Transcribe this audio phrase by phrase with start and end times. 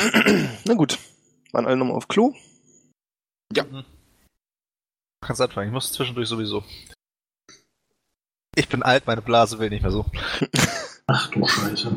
[0.64, 0.98] Na gut.
[1.52, 2.34] Waren alle nochmal auf Klo?
[3.52, 3.64] Ja.
[3.64, 3.84] Mhm.
[5.20, 6.64] Kannst anfangen, ich muss zwischendurch sowieso.
[8.56, 10.06] Ich bin alt, meine Blase will nicht mehr so.
[11.06, 11.96] Ach du Scheiße.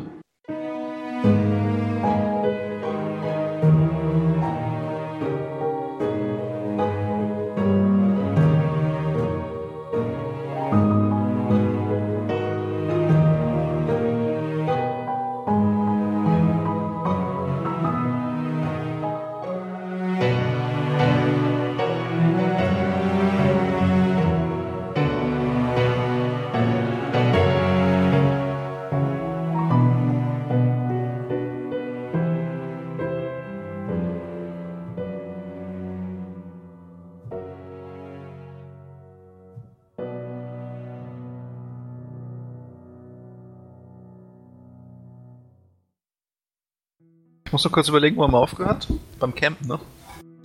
[47.54, 48.88] Muss noch kurz überlegen, wo haben wir aufgehört?
[49.20, 49.78] Beim Camp, ne?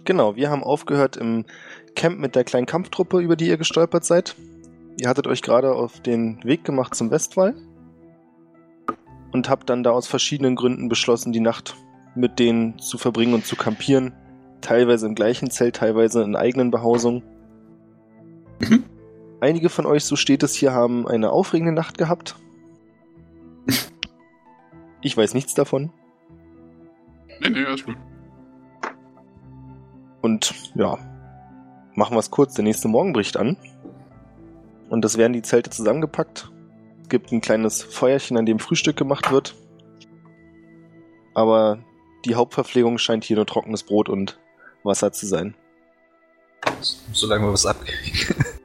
[0.05, 1.43] Genau, wir haben aufgehört im
[1.95, 4.35] Camp mit der kleinen Kampftruppe, über die ihr gestolpert seid.
[5.01, 7.55] Ihr hattet euch gerade auf den Weg gemacht zum Westwall
[9.31, 11.75] und habt dann da aus verschiedenen Gründen beschlossen, die Nacht
[12.13, 14.13] mit denen zu verbringen und zu kampieren.
[14.61, 17.23] Teilweise im gleichen Zelt, teilweise in eigenen Behausungen.
[18.59, 18.83] Mhm.
[19.41, 22.35] Einige von euch, so steht es hier, haben eine aufregende Nacht gehabt.
[25.01, 25.93] Ich weiß nichts davon.
[27.39, 27.95] Nee, nee, alles gut.
[30.21, 30.97] Und ja,
[31.95, 32.53] machen wir es kurz.
[32.53, 33.57] Der nächste Morgen bricht an.
[34.89, 36.51] Und es werden die Zelte zusammengepackt.
[37.03, 39.55] Es gibt ein kleines Feuerchen, an dem Frühstück gemacht wird.
[41.33, 41.79] Aber
[42.25, 44.39] die Hauptverpflegung scheint hier nur trockenes Brot und
[44.83, 45.55] Wasser zu sein.
[47.13, 48.35] Solange wir was abkriegen.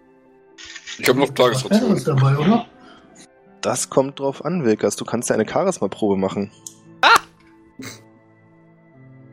[0.96, 1.94] Ich habe noch Tagesration.
[1.94, 2.66] Besseres dabei, oder?
[3.60, 4.94] Das kommt drauf an, Wilkas.
[4.94, 6.52] Du kannst ja eine Charisma-Probe machen.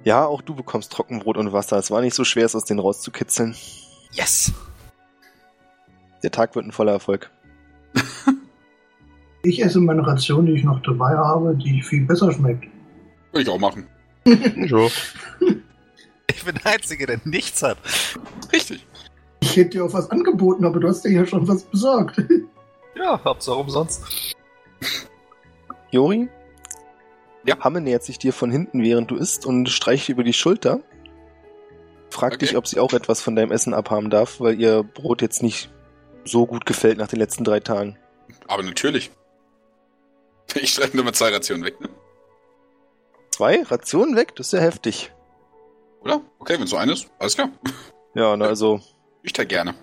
[0.03, 1.77] Ja, auch du bekommst Trockenbrot und Wasser.
[1.77, 3.55] Es war nicht so schwer, es aus denen rauszukitzeln.
[4.11, 4.51] Yes!
[6.23, 7.31] Der Tag wird ein voller Erfolg.
[9.43, 12.65] Ich esse meine Ration, die ich noch dabei habe, die viel besser schmeckt.
[13.31, 13.87] Würde ich auch machen.
[14.55, 14.87] Jo.
[16.29, 17.77] Ich bin der Einzige, der nichts hat.
[18.53, 18.85] Richtig.
[19.39, 22.21] Ich hätte dir auch was angeboten, aber du hast dir ja schon was besorgt.
[22.95, 24.35] Ja, Hauptsache umsonst.
[25.89, 26.29] Jori?
[27.45, 27.59] Ja.
[27.59, 30.79] Hamme nähert sich dir von hinten, während du isst und streicht über die Schulter.
[32.09, 32.45] Fragt Okay.
[32.47, 35.69] dich, ob sie auch etwas von deinem Essen abhaben darf, weil ihr Brot jetzt nicht
[36.25, 37.97] so gut gefällt nach den letzten drei Tagen.
[38.47, 39.11] Aber natürlich.
[40.55, 41.87] Ich streiche nur mal zwei Rationen weg, ne?
[43.29, 44.35] Zwei Rationen weg?
[44.35, 45.13] Das ist ja heftig.
[46.01, 46.19] Oder?
[46.39, 47.49] Okay, wenn so eine ist, alles klar.
[48.13, 48.81] Ja, na also.
[49.23, 49.73] Ich teile gerne.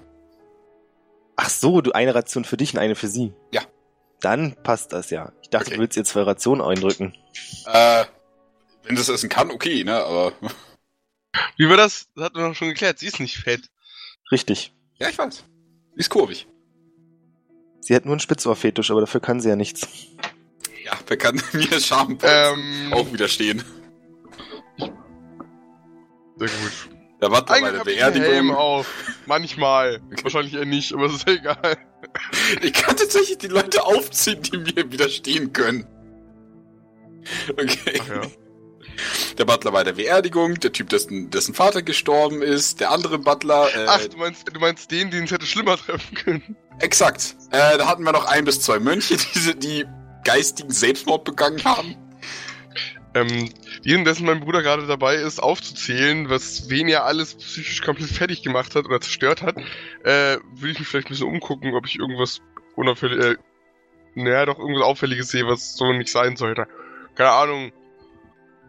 [1.37, 3.33] Ach so, du eine Ration für dich und eine für sie.
[3.53, 3.63] Ja.
[4.21, 5.33] Dann passt das ja.
[5.43, 5.75] Ich dachte, Okay.
[5.77, 7.15] du willst zwei Rationen eindrücken.
[7.67, 8.05] Äh,
[8.85, 10.03] wenn das essen kann, okay, ne?
[10.03, 10.33] Aber
[11.57, 12.09] Wie war das?
[12.15, 12.99] Das hatten wir doch schon geklärt.
[12.99, 13.71] Sie ist nicht fett.
[14.33, 14.73] Richtig.
[14.99, 15.45] ja, ich weiß.
[15.95, 16.47] Die ist kurvig.
[17.81, 19.87] Sie hat nur einen Spitzohrfetisch, aber dafür kann sie ja nichts.
[20.85, 23.63] Ja, wer kann mir Scham Ähm, auch widerstehen?
[26.37, 26.98] sehr gut.
[27.21, 28.55] Da war bei Eigentlich der Helm Beerdigung.
[28.55, 28.87] auf.
[29.27, 30.01] Manchmal.
[30.23, 31.77] Wahrscheinlich eher nicht, aber es ist egal.
[32.63, 35.87] Ich kann tatsächlich die Leute aufziehen, die mir widerstehen können.
[37.53, 38.01] Okay.
[38.09, 38.23] Ja.
[39.37, 43.69] Der Butler bei der Beerdigung, der Typ, dessen, dessen Vater gestorben ist, der andere Butler,
[43.75, 46.57] äh, Ach, du meinst, du meinst den, den es hätte schlimmer treffen können.
[46.81, 47.37] exakt.
[47.53, 49.85] Äh, da hatten wir noch ein bis zwei Mönche, die, die
[50.25, 51.97] geistigen Selbstmord begangen haben.
[53.21, 53.49] Ähm,
[53.83, 58.75] währenddessen mein Bruder gerade dabei ist, aufzuzählen, was wen er alles psychisch komplett fertig gemacht
[58.75, 59.57] hat oder zerstört hat,
[60.05, 62.41] äh, würde ich mich vielleicht ein bisschen umgucken, ob ich irgendwas
[62.77, 63.37] unauffällig, äh,
[64.15, 66.67] naja, doch irgendwas Auffälliges sehe, was so nicht sein sollte.
[67.15, 67.73] Keine Ahnung.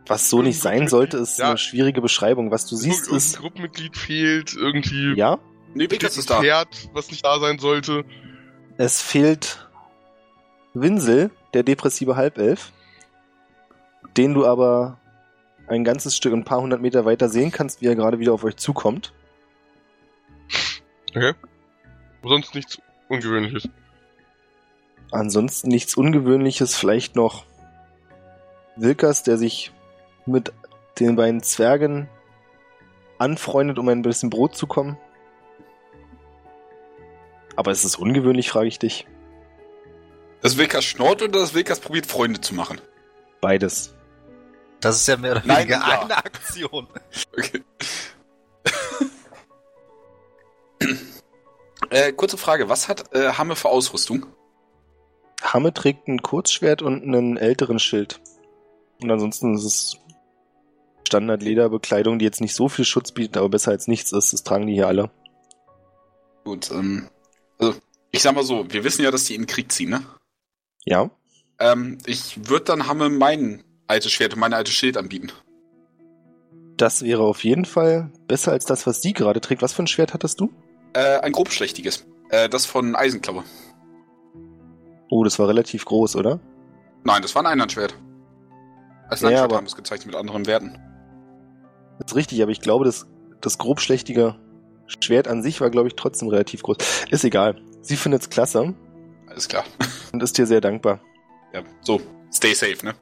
[0.07, 1.49] Was so nicht sein sollte, ist Ja.
[1.49, 2.49] eine schwierige Beschreibung.
[2.51, 3.37] Was du siehst, irgendein ist.
[3.37, 5.37] Gruppenmitglied fehlt, irgendwie Ja,
[5.75, 6.39] Nee, ein ist da.
[6.41, 8.03] Pferd, was nicht da sein sollte.
[8.77, 9.69] es fehlt
[10.73, 12.71] Winsel, der depressive Halbelf,
[14.17, 14.97] den du aber
[15.67, 18.43] ein ganzes Stück, ein paar hundert Meter weiter sehen kannst, wie er gerade wieder auf
[18.43, 19.13] euch zukommt.
[21.11, 21.33] Okay.
[22.23, 23.69] Sonst nichts Ungewöhnliches.
[25.11, 27.45] Ansonsten nichts Ungewöhnliches, vielleicht noch
[28.75, 29.71] Wilkers, der sich
[30.25, 30.53] mit
[30.99, 32.07] den beiden Zwergen
[33.17, 34.97] anfreundet, um ein bisschen Brot zu kommen.
[37.55, 39.07] Aber ist es ungewöhnlich, frage ich dich.
[40.41, 42.79] Das Wilkas schnort oder das Wilkas probiert, Freunde zu machen?
[43.41, 43.95] Beides.
[44.81, 46.01] Das ist ja mehr oder Nein, weniger ja.
[46.01, 46.87] eine Aktion.
[47.37, 47.63] Okay.
[51.89, 54.25] äh, kurze Frage, was hat äh, Hamme für Ausrüstung?
[55.41, 58.21] Hamme trägt ein Kurzschwert und einen älteren Schild.
[59.01, 59.97] Und ansonsten ist es
[61.07, 64.33] Standard-Lederbekleidung, die jetzt nicht so viel Schutz bietet, aber besser als nichts ist.
[64.33, 65.09] Das tragen die hier alle.
[66.43, 67.09] Gut, ähm,
[67.57, 67.79] also,
[68.11, 70.03] ich sag mal so, wir wissen ja, dass die in den Krieg ziehen, ne?
[70.85, 71.09] Ja,
[71.59, 75.31] Ähm, ich würde dann Hamme mein altes Schwert und mein altes Schild anbieten.
[76.77, 79.61] das wäre auf jeden Fall besser als das, was sie gerade trägt.
[79.61, 80.49] Was für ein Schwert hattest du?
[80.93, 82.05] Äh, ein grobschlächtiges.
[82.29, 83.43] Äh, das von Eisenklaue.
[85.09, 86.39] Oh, das war relativ groß, oder?
[87.03, 87.95] Nein, das war ein Einhandschwert.
[89.09, 90.77] Als Ja, Langschwert aber- haben wir es gezeichnet mit anderen Werten.
[91.99, 93.07] Das ist richtig, aber ich glaube, das,
[93.41, 94.35] das grobschlächtige
[94.87, 96.77] Schwert an sich war, glaube ich, trotzdem relativ groß.
[97.09, 97.61] Ist egal.
[97.81, 98.73] Sie findet es klasse
[99.27, 99.65] Alles klar.
[100.13, 101.01] und ist dir sehr dankbar.
[101.53, 101.99] Ja, so,
[102.31, 102.93] stay safe, ne?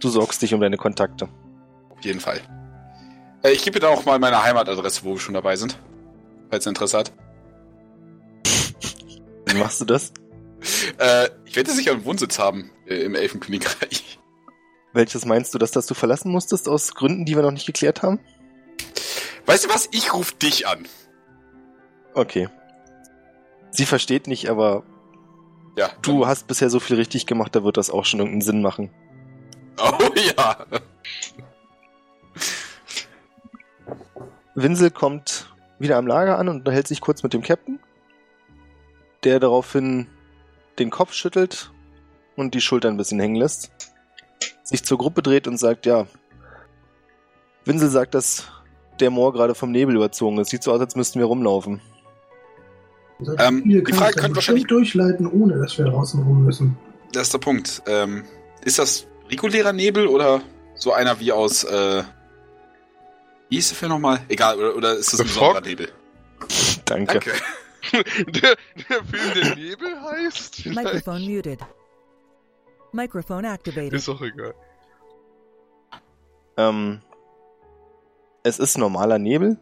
[0.00, 1.28] Du sorgst dich um deine Kontakte.
[1.90, 2.40] Auf jeden Fall.
[3.42, 5.78] Äh, ich gebe dir auch mal meine Heimatadresse, wo wir schon dabei sind.
[6.50, 7.12] Falls ihr Interesse hat.
[9.46, 10.12] Wie machst du das?
[10.98, 14.18] Äh, ich werde sicher einen Wohnsitz haben äh, im Elfenkönigreich.
[14.92, 18.02] Welches meinst du, dass das du verlassen musstest aus Gründen, die wir noch nicht geklärt
[18.02, 18.18] haben?
[19.46, 19.88] Weißt du was?
[19.92, 20.86] Ich ruf dich an.
[22.14, 22.48] Okay.
[23.70, 24.84] Sie versteht nicht, aber
[25.76, 25.90] Ja.
[26.02, 28.90] du hast bisher so viel richtig gemacht, da wird das auch schon irgendeinen Sinn machen.
[29.86, 30.66] Oh ja.
[34.54, 37.78] Winsel kommt wieder am Lager an und unterhält sich kurz mit dem Captain,
[39.24, 40.06] der daraufhin
[40.78, 41.70] den Kopf schüttelt
[42.36, 43.70] und die Schulter ein bisschen hängen lässt,
[44.62, 46.06] sich zur Gruppe dreht und sagt, ja,
[47.64, 48.46] Winsel sagt, dass
[49.00, 50.50] der Moor gerade vom Nebel überzogen ist.
[50.50, 51.80] Sieht so aus, als müssten wir rumlaufen.
[53.38, 56.76] Ähm, die kann Frage könnte wahrscheinlich- durchleiten, ohne dass wir draußen rum müssen.
[57.12, 57.82] Das ist der Punkt.
[57.86, 58.24] Ähm,
[58.64, 60.42] ist das regulärer Nebel oder
[60.74, 62.02] so einer wie aus, äh,
[63.48, 64.20] wie hieß der Film nochmal?
[64.28, 65.60] Egal, oder, oder ist das ein besonderer?
[65.60, 65.88] Nebel?
[66.84, 67.20] Danke.
[67.20, 67.32] Danke.
[67.92, 68.56] der,
[68.88, 70.66] der Film, der Nebel heißt?
[70.66, 71.60] Microphone muted.
[72.92, 73.92] Microphone activated.
[73.92, 74.54] Ist auch egal.
[76.56, 77.00] Ähm,
[78.42, 79.58] es ist normaler Nebel.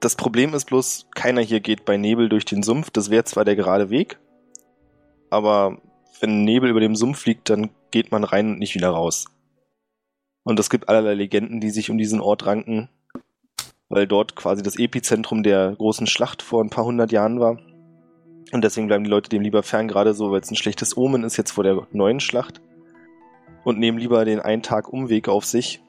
[0.00, 2.90] Das Problem ist bloß, keiner hier geht bei Nebel durch den Sumpf.
[2.90, 4.18] Das wäre zwar der gerade Weg,
[5.30, 5.78] aber
[6.22, 9.26] wenn Nebel über dem Sumpf liegt, dann geht man rein und nicht wieder raus.
[10.44, 12.88] Und es gibt allerlei Legenden, die sich um diesen Ort ranken,
[13.88, 17.58] weil dort quasi das Epizentrum der großen Schlacht vor ein paar hundert Jahren war.
[18.52, 21.24] Und deswegen bleiben die Leute dem lieber fern, gerade so, weil es ein schlechtes Omen
[21.24, 22.60] ist jetzt vor der neuen Schlacht.
[23.64, 25.82] Und nehmen lieber den einen Tag Umweg auf sich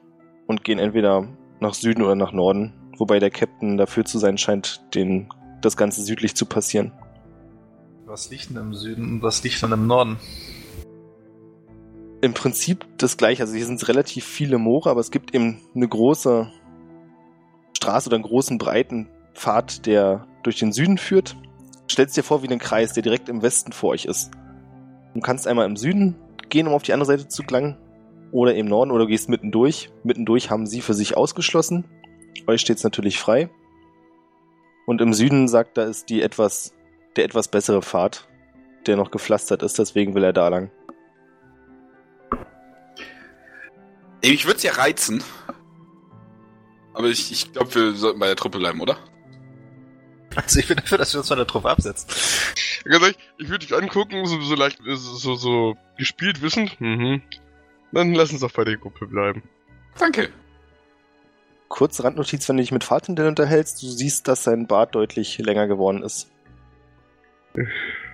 [0.46, 1.28] und gehen entweder
[1.60, 5.28] nach Süden oder nach Norden, wobei der Captain dafür zu sein scheint, den,
[5.60, 6.92] das Ganze südlich zu passieren.
[8.14, 10.18] Was liegt denn im Süden und was liegt denn im Norden?
[12.20, 15.88] Im Prinzip das gleiche, also hier sind relativ viele Moore, aber es gibt eben eine
[15.88, 16.48] große
[17.76, 21.36] Straße oder einen großen breiten Pfad, der durch den Süden führt.
[21.90, 24.30] Stellst dir vor wie einen Kreis, der direkt im Westen vor euch ist.
[25.14, 26.14] Du kannst einmal im Süden
[26.50, 27.76] gehen, um auf die andere Seite zu gelangen,
[28.30, 29.90] oder im Norden, oder du gehst mittendurch.
[30.04, 31.84] Mittendurch haben sie für sich ausgeschlossen.
[32.46, 33.50] Euch steht es natürlich frei.
[34.86, 36.74] Und im Süden sagt er, ist die etwas,
[37.16, 38.26] der etwas bessere Pfad,
[38.86, 40.70] der noch gepflastert ist, deswegen will er da lang.
[44.20, 45.22] Ich würde es ja reizen.
[46.94, 48.96] Aber ich, ich glaube, wir sollten bei der Truppe bleiben, oder?
[50.36, 52.08] Also ich bin dafür, dass wir uns von der Truppe absetzen.
[52.84, 56.80] Ganz ehrlich, ich würde dich angucken, so, so leicht, so, so, so gespielt wissend.
[56.80, 57.22] Mhm.
[57.92, 59.42] Dann lass uns doch bei der Gruppe bleiben.
[59.98, 60.30] Danke.
[61.68, 65.66] Kurze Randnotiz, wenn du dich mit Fahrtendell unterhältst, du siehst, dass sein Bart deutlich länger
[65.66, 66.30] geworden ist.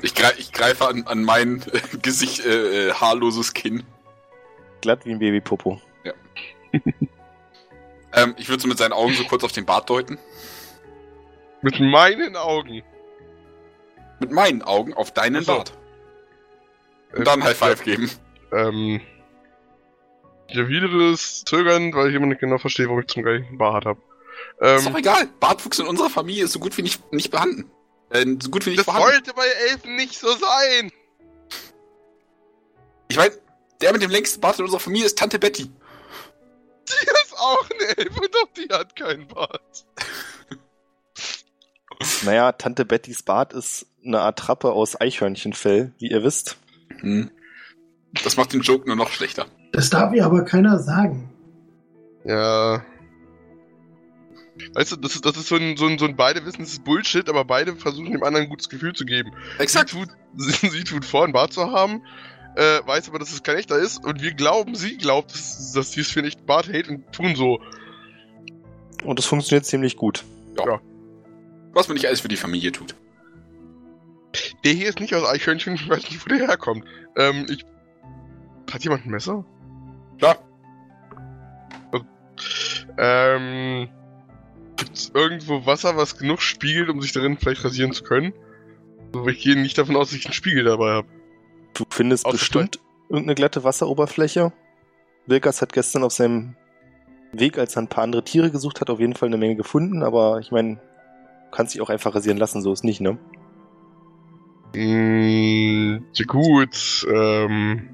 [0.03, 3.85] Ich, greif, ich greife an, an mein äh, Gesicht, äh, äh, haarloses Kinn.
[4.81, 5.81] Glatt wie ein Babypopo.
[8.13, 10.19] Ähm, ich würde so mit seinen Augen so kurz auf den Bart deuten.
[11.63, 12.83] Mit meinen Augen.
[14.19, 15.55] Mit meinen Augen auf deinen so.
[15.55, 15.73] Bart.
[17.13, 18.11] Und dann High Five geben.
[18.53, 19.01] Ähm.
[20.49, 23.85] Ich erwidere es zögernd, weil ich immer nicht genau verstehe, warum ich zum gleichen Bart
[23.85, 24.01] habe.
[24.61, 25.29] Ist doch Ähm, egal.
[25.39, 27.71] Bartwuchs in unserer Familie ist so gut wie nicht, nicht vorhanden.
[28.11, 29.11] Äh, so gut wie nicht das vorhanden.
[29.13, 30.93] sollte bei Elfen nicht so sein!
[33.09, 33.41] Ich weiß,
[33.81, 35.65] der mit dem längsten Bart in unserer Familie ist Tante Betty.
[35.65, 39.87] Die ist auch eine Elfe, doch die hat keinen Bart.
[42.25, 46.57] Naja, Tante Bettys Bart ist eine Art Trappe aus Eichhörnchenfell, wie ihr wisst.
[47.01, 47.31] Hm.
[48.25, 49.47] Das macht den Joke nur noch schlechter.
[49.73, 51.31] Das darf ihr aber keiner sagen.
[52.25, 52.85] Ja.
[54.75, 56.73] Weißt du, das ist, das ist so ein, so ein, so ein beide wissen, es
[56.73, 59.33] ist Bullshit, aber beide versuchen dem anderen ein gutes Gefühl zu geben.
[59.59, 59.91] Exakt.
[59.91, 62.03] Sie tut, sie, sie tut vor, einen Bart zu haben,
[62.57, 65.93] äh, weiß aber, dass es kein echter ist und wir glauben, sie glaubt, dass, dass
[65.93, 67.61] sie es für einen echten Bart hält und tun so.
[69.05, 70.25] Und das funktioniert ziemlich gut.
[71.73, 72.95] Was man nicht alles für die Familie tut.
[74.65, 76.85] Der hier ist nicht aus Eichhörnchen, ich weiß nicht, wo der herkommt.
[77.17, 77.65] Ähm, ich.
[78.71, 79.45] Hat jemand ein Messer?
[80.19, 80.39] Klar.
[82.99, 83.89] Ähm,
[84.81, 88.33] gibt's irgendwo Wasser, was genug spiegelt, um sich darin vielleicht rasieren zu können?
[89.15, 91.09] Also, ich gehe nicht davon aus, dass ich einen Spiegel dabei habe.
[91.75, 94.53] Du findest Außer bestimmt irgendeine glatte Wasseroberfläche.
[95.27, 96.57] Wilkas hat gestern auf seinem
[97.33, 100.03] Weg, als er ein paar andere Tiere gesucht hat, auf jeden Fall eine Menge gefunden,
[100.03, 100.81] aber ich meine,
[101.53, 103.19] kannst dich auch einfach rasieren lassen, so ist nicht, ne?
[104.75, 107.89] Mm, ja gut, ähm,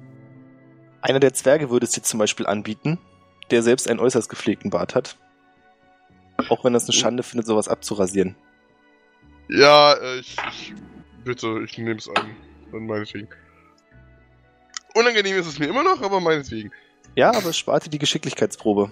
[1.01, 2.99] Einer der Zwerge würde es dir zum Beispiel anbieten,
[3.51, 5.17] der selbst einen äußerst gepflegten Bart hat.
[6.49, 8.37] Auch wenn das eine Schande findet, sowas abzurasieren.
[9.49, 10.75] ja, äh, ich, ich
[11.25, 12.37] bitte, ich nehme es an.
[12.73, 13.29] Dann meinetwegen.
[14.95, 16.71] Unangenehm ist es mir immer noch, aber meinetwegen.
[17.15, 18.91] Ja, aber es spart dir die Geschicklichkeitsprobe.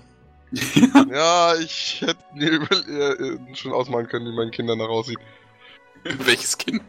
[1.10, 5.18] Ja, ich hätte mir über, äh, äh, schon ausmalen können, wie mein Kind danach aussieht.
[6.04, 6.82] Welches Kind?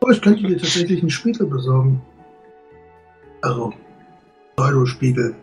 [0.00, 2.00] Oh, ich könnte dir tatsächlich einen Spiegel besorgen.
[3.42, 3.72] Also,
[4.56, 5.34] Pseudospiegel.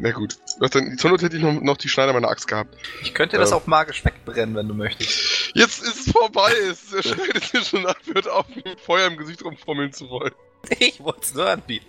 [0.00, 0.36] Na gut.
[0.60, 2.76] Was denn, zur Not hätte ich noch, noch die Schneider meiner Axt gehabt.
[3.02, 3.56] Ich könnte das Ja.
[3.56, 5.50] auch magisch wegbrennen, wenn du möchtest.
[5.54, 6.52] Jetzt ist es vorbei.
[6.70, 10.32] Es er schneidet mir schon ab, wird auf dem Feuer im Gesicht rumfummeln zu wollen.
[10.78, 11.86] Ich wollte es nur anbieten.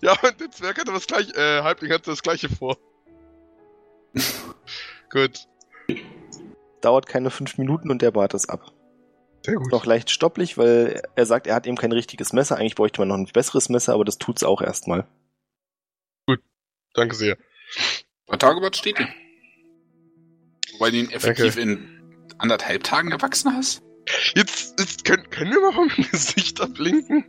[0.00, 2.78] Ja, und der Zwerg hatte das gleiche, äh, Halbling hatte das gleiche vor.
[5.10, 5.46] gut.
[6.80, 8.72] Dauert keine fünf Minuten und der Bart ist ab.
[9.44, 9.70] Sehr gut.
[9.70, 12.56] Noch leicht stopplich, weil er sagt, er hat eben kein richtiges Messer.
[12.56, 15.06] Eigentlich bräuchte man noch ein besseres Messer, aber das tut's auch erstmal.
[16.94, 17.36] Danke sehr.
[18.26, 19.06] Bei Tagebart steht die.
[20.74, 21.88] Wobei du ihn effektiv in
[22.38, 23.82] anderthalb Tagen erwachsen hast?
[24.34, 27.24] Jetzt, jetzt können, können wir mal vom Gesicht ablinken?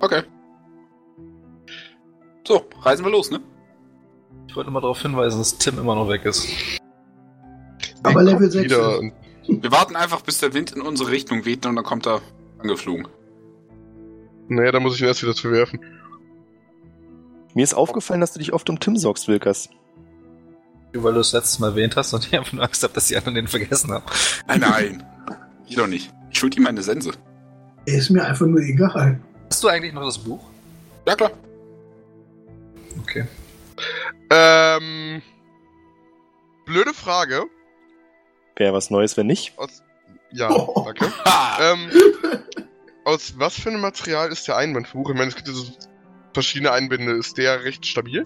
[0.00, 0.22] Okay.
[2.46, 3.40] So, reisen wir los, ne?
[4.48, 6.46] Ich wollte mal darauf hinweisen, dass Tim immer noch weg ist.
[8.02, 8.98] Aber Der Level kommt 6 wieder ist-
[9.48, 12.20] und Wir warten einfach, bis der Wind in unsere Richtung weht und dann kommt er
[12.58, 13.06] angeflogen.
[14.48, 15.80] Naja, da muss ich ihn erst wieder zu werfen.
[17.54, 19.68] Mir ist aufgefallen, dass du dich oft um Tim sorgst, Wilkers.
[20.94, 23.16] Weil du es letztes Mal erwähnt hast und ich einfach nur Angst habe, dass die
[23.16, 24.04] anderen den vergessen haben.
[24.46, 25.06] Nein, nein.
[25.66, 26.12] Ich doch nicht.
[26.30, 27.12] Ich schuld ihm meine Sense.
[27.86, 29.18] Er ist mir einfach nur egal.
[29.50, 30.42] Hast du eigentlich noch das Buch?
[31.06, 31.30] Ja, klar.
[33.00, 33.24] Okay.
[34.30, 35.22] Ähm.
[36.66, 37.44] Blöde Frage.
[38.56, 39.58] Wäre was Neues, wenn nicht.
[39.58, 39.82] Aus.
[40.30, 40.82] Ja, Oh.
[40.84, 41.12] danke.
[41.60, 41.90] Ähm,
[43.04, 45.10] aus was für einem Material ist der Einbandbuch?
[45.10, 45.64] Ich meine, es gibt ja so
[46.32, 47.12] verschiedene Einbände.
[47.12, 48.22] Ist der recht stabil?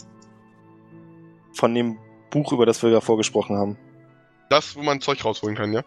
[1.53, 1.99] Von dem
[2.31, 3.79] Buch, über das wir da vorgesprochen haben.
[4.51, 5.83] Das, wo man Zeug rausholen kann, ja?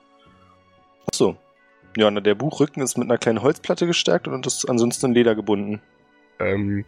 [1.05, 1.37] Ach so.
[1.97, 5.35] Ja, na, der Buchrücken ist mit einer kleinen Holzplatte gestärkt und ist ansonsten in Leder
[5.35, 5.81] gebunden.
[6.39, 6.85] Ähm.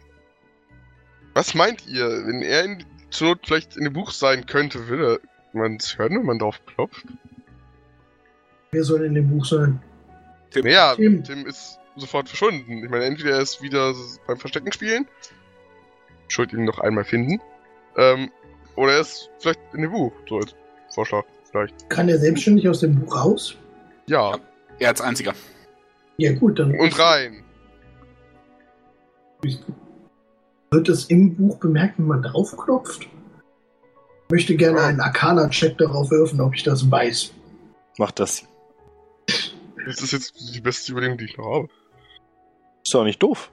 [1.34, 5.20] Was meint ihr, wenn er in, zur Not vielleicht in dem Buch sein könnte, würde
[5.52, 7.06] man es hören, wenn man drauf klopft?
[8.70, 9.82] Wer soll in dem Buch sein?
[10.50, 10.64] Tim.
[10.64, 11.24] Naja, Tim.
[11.24, 12.82] Tim ist sofort verschwunden.
[12.84, 13.94] Ich meine, entweder er ist wieder
[14.26, 15.06] beim Verstecken spielen,
[16.28, 17.40] schuld ihn noch einmal finden,
[17.96, 18.30] ähm,
[18.76, 20.54] oder er ist vielleicht in dem Buch, so als
[20.94, 21.88] Vorschlag, vielleicht.
[21.90, 23.56] Kann er selbstständig aus dem Buch raus?
[24.06, 24.36] Ja,
[24.78, 25.34] Er als einziger.
[26.16, 27.44] Ja gut, dann und rein.
[30.70, 33.02] wird es im Buch bemerkt, wenn man draufklopft.
[33.04, 34.86] Ich möchte gerne Ja.
[34.86, 37.32] einen Arcana-Check darauf werfen, ob ich das weiß.
[37.98, 38.46] Macht das.
[39.84, 41.68] Das ist jetzt die beste Überlegung, die ich noch habe.
[42.92, 43.50] Ist doch nicht doof.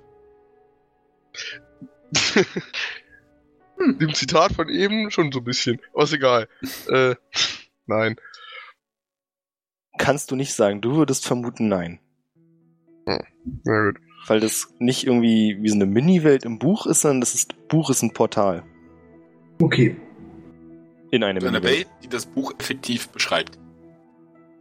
[3.79, 5.79] Dem Zitat von eben schon so ein bisschen.
[5.93, 6.49] Aber ist egal.
[6.89, 7.15] äh,
[7.85, 8.17] nein.
[9.97, 10.81] Kannst du nicht sagen.
[10.81, 12.01] Du würdest vermuten, nein.
[13.05, 14.01] Na gut.
[14.27, 17.89] Weil das nicht irgendwie wie so eine Mini-Welt im Buch ist, sondern das ist, Buch
[17.89, 18.65] ist ein Portal.
[19.61, 19.95] Okay.
[21.11, 21.63] In eine Eine Mini-Welt.
[21.63, 23.57] Welt, die das Buch effektiv beschreibt.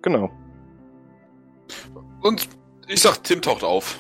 [0.03, 0.31] Genau.
[2.21, 2.49] Und
[2.87, 3.99] ich sag, Tim taucht auf.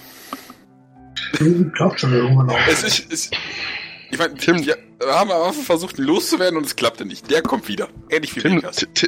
[1.76, 2.58] Taucht schon irgendwann auf.
[2.68, 3.30] Es ist, es,
[4.10, 7.30] ich meine, Tim- wir haben am Anfang versucht, ihn loszuwerden und es klappte nicht.
[7.30, 7.88] Der kommt wieder.
[8.10, 8.62] Ähnlich wie Tim,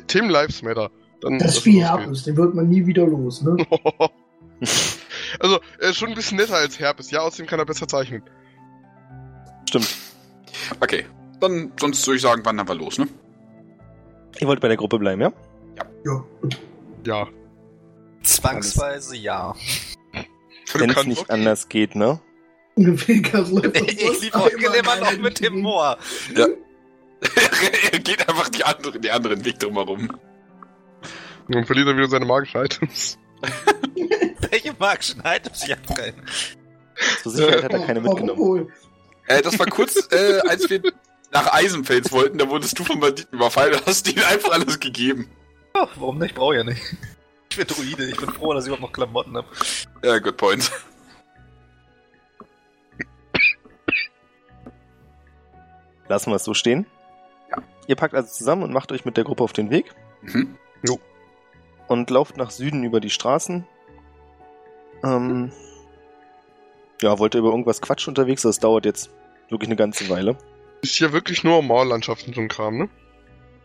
[0.07, 0.91] Tim Lives Matter.
[1.21, 1.83] Dann Das ist wie.
[1.85, 3.57] Herpes, den wird man nie wieder los, ne?
[5.41, 7.11] also, er ist schon ein bisschen netter als Herpes.
[7.11, 8.23] Ja, außerdem kann er besser zeichnen.
[9.69, 9.89] Stimmt.
[10.81, 11.07] Okay.
[11.41, 13.09] Dann, sonst würde ich sagen, wandern wir los, ne?
[14.39, 15.33] Ihr wollt bei der Gruppe bleiben, ja?
[16.05, 16.25] Ja.
[17.07, 17.29] Ja.
[18.23, 19.55] Zwangsweise ja.
[20.75, 21.33] Wenn es nicht okay.
[21.33, 22.21] anders geht, ne?
[22.77, 25.99] Ich lief auch immer noch mit dem Moor.
[27.93, 30.09] er geht einfach die andere, die anderen Weg drumherum.
[31.49, 33.19] Dann verliert er wieder seine magischen Items.
[34.51, 35.65] Welche magischen Items?
[35.65, 36.15] Ich hab keine.
[37.23, 38.73] Zur Sicherheit Äh, hat er keine mitgenommen.
[39.27, 40.81] Äh, das war kurz, äh, als wir
[41.33, 45.29] nach Eisenfels wollten, da wurdest du von Banditen überfallen und hast ihnen einfach alles gegeben.
[45.75, 46.35] Ja, warum nicht?
[46.35, 46.83] Brauche ja nicht.
[47.51, 49.49] Ich bin Druide, ich bin froh, dass ich überhaupt noch Klamotten habe.
[50.05, 50.71] Ja, good point.
[56.09, 56.87] Lassen wir es so stehen.
[57.51, 57.59] Ja.
[57.87, 59.93] Ihr packt also zusammen und macht euch mit der Gruppe auf den Weg
[60.23, 60.57] Mhm.
[61.89, 63.67] und lauft nach Süden über die Straßen.
[65.03, 65.51] Ähm,
[67.01, 68.43] ja, wollt ihr über irgendwas Quatsch unterwegs?
[68.43, 69.11] Das dauert jetzt
[69.49, 70.37] wirklich eine ganze Weile.
[70.83, 72.89] Ist ja wirklich nur Mauerlandschaft und so ein Kram, ne?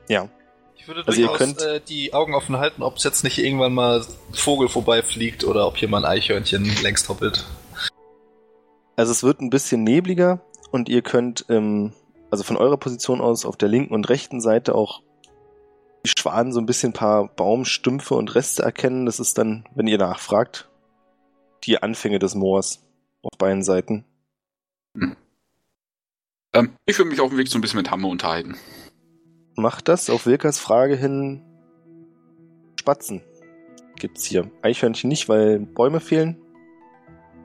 [0.08, 0.30] Ja.
[0.78, 3.38] Ich würde Also ihr durchaus könnt- äh, die Augen offen halten, ob es jetzt nicht
[3.40, 7.46] irgendwann mal ein Vogel vorbeifliegt oder ob hier mal ein Eichhörnchen längst hoppelt.
[8.96, 10.42] Also es wird ein bisschen nebliger
[10.72, 11.94] und ihr könnt ähm,
[12.32, 15.02] also von eurer Position aus auf der linken und rechten Seite auch
[16.06, 19.06] die Schwaden so ein bisschen ein paar Baumstümpfe und Reste erkennen.
[19.06, 20.70] Das ist dann, wenn ihr nachfragt,
[21.64, 22.84] die Anfänge des Moors
[23.24, 24.06] auf beiden Seiten.
[26.54, 28.56] Ähm, ich würde mich auf dem Weg so ein bisschen mit Hamme unterhalten.
[29.56, 31.42] Macht das auf Wilkers Frage hin
[32.80, 33.22] Spatzen
[33.96, 34.50] gibt's hier.
[34.62, 36.38] Eichhörnchen nicht, weil Bäume fehlen,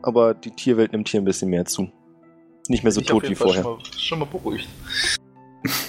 [0.02, 1.90] aber die Tierwelt nimmt hier ein bisschen mehr zu.
[2.68, 3.62] Nicht mehr so Ich tot wie Fall vorher.
[3.62, 4.68] Schon mal, schon mal beruhigt.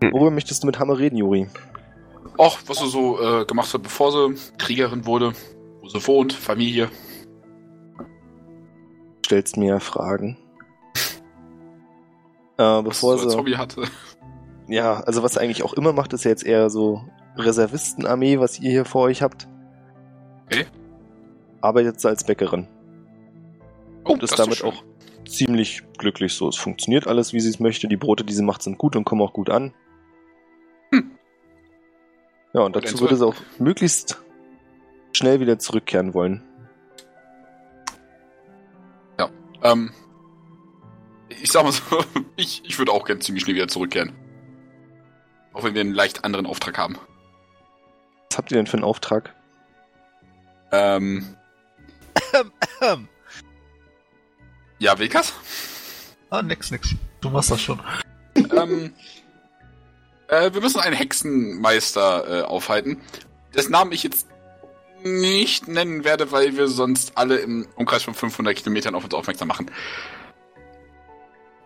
[0.00, 1.48] Worüber möchtest du mit Hammer reden, Juri?
[2.36, 5.32] Auch was sie so äh, gemacht hat, bevor sie Kriegerin wurde,
[5.80, 6.88] wo sie wohnt, Familie.
[9.24, 10.38] stellst mir Fragen.
[12.60, 13.82] Äh, Was bevor sie so als sie, Hobby hatte.
[14.68, 17.04] Ja, also was sie eigentlich auch immer macht, ist ja jetzt eher so
[17.36, 19.48] Reservistenarmee, was ihr hier vor euch habt.
[20.46, 20.66] Okay.
[21.60, 22.68] Arbeitet sie als Bäckerin.
[24.04, 24.84] Oh, Und ist damit auch
[25.26, 26.48] ziemlich glücklich so.
[26.48, 27.88] Es funktioniert alles, wie sie es möchte.
[27.88, 29.74] Die Brote, die sie macht, sind gut und kommen auch gut an.
[30.92, 31.10] Hm.
[32.54, 34.22] Ja, und dazu würde sie auch möglichst
[35.12, 36.42] schnell wieder zurückkehren wollen.
[39.62, 39.90] Ähm,
[41.28, 41.82] ich sag mal so,
[42.36, 44.12] ich, ich würde auch gern ziemlich schnell wieder zurückkehren.
[45.58, 46.96] Auch wenn wir einen leicht anderen Auftrag haben.
[48.30, 49.34] Was habt ihr denn für einen Auftrag?
[50.70, 51.36] Ähm,
[52.80, 53.08] Ähm.
[54.78, 55.32] ja, Wilkas?
[56.30, 56.94] Ah, nix, nix.
[57.20, 57.80] Du machst das schon.
[58.36, 58.92] ähm,
[60.28, 63.00] äh, wir müssen einen Hexenmeister äh, aufhalten,
[63.54, 64.28] dessen Namen ich jetzt
[65.02, 69.48] nicht nennen werde, weil wir sonst alle im Umkreis von 500 Kilometern auf uns aufmerksam
[69.48, 69.70] machen.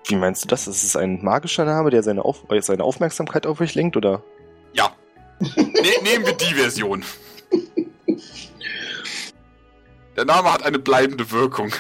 [0.09, 0.67] Wie meinst du das?
[0.67, 4.23] Ist es ein magischer Name, der seine, auf äh, seine Aufmerksamkeit auf euch lenkt, oder?
[4.73, 4.93] Ja.
[5.39, 7.05] Ne nehmen wir die Version.
[10.17, 11.73] Der Name hat eine bleibende Wirkung.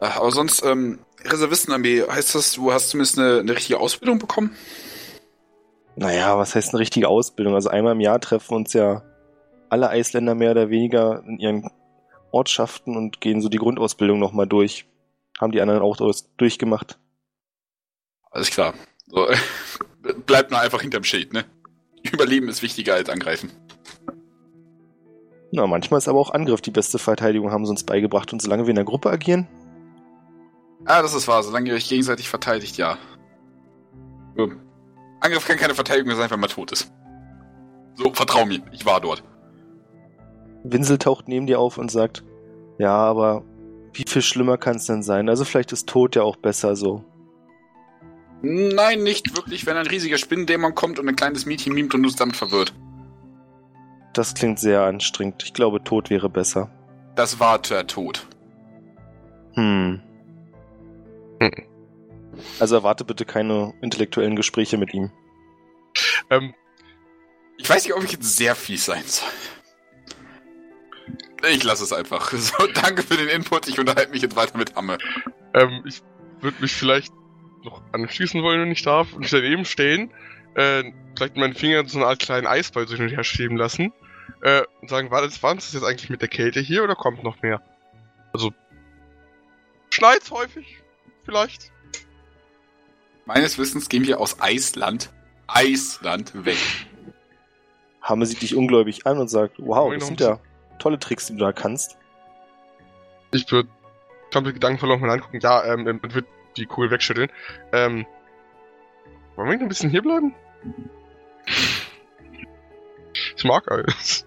[0.00, 4.54] Äh, Aber sonst, ähm, Reservistenarmee, heißt das, du hast zumindest eine, eine richtige Ausbildung bekommen?
[5.96, 7.54] Naja, was heißt eine richtige Ausbildung?
[7.54, 9.02] Also einmal im Jahr treffen uns ja
[9.70, 11.70] alle Eisländer mehr oder weniger in ihren
[12.34, 14.86] Ortschaften und gehen so die Grundausbildung nochmal durch.
[15.40, 15.96] Haben die anderen auch
[16.36, 16.98] durchgemacht.
[18.30, 18.74] Alles klar.
[19.06, 19.26] So,
[20.26, 21.44] bleibt nur einfach hinterm Schild, ne?
[22.12, 23.50] Überleben ist wichtiger als angreifen.
[25.52, 28.32] Na, manchmal ist aber auch Angriff die beste Verteidigung, haben sie uns beigebracht.
[28.32, 29.48] Und solange wir in der Gruppe agieren,
[30.86, 31.42] Ah, das ist wahr.
[31.42, 32.98] Solange ihr euch gegenseitig verteidigt, ja.
[35.20, 36.92] Angriff kann keine Verteidigung sein, wenn man tot ist.
[37.94, 38.60] So, vertrau mir.
[38.72, 39.22] Ich war dort.
[40.64, 42.24] Winsel taucht neben dir auf und sagt,
[42.78, 43.44] ja, aber
[43.92, 45.28] wie viel schlimmer kann es denn sein?
[45.28, 47.04] Also vielleicht ist Tod ja auch besser so.
[48.42, 52.08] Nein, nicht wirklich, wenn ein riesiger Spinnendämon kommt und ein kleines Mädchen mimt und du
[52.08, 52.74] es damit verwirrt.
[54.12, 55.42] Das klingt sehr anstrengend.
[55.44, 56.70] Ich glaube, Tod wäre besser.
[57.14, 58.26] Das war der Tod.
[59.54, 60.00] Hm.
[61.40, 61.52] Hm.
[62.58, 65.10] Also erwarte bitte keine intellektuellen Gespräche mit ihm.
[66.30, 66.54] Ähm,
[67.58, 69.28] Ich weiß nicht, ob ich jetzt sehr fies sein soll.
[71.50, 72.32] Ich lasse es einfach.
[72.38, 73.68] So, danke für den Input.
[73.68, 74.98] Ich unterhalte mich jetzt weiter mit Hamme.
[75.54, 76.02] ähm, ich
[76.40, 77.12] würde mich vielleicht
[77.64, 80.12] noch anschließen wollen, wenn ich darf, und mich daneben stellen,
[80.54, 80.84] äh,
[81.16, 83.92] vielleicht meine Finger so eine Art kleinen Eisball so hin und her schieben lassen,
[84.42, 87.24] äh, und sagen, war das, war das jetzt eigentlich mit der Kälte hier oder kommt
[87.24, 87.62] noch mehr?
[88.32, 88.52] Also,
[89.90, 90.82] schneit's häufig?
[91.24, 91.72] Vielleicht?
[93.24, 95.10] Meines Wissens gehen wir aus Eisland,
[95.46, 96.58] Eisland weg.
[98.02, 100.38] Hamme sieht dich ungläubig an und sagt, wow, das sind ja
[100.78, 101.98] tolle Tricks, die du da kannst.
[103.32, 103.68] Ich würde
[104.32, 105.40] komplett gedankenvoll nochmal angucken.
[105.40, 107.30] Ja, ähm, und wird die Kugel wegschütteln.
[107.72, 108.06] Ähm,
[109.36, 110.34] wollen wir noch ein bisschen hier bleiben?
[113.36, 114.26] Ich mag alles.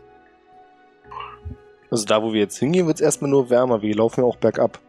[1.89, 3.81] Also da, wo wir jetzt hingehen, wird es erstmal nur wärmer.
[3.81, 4.79] Wir laufen ja auch bergab.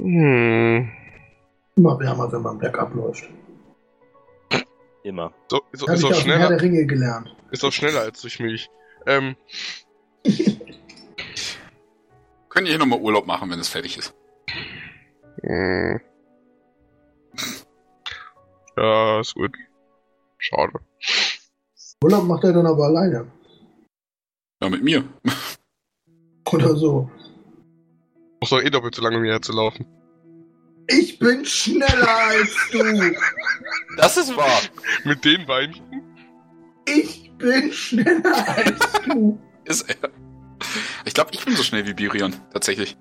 [0.00, 0.90] Hm.
[1.76, 3.28] Immer wärmer, wenn man bergab läuft.
[5.02, 5.32] Immer.
[5.48, 7.34] So, so, ist, ich auch schneller, der Ringe gelernt.
[7.50, 8.68] ist auch schneller als durch Milch.
[9.06, 9.36] Ähm,
[12.48, 14.14] Können ihr hier nochmal Urlaub machen, wenn es fertig ist?
[15.42, 16.00] hm.
[18.76, 19.54] Ja, ist gut.
[20.38, 20.72] Schade.
[22.02, 23.30] Urlaub macht er dann aber alleine.
[24.62, 25.04] Ja, mit mir.
[26.52, 27.10] Oder so.
[28.40, 29.86] Brauchst doch eh doppelt so lange, um hierher zu laufen.
[30.88, 33.14] Ich bin schneller als du.
[33.96, 34.60] Das ist wahr.
[35.04, 36.02] Mit den Beinchen?
[36.86, 39.38] Ich bin schneller als du.
[39.64, 40.10] Ist er.
[41.04, 42.96] Ich glaube, ich bin so schnell wie Birion, tatsächlich.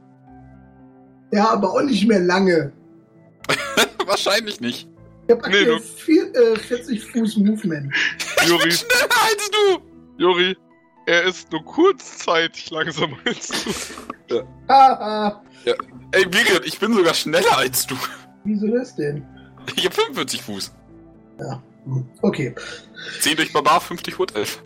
[1.32, 2.72] Ja, aber auch nicht mehr lange.
[4.06, 4.88] Wahrscheinlich nicht.
[5.28, 7.94] Ich habe Nee, aktuell du- vier, äh, 40 Fuß Movement.
[8.48, 9.80] Juri, Schneller als du!
[10.18, 10.58] Juri,
[11.06, 13.50] er ist nur kurzzeitig langsamer als
[14.28, 14.42] du.
[14.68, 15.44] Haha.
[16.12, 17.96] Ey, Birion, ich bin sogar schneller als du.
[18.46, 19.24] Wieso das denn?
[19.76, 20.72] Ich habe 45 Fuß.
[21.86, 22.56] Hm, Okay.
[23.22, 24.64] 10 durch Barbar, 50 Wood-Elf.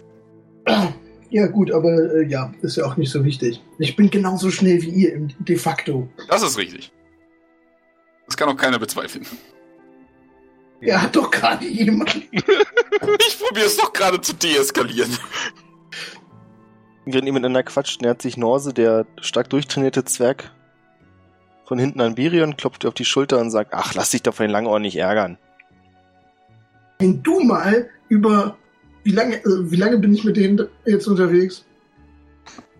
[1.36, 3.60] Ja, gut, aber äh, ja, ist ja auch nicht so wichtig.
[3.80, 6.08] Ich bin genauso schnell wie ihr, im- de facto.
[6.30, 6.92] Das ist richtig.
[8.28, 9.26] Das kann auch keiner bezweifeln.
[10.80, 12.16] Er hat doch gerade jemand.
[13.28, 15.12] Ich probiere es doch gerade zu deeskalieren.
[17.06, 20.52] Während ihr miteinander quatscht, nähert sich Norse, der stark durchtrainierte Zwerg,
[21.66, 24.34] von hinten an Birion, klopft ihr auf die Schulter und sagt, ach, lass dich doch
[24.36, 25.38] von den Langohren nicht ärgern.
[27.00, 28.58] Wenn du mal über.
[29.04, 31.66] Wie lange, äh, wie lange bin ich mit denen jetzt unterwegs?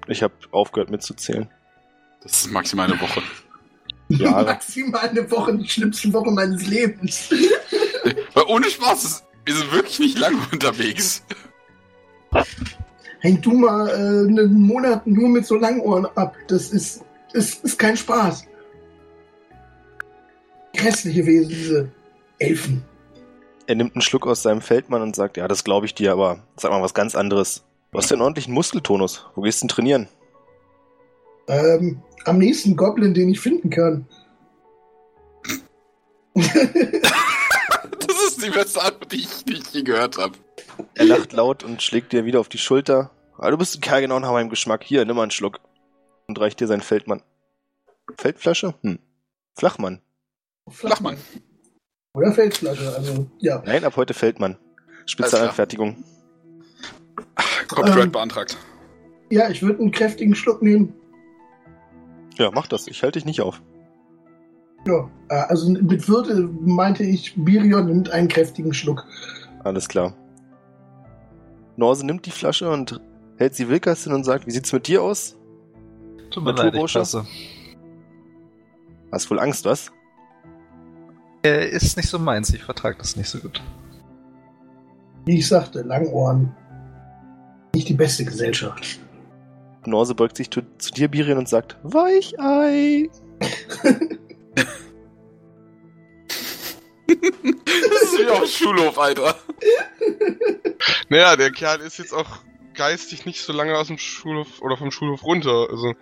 [0.08, 1.50] Ich habe aufgehört mitzuzählen.
[2.22, 3.22] Das ist maximal eine Woche.
[4.10, 4.46] Jahre.
[4.46, 7.30] Maximal eine Woche, die schlimmste Woche meines Lebens.
[8.34, 11.22] Weil ohne Spaß, das- wir sind wirklich nicht lange unterwegs.
[13.20, 13.94] Häng du mal äh,
[14.30, 16.36] einen Monat nur mit so Langohren ab.
[16.48, 17.02] Das ist,
[17.34, 18.46] ist, ist kein Spaß.
[20.76, 21.92] Grässliche Wesen, diese
[22.40, 22.84] Elfen.
[23.66, 26.44] Er nimmt einen Schluck aus seinem Feldmann und sagt, ja, das glaube ich dir, aber
[26.58, 27.64] sag mal was ganz anderes.
[27.92, 29.26] Du hast ja einen ordentlichen Muskeltonus.
[29.36, 30.08] Wo gehst du denn trainieren?
[31.48, 34.08] Ähm, am nächsten Goblin, den ich finden kann.
[36.34, 40.34] Das ist die beste Antwort, die ich, die ich je gehört habe.
[40.96, 43.12] Er lacht laut und schlägt dir wieder auf die Schulter.
[43.38, 44.84] Ah, du bist ein Kerl genau nach meinem Geschmack.
[44.84, 45.60] Hier, nimm mal einen Schluck.
[46.28, 47.22] Und reicht dir seinen Feldmann.
[48.18, 48.74] Feldflasche?
[48.82, 49.00] Hm.
[49.56, 50.02] Flachmann.
[50.70, 51.18] Flachmann.
[52.16, 53.64] Oder Felsflasche, also ja.
[53.66, 54.58] Nein, ab heute Feldmann.
[55.08, 56.04] Spezialanfertigung.
[57.68, 58.12] Copyright Ähm.
[58.12, 58.58] beantragt.
[59.32, 60.94] Ja, ich würde einen kräftigen Schluck nehmen.
[62.38, 62.88] Ja, mach das.
[62.88, 63.62] Ich halte dich nicht auf.
[64.86, 69.06] Ja, äh, also mit Würde meinte ich, Birion nimmt einen kräftigen Schluck.
[69.64, 70.14] Alles klar.
[71.78, 73.02] Norse nimmt die Flasche und
[73.38, 75.36] hält sie Wilkas hin und sagt, wie sieht's mit dir aus?
[76.30, 77.26] Tut mir leid, ich passe.
[79.12, 79.92] Hast wohl Angst, was?
[81.46, 83.62] Äh, ist nicht so meins, ich vertrage das nicht so gut.
[85.26, 86.56] Wie ich sagte, Langohren.
[87.76, 89.00] Nicht die beste Gesellschaft.
[89.86, 93.10] Norse beugt sich zu, zu dir, Birion, und sagt, Weichei.
[97.08, 99.36] Das ist wie auf dem Schulhof, Alter.
[101.10, 102.40] Naja, der Kerl ist jetzt auch
[102.74, 105.68] geistig nicht so lange aus dem Schulhof oder vom Schulhof runter.
[105.70, 105.94] Also,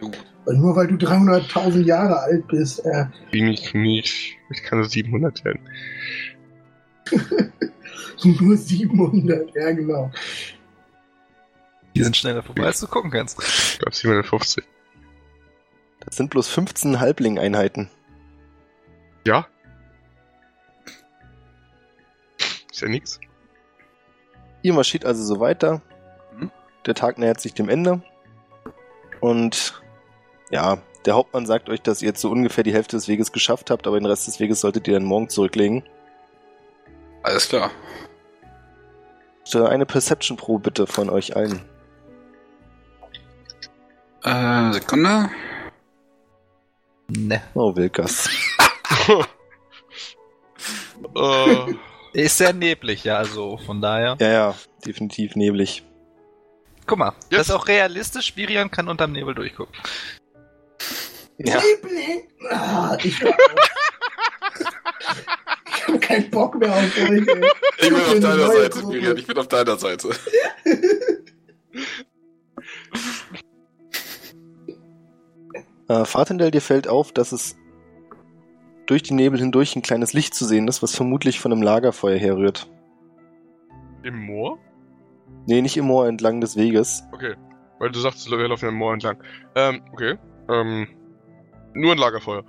[0.00, 4.36] Und nur weil du 300.000 Jahre alt bist, äh, bin ich nicht.
[4.50, 5.68] Ich kann so 700 werden.
[8.40, 10.10] nur 700, ja genau.
[11.94, 13.38] Die sind schneller vorbei, als du gucken kannst.
[13.40, 14.64] Ich glaube 750.
[16.00, 17.90] Das sind bloß 15 Halbling-Einheiten.
[19.26, 19.46] Ja?
[22.70, 23.18] Ist ja nix.
[24.62, 25.82] Ihr marschiert also so weiter.
[26.38, 26.50] Mhm.
[26.86, 28.02] Der Tag nähert sich dem Ende.
[29.20, 29.82] Und
[30.50, 33.70] ja, der Hauptmann sagt euch, dass ihr jetzt so ungefähr die Hälfte des Weges geschafft
[33.70, 35.82] habt, aber den Rest des Weges solltet ihr dann morgen zurücklegen.
[37.22, 37.70] Alles klar.
[39.54, 41.62] Äh, Eine Perception-Probe bitte von euch allen.
[44.24, 45.30] Äh, Sekunde.
[47.08, 47.40] Ne.
[47.54, 48.28] Oh, Wilkas.
[51.16, 51.74] äh,
[52.12, 54.16] Ist sehr neblig, ja, also von daher.
[54.20, 55.84] Ja, ja, definitiv neblig.
[56.86, 58.36] Guck mal, das Jetzt- ist auch realistisch.
[58.36, 59.74] Virion kann unterm Nebel durchgucken.
[61.38, 61.60] Ja!
[62.50, 63.28] Ah, ich ich
[65.86, 67.18] hab keinen Bock mehr auf euch, ey.
[67.20, 67.26] Ich
[67.88, 68.96] bin auf Eine deiner Seite, Gruppe.
[68.96, 69.16] Miriam.
[69.16, 70.10] Ich bin auf deiner Seite.
[75.88, 77.56] äh, Fatendell, dir fällt auf, dass es
[78.86, 82.18] durch die Nebel hindurch ein kleines Licht zu sehen ist, was vermutlich von einem Lagerfeuer
[82.18, 82.68] herrührt.
[84.02, 84.58] Im Moor?
[85.46, 87.04] Nee, nicht im Moor entlang des Weges.
[87.12, 87.36] Okay.
[87.78, 89.22] Weil du sagst, wir laufen am Moor entlang.
[89.54, 90.18] Ähm, okay.
[90.50, 90.88] Ähm,
[91.74, 92.44] nur ein Lagerfeuer.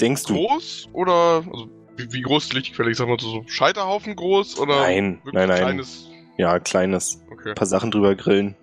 [0.00, 0.34] Denkst du?
[0.34, 2.90] Groß oder, also, wie, wie groß ist die Lichtquelle?
[2.90, 4.76] Ich sag mal so, so Scheiterhaufen groß oder?
[4.80, 5.58] Nein, wirklich nein, nein.
[5.58, 7.22] Kleines, Ja, kleines.
[7.32, 7.50] okay.
[7.50, 8.54] Ein paar Sachen drüber grillen.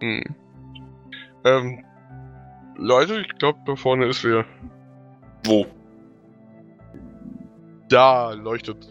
[0.00, 0.24] Hm.
[1.44, 1.84] Ähm,
[2.76, 4.44] Leute, ich glaube, da vorne ist wer.
[5.44, 5.64] Wo?
[7.88, 8.88] Da leuchtet.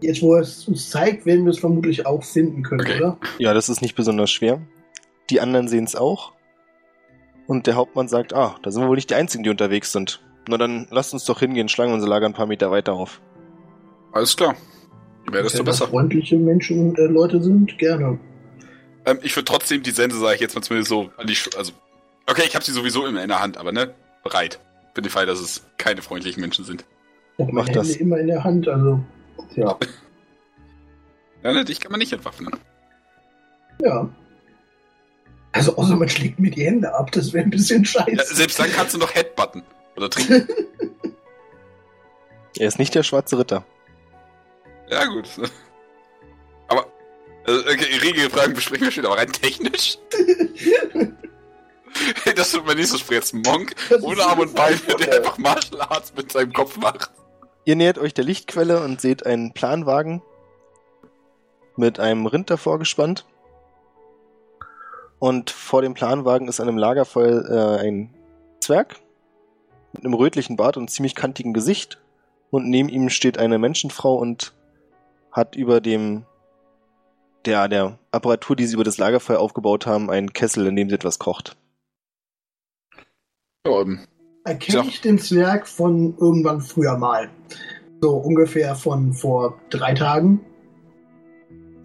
[0.00, 2.96] Jetzt, wo er es uns zeigt, werden wir es vermutlich auch finden können, Okay.
[2.96, 3.18] oder?
[3.38, 4.62] Ja, das ist nicht besonders schwer.
[5.30, 6.32] Die anderen sehen es auch.
[7.46, 10.22] Und der Hauptmann sagt, ah, da sind wir wohl nicht die Einzigen, die unterwegs sind.
[10.48, 13.20] Na dann lasst uns doch hingehen, schlagen unser Lager ein paar Meter weiter auf.
[14.12, 14.54] Alles klar.
[15.30, 15.86] Mehr, desto besser.
[15.86, 18.18] freundliche Menschen äh, Leute sind, gerne.
[19.06, 21.50] Ähm, ich würde trotzdem die Sense, sage ich jetzt mal zumindest so, an die Sch
[21.56, 21.72] also,
[22.26, 24.60] okay, ich habe sie sowieso immer in der Hand, aber ne, bereit.
[24.94, 26.84] Für den Fall, dass es keine freundlichen Menschen sind.
[27.38, 27.96] Ich habe Mach das.
[27.96, 29.00] Immer in der Hand, also
[29.54, 29.76] ja.
[31.42, 32.50] Ja, ne, dich kann man nicht entwaffnen.
[33.80, 34.08] ja.
[35.52, 38.34] Also außer man schlägt mir die Hände ab, das wäre ein bisschen Ja, scheiße.
[38.34, 39.62] selbst dann kannst du noch Headbutton.
[39.96, 40.48] Oder trinken.
[42.58, 43.64] Er ist nicht der schwarze Ritter.
[44.90, 45.24] ja, gut.
[46.66, 46.84] Aber,
[47.46, 49.98] also, okay, riesige Fragen besprechen wir später, aber rein technisch?
[52.36, 53.32] das wird mein nächstes Spiel jetzt.
[53.32, 55.16] Monk ohne Arm und einfach, der ja.
[55.18, 57.12] einfach Martial Arts mit seinem Kopf macht.
[57.64, 60.20] Ihr nähert euch der Lichtquelle und seht einen Planwagen
[61.76, 63.26] mit einem Rind davor gespannt.
[65.20, 68.12] Und vor dem Planwagen ist an einem Lagerfeuer äh, ein
[68.60, 68.96] Zwerg
[69.92, 72.00] mit einem rötlichen Bart und ziemlich kantigem Gesicht.
[72.50, 74.54] Und neben ihm steht eine Menschenfrau und
[75.30, 76.24] hat über dem
[77.44, 80.94] der, der Apparatur, die sie über das Lagerfeuer aufgebaut haben, einen Kessel, in dem sie
[80.96, 81.56] etwas kocht.
[83.66, 84.00] Ja, ähm,
[84.44, 84.84] Erkenne Ja.
[84.84, 87.28] ich den Zwerg von irgendwann früher mal.
[88.00, 90.40] So ungefähr von vor drei Tagen.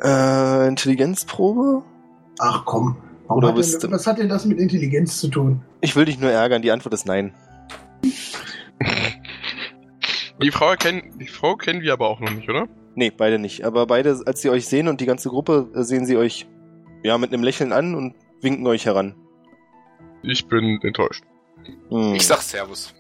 [0.02, 1.84] Äh, Intelligenzprobe?
[2.40, 2.98] Ach komm.
[3.28, 5.62] Warum Oder hat bist denn, was hat denn das mit Intelligenz zu tun?
[5.82, 7.34] Ich will dich nur ärgern, die Antwort ist nein.
[10.42, 12.68] Die Frau erkennen, die Frau kennen wir aber auch noch nicht, oder?
[12.94, 13.64] Nee, beide nicht.
[13.64, 16.46] Aber beide, als sie euch sehen und die ganze Gruppe, äh, sehen sie euch
[17.04, 19.16] ja mit einem Lächeln an und winken euch heran.
[20.24, 21.24] Ich bin enttäuscht.
[21.90, 22.16] Hm.
[22.16, 22.94] ich sag Servus.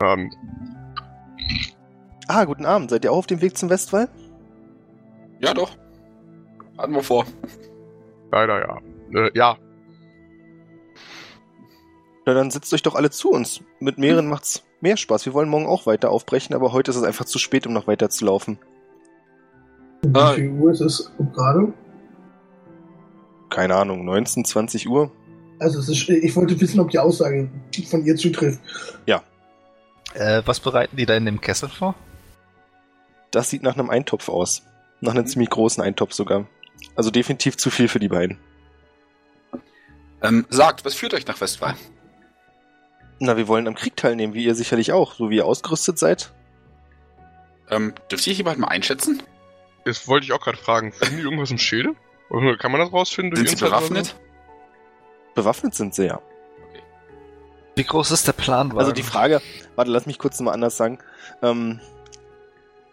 [0.00, 0.30] Ähm,
[2.26, 2.90] Ah, guten Abend.
[2.90, 4.08] Seid ihr auch auf dem Weg zum Westwall?
[5.40, 5.76] Ja, doch.
[6.78, 7.24] Hatten wir vor.
[8.30, 8.80] leider ja.
[9.26, 9.56] Äh, ja,
[12.26, 13.60] Na, dann setzt euch doch alle zu uns.
[13.80, 15.26] Mit mehreren macht's mehr Spaß.
[15.26, 17.86] Wir wollen morgen auch weiter aufbrechen, aber heute ist es einfach zu spät, um noch
[17.86, 18.58] weiter zu laufen.
[20.02, 20.32] Wie Ah.
[20.32, 21.72] viel Uhr ist es gerade?
[23.50, 25.12] Keine Ahnung, 19, 20 Uhr?
[25.60, 27.48] Also es ist, ich wollte wissen, ob die Aussage
[27.88, 28.60] von ihr zutrifft.
[30.14, 31.96] Äh, was bereiten die da in dem Kessel vor?
[33.32, 34.62] Das sieht nach einem Eintopf aus.
[35.00, 36.46] Nach einem ziemlich großen Eintopf sogar.
[36.96, 38.38] Also definitiv zu viel für die beiden.
[40.22, 41.76] Ähm, sagt, was führt euch nach Westfalen?
[43.20, 46.32] Na, wir wollen am Krieg teilnehmen, wie ihr sicherlich auch, so wie ihr ausgerüstet seid.
[47.70, 49.22] Ähm, dürft ihr jemand mal einschätzen?
[49.84, 50.92] das wollte ich auch gerade fragen.
[50.92, 51.94] Finden die irgendwas im Schilde?
[52.30, 53.34] Oder Kann man das rausfinden?
[53.34, 54.16] durch Sind sie bewaffnet?
[55.34, 56.20] Bewaffnet sind sie ja.
[57.76, 58.78] Wie groß ist der Planwagen?
[58.78, 59.42] Also die Frage,
[59.74, 60.98] warte, lass mich kurz nochmal anders sagen.
[61.42, 61.80] Ähm,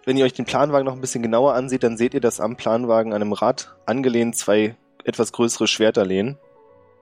[0.06, 2.58] wenn ihr euch den Planwagen noch ein bisschen genauer ansieht, dann seht ihr, dass am
[2.58, 6.38] Planwagen an einem Rad angelehnt zwei etwas größere Schwerter lehnen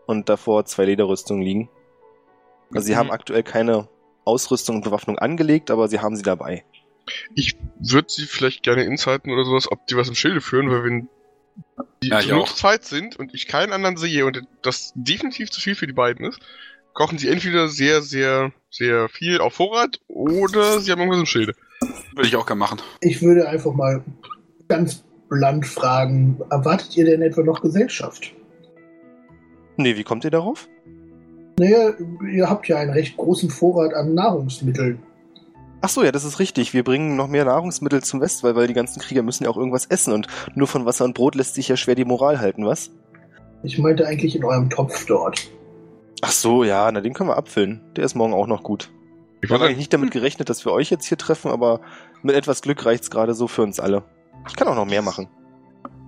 [0.05, 1.69] und davor zwei Lederrüstungen liegen.
[2.73, 2.97] Also sie Mhm.
[2.97, 3.88] haben aktuell keine
[4.25, 6.63] Ausrüstung und Bewaffnung angelegt, aber sie haben sie dabei.
[7.35, 10.83] Ich würde sie vielleicht gerne insighten oder sowas, ob die was im Schilde führen, weil
[10.83, 11.09] wenn
[12.03, 12.53] die Ja, auch.
[12.53, 16.25] Zeit sind und ich keinen anderen sehe und das definitiv zu viel für die beiden
[16.25, 16.39] ist,
[16.93, 21.55] kochen sie entweder sehr, sehr, sehr viel auf Vorrat oder sie haben irgendwas im Schilde.
[21.81, 22.81] Würde ich auch gerne machen.
[23.01, 24.03] Ich würde einfach mal
[24.67, 28.33] ganz blunt fragen, erwartet ihr denn etwa noch Gesellschaft?
[29.77, 30.67] Nee, wie kommt ihr darauf?
[31.57, 31.93] Naja,
[32.29, 34.99] ihr habt ja einen recht großen Vorrat an Nahrungsmitteln.
[35.81, 36.73] Ach so, ja, das ist richtig.
[36.73, 39.85] Wir bringen noch mehr Nahrungsmittel zum Westwall, weil die ganzen Krieger müssen ja auch irgendwas
[39.85, 42.91] essen und nur von Wasser und Brot lässt sich ja schwer die Moral halten, was?
[43.63, 45.49] Ich meinte eigentlich in eurem Topf dort.
[46.21, 47.81] Ach so, ja, na den können wir abfüllen.
[47.95, 48.91] Der ist morgen auch noch gut.
[49.41, 51.82] Ich habe eigentlich nicht damit gerechnet, dass wir euch jetzt hier treffen, aber
[52.21, 54.04] mit etwas Glück reicht's gerade so für uns alle.
[54.47, 55.30] Ich kann auch noch mehr machen.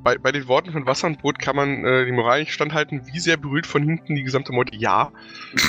[0.04, 3.04] bei, bei den Worten von Wasser und Brot kann man äh, die Moral nicht standhalten,
[3.12, 4.76] wie sehr berührt von hinten die gesamte Meute.
[4.76, 5.12] Ja,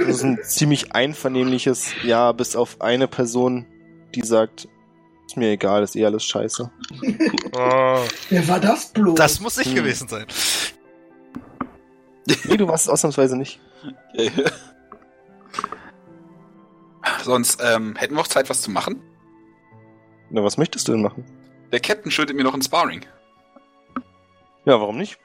[0.00, 3.66] Das ist ein ziemlich einvernehmliches Ja, bis auf eine Person,
[4.14, 4.68] die sagt,
[5.26, 6.70] ist mir egal, ist eh alles scheiße.
[7.56, 9.14] Ah, Wer war das bloß?
[9.16, 9.74] Das muss ich Hm.
[9.74, 10.26] gewesen sein.
[12.44, 13.60] Nee, du warst es ausnahmsweise nicht.
[17.22, 19.02] Sonst ähm, hätten wir auch Zeit, was zu machen.
[20.30, 21.24] Na, was möchtest du denn machen?
[21.72, 23.04] Der Captain schuldet mir noch ein Sparring.
[24.64, 25.18] Ja, warum nicht?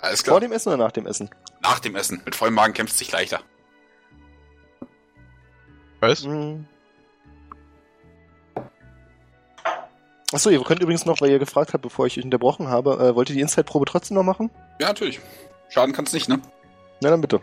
[0.00, 0.34] Alles klar.
[0.34, 1.30] Vor dem Essen oder nach dem Essen?
[1.62, 2.20] Nach dem Essen.
[2.24, 3.40] Mit vollem Magen kämpft es sich leichter.
[6.00, 6.24] was?
[6.24, 6.66] Hm.
[10.32, 13.14] Achso, ihr könnt übrigens noch, weil ihr gefragt habt, bevor ich euch unterbrochen habe, äh,
[13.14, 14.50] wollt ihr die Inside-Probe trotzdem noch machen?
[14.80, 15.20] Ja, natürlich.
[15.68, 16.40] Schaden kann's nicht, ne?
[17.00, 17.40] Na dann bitte.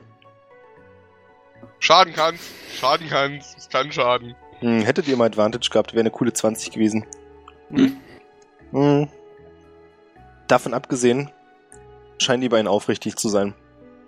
[1.82, 2.42] Schaden kann's,
[2.80, 4.36] schaden kann's, es kann schaden.
[4.60, 7.08] Hm, hättet ihr mal Advantage gehabt, wäre eine coole 20 gewesen.
[7.72, 7.98] Hm.
[8.72, 9.10] Hm.
[10.48, 11.32] Davon abgesehen,
[12.20, 13.56] scheinen die beiden aufrichtig zu sein.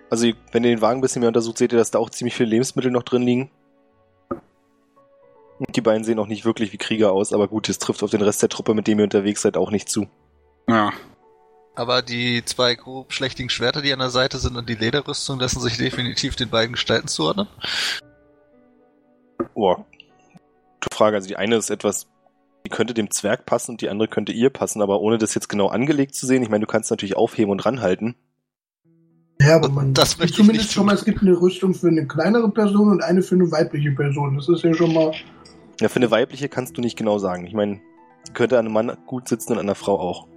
[0.08, 2.36] Also, wenn ihr den Wagen ein bisschen mehr untersucht, seht ihr, dass da auch ziemlich
[2.36, 3.50] viele Lebensmittel noch drin liegen.
[5.58, 8.10] Und die beiden sehen auch nicht wirklich wie Krieger aus, aber gut, es trifft auf
[8.10, 10.06] den Rest der Truppe, mit dem ihr unterwegs seid, auch nicht zu.
[10.68, 10.92] Ja.
[11.76, 15.60] Aber die zwei grob schlechtigen Schwerter, die an der Seite sind und die Lederrüstung lassen
[15.60, 17.48] sich definitiv den beiden Gestalten zuordnen.
[19.54, 19.78] Boah.
[19.78, 21.16] Gute Frage.
[21.16, 22.06] Also die eine ist etwas,
[22.64, 25.48] die könnte dem Zwerg passen und die andere könnte ihr passen, aber ohne das jetzt
[25.48, 26.42] genau angelegt zu sehen.
[26.42, 28.14] Ich meine, du kannst natürlich aufheben und ranhalten.
[29.40, 31.88] Ja, aber man Das möchte ich zumindest nicht schon mal, es gibt eine Rüstung für
[31.88, 34.36] eine kleinere Person und eine für eine weibliche Person.
[34.36, 35.12] Das ist ja schon mal.
[35.80, 37.46] Ja, für eine weibliche kannst du nicht genau sagen.
[37.46, 37.80] Ich meine,
[38.28, 40.28] die könnte an einem Mann gut sitzen und an einer Frau auch.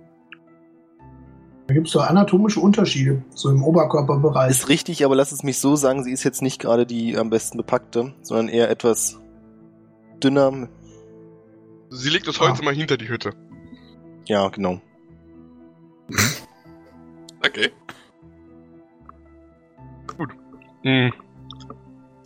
[1.67, 4.49] Da gibt es so anatomische Unterschiede, so im Oberkörperbereich.
[4.49, 7.29] Ist richtig, aber lass es mich so sagen, sie ist jetzt nicht gerade die am
[7.29, 9.19] besten bepackte, sondern eher etwas
[10.23, 10.69] dünner.
[11.89, 12.47] Sie legt das Ah.
[12.47, 13.33] Holz mal hinter die Hütte.
[14.25, 14.81] Ja, genau.
[17.45, 17.69] Okay.
[20.83, 21.11] Hm.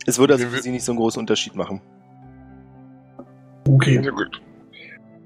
[0.06, 1.80] Es würde also für sie nicht so einen großen Unterschied machen.
[3.68, 4.00] Okay.
[4.02, 4.40] Ja gut.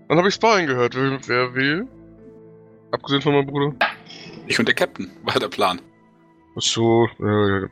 [0.09, 0.94] Dann habe ich Sparring gehört.
[0.94, 1.87] Wer will?
[2.92, 3.74] Abgesehen von meinem Bruder.
[4.46, 5.80] Ich und der Captain, war der Plan.
[6.56, 7.68] Ach so, äh, ja.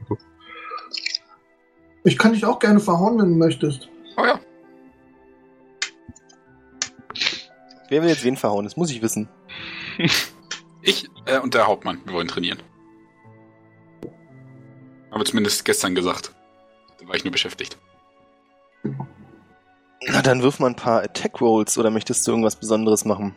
[2.05, 3.89] Ich kann dich auch gerne verhauen, wenn du möchtest.
[4.17, 4.39] Oh ja.
[7.89, 8.65] Wer will jetzt wen verhauen?
[8.65, 9.29] Das muss ich wissen.
[10.87, 12.59] Ich äh, und der Hauptmann, wir wollen trainieren.
[15.11, 16.35] Aber zumindest gestern gesagt.
[17.01, 17.79] Da war ich nur beschäftigt.
[18.83, 23.35] Na, dann wirf mal ein paar Attack Rolls oder möchtest du irgendwas Besonderes machen?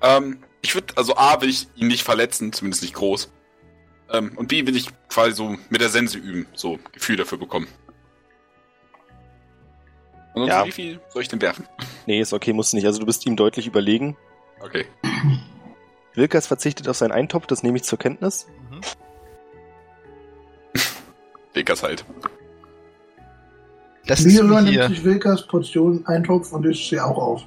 [0.00, 3.30] Ähm, ich würde, also A, will ich ihn nicht verletzen, zumindest nicht groß.
[4.12, 7.68] Ähm, und B, will ich quasi so mit der Sense üben, so Gefühl dafür bekommen.
[10.34, 10.66] Ansonsten, Ja.
[10.66, 11.66] wie viel soll ich denn werfen?
[12.06, 12.86] Nee, ist okay, musst du nicht.
[12.86, 14.16] Also du bist ihm deutlich überlegen.
[14.60, 14.84] Okay.
[16.14, 18.46] Wilkas verzichtet auf seinen Eintopf, das nehme ich zur Kenntnis.
[18.70, 18.80] Mhm.
[21.54, 22.04] Dickers halt.
[24.06, 27.42] Das mir nimmt sich Wilkas Portion Eintopf und isst sie auch auf.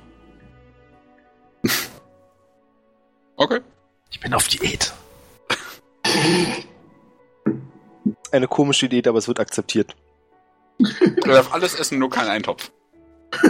[3.40, 3.62] Okay.
[4.12, 4.94] Ich bin auf Diät.
[8.32, 9.96] Eine komische Idee, aber es wird akzeptiert.
[11.24, 12.70] Er darf alles essen, nur kein Eintopf.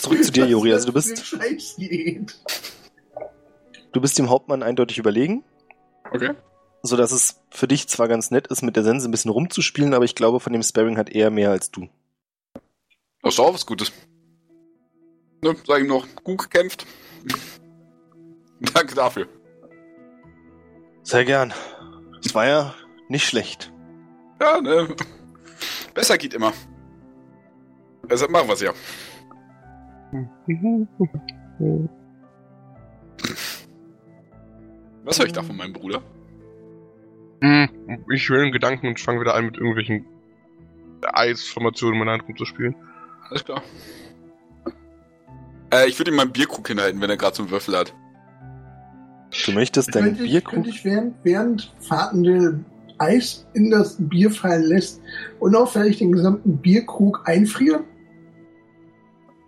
[0.00, 0.72] Zurück zu dir, Juri.
[0.72, 1.36] Also du bist,
[3.92, 5.44] du bist dem Hauptmann eindeutig überlegen,
[6.12, 6.32] Okay.
[6.82, 9.94] so dass es für dich zwar ganz nett ist, mit der Sense ein bisschen rumzuspielen,
[9.94, 11.88] aber ich glaube, von dem Sparring hat er mehr als du.
[13.22, 13.92] Das ist auch was Gutes.
[15.42, 16.86] Ne, sag ihm noch, gut gekämpft.
[18.74, 19.26] Danke dafür.
[21.02, 21.52] Sehr gern.
[22.22, 22.74] Es war ja
[23.08, 23.72] nicht schlecht.
[24.40, 24.88] Ja, ne.
[25.94, 26.52] Besser geht immer.
[28.08, 28.72] Deshalb machen wir's ja.
[35.04, 36.02] Was höre ich da von meinem Bruder?
[37.42, 37.68] Hm,
[38.12, 40.04] ich will in Gedanken und fange wieder an mit irgendwelchen
[41.02, 42.76] Eisformationen in meiner Hand rumzuspielen.
[43.28, 43.62] Alles klar.
[45.72, 47.94] Äh, ich würde ihm mal einen Bierkrug hinhalten, wenn er gerade so einen Würfel hat.
[49.46, 50.54] Du möchtest deinen könnte Bierkrug...
[50.54, 52.64] könnte ich während, während Fahrtende
[52.98, 55.00] Eis in das Bier fallen lässt
[55.38, 57.84] und auch vielleicht den gesamten Bierkrug einfrieren?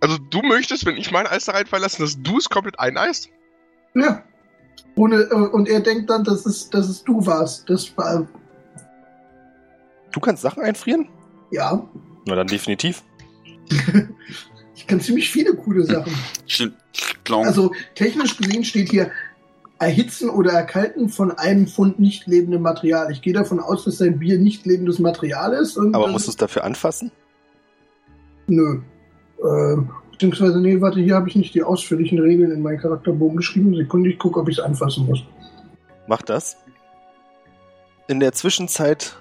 [0.01, 3.29] Also du möchtest, wenn ich mein Eis da reinfallen lasse, dass du es komplett eineist?
[3.93, 4.23] Ja.
[4.95, 7.69] Ohne, äh, und er denkt dann, dass es, dass es du warst.
[7.69, 8.27] Das war,
[10.11, 11.07] Du kannst Sachen einfrieren?
[11.51, 11.87] ja.
[12.25, 13.03] Na dann definitiv.
[14.75, 16.11] Ich kann ziemlich viele coole Sachen.
[16.45, 16.75] Stimmt.
[17.29, 19.11] Also technisch gesehen steht hier
[19.83, 23.11] erhitzen oder erkalten von einem Pfund nicht lebendem Material.
[23.11, 25.77] Ich gehe davon aus, dass sein Bier nicht lebendes Material ist.
[25.77, 27.11] Aber musst du es dafür anfassen?
[28.47, 28.81] Nö.
[29.43, 33.75] Ähm, beziehungsweise, nee, warte, hier habe ich nicht die ausführlichen Regeln in meinen Charakterbogen geschrieben.
[33.75, 35.23] Sekunde, ich gucke, ob ich es anfassen muss.
[36.07, 36.57] Mach das.
[38.07, 39.15] In der Zwischenzeit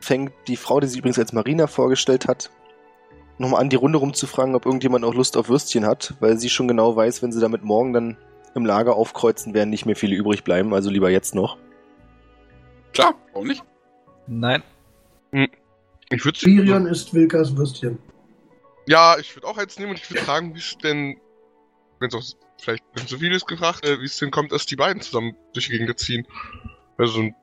[0.00, 2.50] fängt die Frau, die sich übrigens als Marina vorgestellt hat,
[3.38, 6.68] nochmal an, die Runde rumzufragen, ob irgendjemand auch Lust auf Würstchen hat, weil sie schon
[6.68, 8.16] genau weiß, wenn sie damit morgen dann
[8.54, 11.58] im Lager aufkreuzen, werden nicht mehr viele übrig bleiben, also lieber jetzt noch.
[12.92, 13.64] Klar, warum nicht?
[14.26, 14.62] Nein.
[16.10, 17.98] Ich würde Virion ist Wilkas Würstchen.
[18.86, 21.18] Ja, ich würde auch eins nehmen und ich würde fragen, wie es denn,
[22.00, 24.52] wenn es auch vielleicht ein bisschen zu viel ist gefragt, äh, wie es denn kommt,
[24.52, 26.26] dass die beiden zusammen durch die Gegend ziehen.
[26.98, 27.34] Also so ein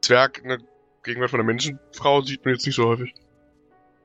[0.00, 0.58] Zwerg in der
[1.02, 3.14] Gegenwart von einer Menschenfrau sieht man jetzt nicht so häufig.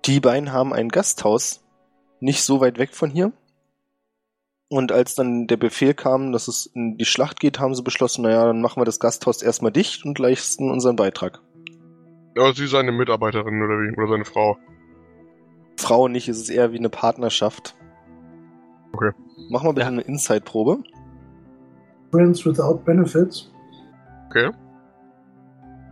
[0.06, 1.64] Die beiden haben ein Gasthaus,
[2.20, 3.34] nicht so weit weg von hier.
[4.70, 8.24] Und als dann der Befehl kam, dass es in die Schlacht geht, haben sie beschlossen,
[8.24, 11.41] naja, dann machen wir das Gasthaus erstmal dicht und leisten unseren Beitrag.
[12.38, 13.95] Aber sie ist seine Mitarbeiterin oder wie?
[13.97, 14.57] Oder seine Frau.
[15.78, 17.76] Frau nicht, es ist eher wie eine Partnerschaft.
[18.93, 19.11] Okay.
[19.49, 19.91] Mach mal bitte Ja.
[19.91, 20.84] eine Inside-Probe.
[22.11, 23.49] Friends without benefits.
[24.30, 24.51] Okay.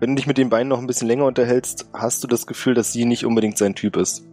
[0.01, 2.73] Wenn du dich mit den beiden noch ein bisschen länger unterhältst, hast du das Gefühl,
[2.73, 4.28] dass sie nicht unbedingt sein Typ ist.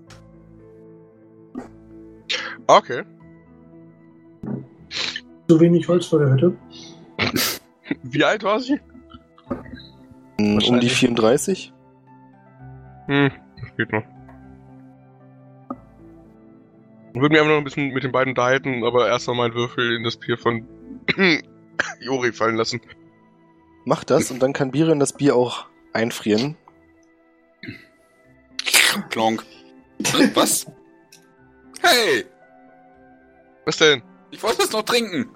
[2.66, 3.02] Okay.
[5.48, 6.56] So wenig Holz vor der Hütte.
[8.02, 8.80] Wie alt war sie?
[10.38, 10.96] Hm, Um die Wahrscheinlich.
[10.98, 11.72] 34?
[13.06, 13.30] Hm,
[13.60, 14.02] das geht noch.
[17.14, 19.54] Ich würde mich einfach noch ein bisschen mit den beiden unterhalten, aber erst mal meinen
[19.54, 20.66] Würfel in das Bier von
[22.00, 22.80] Jori fallen lassen.
[23.84, 26.56] Mach das und dann kann Birion das Bier auch einfrieren.
[29.10, 29.44] Klonk.
[30.34, 30.66] Was?
[31.82, 32.24] Hey,
[33.66, 34.02] Was denn?
[34.32, 35.30] Ich wollte es noch trinken.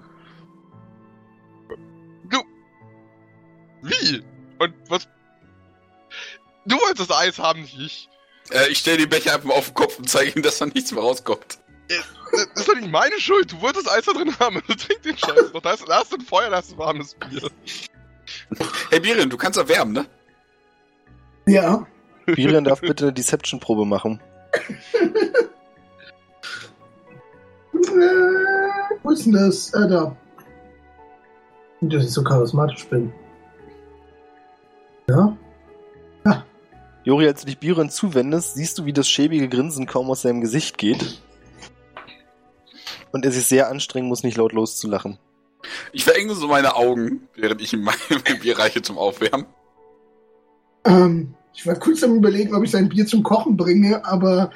[3.81, 4.23] Wie?
[4.59, 5.07] Und was?
[6.65, 8.09] Du wolltest das Eis haben, nicht ich.
[8.51, 10.65] Äh, ich stelle den Becher einfach mal auf den Kopf und zeige ihm, dass da
[10.65, 11.59] nichts mehr rauskommt.
[11.87, 13.51] Das ist doch nicht meine Schuld.
[13.51, 14.61] Du wolltest Eis da drin haben.
[14.67, 15.61] Du trink den Scheiß doch.
[15.61, 17.49] Da ist, da hast du ein Feuer, da hast du warmes Bier.
[18.89, 20.05] Hey Birin, du kannst erwärmen, ne?
[21.45, 21.87] Ja.
[22.25, 24.21] Birion darf bitte eine Deception-Probe machen.
[29.07, 29.73] Äh, wo ist denn das?
[29.73, 30.15] Äh, da.
[31.81, 33.11] Und dass ich so charismatisch bin.
[35.09, 35.37] Ja?
[37.03, 40.41] Jori, als du dich Birion zuwendest, siehst du, wie das schäbige Grinsen kaum aus seinem
[40.41, 41.21] Gesicht geht.
[43.13, 45.17] Und er sich sehr anstrengen muss, nicht laut loszulachen.
[45.93, 47.95] Ich verenge so meine Augen, während ich ihm mein
[48.41, 49.45] Bier reiche zum Aufwärmen.
[50.83, 54.51] Ähm, ich war kurz am überlegen, ob ich sein Bier zum Kochen bringe, aber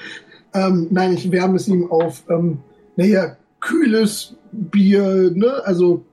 [0.54, 2.60] ähm, nein, ich wärme es ihm auf, ähm,
[2.98, 5.62] naja, kühles Bier, ne?
[5.64, 6.06] Also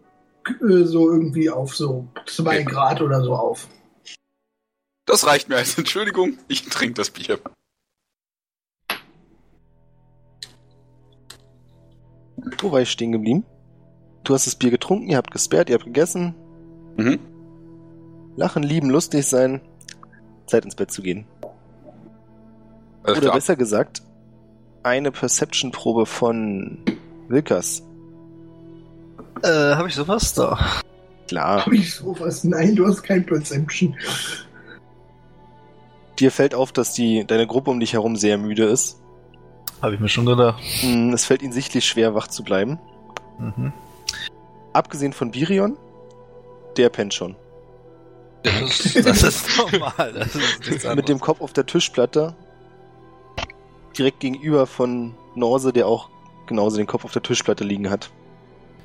[0.47, 2.65] äh, so irgendwie auf so zwei Okay.
[2.65, 3.69] Grad oder so auf.
[5.07, 6.39] Das reicht mir als Entschuldigung.
[6.49, 7.41] Ich trinke das Bier.
[12.59, 13.45] Wo war ich stehen geblieben?
[14.25, 16.35] Du hast das Bier getrunken, ihr habt gesperrt, ihr habt gegessen.
[16.97, 17.19] Mhm.
[18.37, 19.61] Lachen, lieben, lustig sein.
[20.47, 21.27] Zeit ins Bett zu gehen.
[23.03, 23.35] Alles Oder klar.
[23.35, 24.03] besser gesagt,
[24.83, 26.85] eine Perception-Probe von
[27.29, 27.83] Wilkers.
[29.43, 30.59] Äh, habe ich sowas da?
[31.29, 31.65] Klar.
[31.67, 32.45] Hab ich sowas?
[32.45, 33.95] Nein, du hast kein Perception.
[36.19, 38.99] Dir fällt auf, dass die, deine Gruppe um dich herum sehr müde ist.
[39.83, 40.61] Habe ich mir schon gedacht.
[40.81, 42.79] Hm, Es fällt ihnen sichtlich schwer, wach zu bleiben.
[43.39, 43.73] Mhm.
[44.73, 45.77] Abgesehen von Virion,
[46.77, 47.37] der pennt schon.
[48.43, 50.13] Das ist, das ist normal.
[50.15, 50.95] Das ist.
[50.97, 52.35] Mit dem Kopf auf der Tischplatte.
[53.97, 56.09] Direkt gegenüber von Norse, der auch
[56.49, 58.11] genauso den Kopf auf der Tischplatte liegen hat.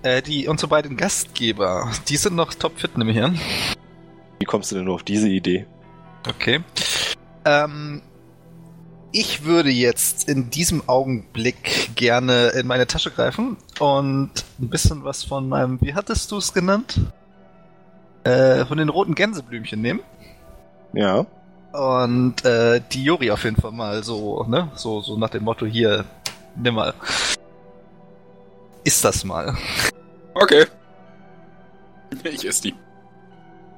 [0.03, 3.39] Äh, die, unsere beiden Gastgeber, die sind noch topfit, nehme ich an.
[4.39, 5.66] Wie kommst du denn nur auf diese Idee?
[6.28, 6.61] Okay.
[7.45, 8.01] Ähm,
[9.11, 15.24] ich würde jetzt in diesem Augenblick gerne in meine Tasche greifen und ein bisschen was
[15.24, 16.99] von meinem, wie hattest du es genannt?
[18.24, 19.99] Äh, von den roten Gänseblümchen nehmen.
[20.93, 21.26] Ja.
[21.74, 24.72] Und äh, die Jori auf jeden Fall mal so, ne?
[24.76, 26.05] So, so nach dem Motto hier,
[26.55, 26.93] nimm mal.
[28.84, 29.56] Ist das mal.
[30.34, 30.66] Okay.
[32.24, 32.74] Ich esse die.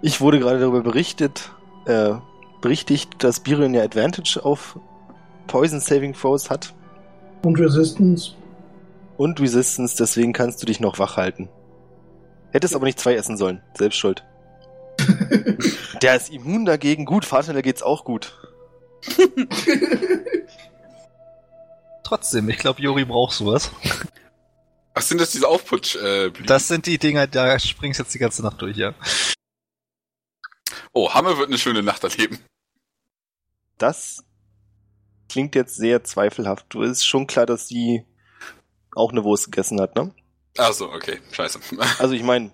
[0.01, 1.51] Ich wurde gerade darüber berichtet,
[1.85, 2.13] äh,
[2.61, 4.77] berichtigt, dass Birion ja Advantage auf
[5.47, 6.73] Poison Saving Throws hat
[7.43, 8.33] Und Resistance.
[9.17, 11.49] und Resistance, deswegen kannst du dich noch wach halten.
[12.51, 13.61] Hättest aber nicht zwei essen sollen.
[13.77, 14.23] Selbst schuld.
[16.01, 17.05] Der ist immun dagegen.
[17.05, 18.37] Gut, Vater, geht's auch gut.
[22.03, 23.71] Trotzdem, ich glaube, Jori braucht sowas.
[24.97, 26.45] Ach, sind das diese Aufputsch, äh, Blüten?
[26.47, 28.95] Das sind die Dinger, da springst jetzt die ganze Nacht durch, ja.
[30.93, 32.39] Oh, Hammer wird eine schöne Nacht erleben.
[33.77, 34.23] Das
[35.27, 36.67] klingt jetzt sehr zweifelhaft.
[36.69, 38.05] Du ist schon klar, dass sie
[38.95, 40.15] auch eine Wurst gegessen hat, ne?
[40.57, 41.19] Ach so, okay.
[41.31, 41.59] Scheiße.
[41.99, 42.53] Also ich meine,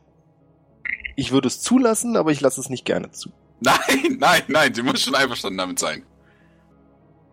[1.16, 3.32] ich würde es zulassen, aber ich lasse es nicht gerne zu.
[3.60, 6.04] Nein, nein, nein, sie muss schon einverstanden damit sein.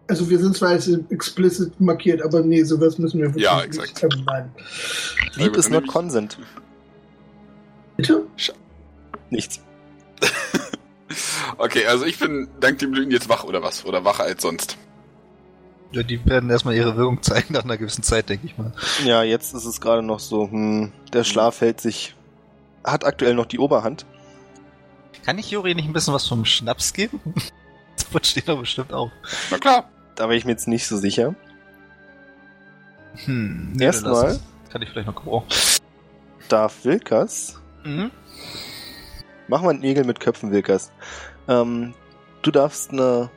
[0.08, 3.66] Also wir sind zwar als explicit markiert, aber nee, sowas müssen wir wirklich Ja, nicht
[3.78, 3.98] exakt.
[3.98, 4.50] vermeiden.
[5.32, 6.38] Sleep gut, is dann not consent.
[7.96, 8.26] Bitte?
[9.30, 9.60] Nichts.
[11.56, 13.84] Okay, also ich bin dank den Blüten jetzt wach oder was?
[13.84, 14.76] Oder wacher als sonst.
[15.90, 16.02] ja.
[16.04, 18.72] Die werden erstmal ihre Wirkung zeigen nach einer gewissen Zeit, denke ich mal.
[19.04, 22.14] Ja, jetzt ist es gerade noch so, hm, der Schlaf hält sich,
[22.84, 24.06] hat aktuell noch die Oberhand.
[25.24, 27.20] Kann ich Jori nicht ein bisschen was vom Schnaps geben?
[28.12, 29.10] Das ihn doch bestimmt auf.
[29.50, 29.90] Na klar.
[30.18, 31.36] Da wäre ich mir jetzt nicht so sicher.
[33.24, 34.38] Hm, nee, Erstmal-.
[34.70, 35.46] Kann ich vielleicht noch gebrauchen.
[36.48, 38.10] Darf Wilkas, Mhm.
[39.46, 40.90] mach mal einen Nägel mit Köpfen, Wilkas.
[41.46, 41.94] Ähm,
[42.42, 43.30] du darfst eine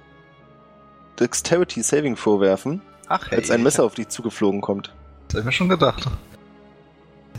[1.19, 3.37] Dexterity Saving vorwerfen, Ach, hey.
[3.37, 4.93] als ein Messer auf dich zugeflogen kommt.
[5.27, 6.07] Das hab ich mir schon gedacht.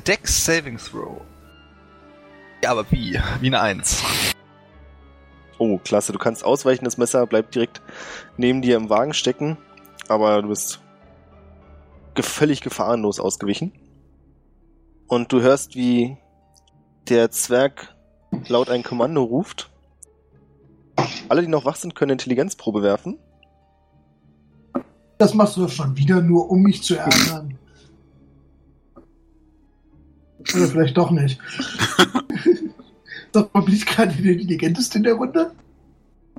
[0.06, 1.20] Dex Saving Throw.
[2.62, 3.20] Ja, aber wie?
[3.40, 4.02] Wie eine Eins.
[5.64, 6.10] Oh, klasse.
[6.12, 7.80] Du kannst ausweichen, das Messer bleibt direkt
[8.36, 9.56] neben dir im Wagen stecken,
[10.08, 10.80] aber du bist
[12.18, 13.70] völlig gefahrenlos ausgewichen.
[15.06, 16.16] Und du hörst, wie
[17.08, 17.94] der Zwerg
[18.48, 19.70] laut ein Kommando ruft.
[21.28, 23.20] Alle, die noch wach sind, können Intelligenzprobe werfen.
[25.18, 27.56] Das machst du doch schon wieder nur, um mich zu ärgern.
[30.56, 31.38] Oder vielleicht doch nicht.
[33.32, 35.52] Sag mal, bin ich gerade der Intelligenteste in der Runde?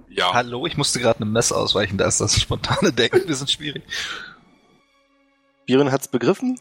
[0.09, 0.33] Ja.
[0.33, 3.83] Hallo, ich musste gerade einem Messer ausweichen, da ist das spontane Denken ein bisschen schwierig.
[5.65, 6.59] Biren hat's begriffen.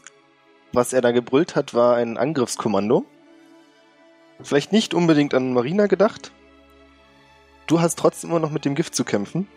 [0.71, 3.05] Was er da gebrüllt hat, war ein Angriffskommando.
[4.41, 6.31] Vielleicht nicht unbedingt an Marina gedacht.
[7.67, 9.47] Du hast trotzdem immer noch mit dem Gift zu kämpfen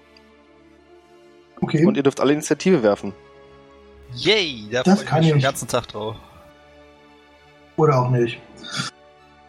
[1.63, 1.87] Okay.
[1.87, 3.15] und ihr dürft alle Initiative werfen.
[4.15, 6.17] Yay, da Das freue ich mich den ganzen Tag drauf.
[7.77, 8.39] Oder auch nicht.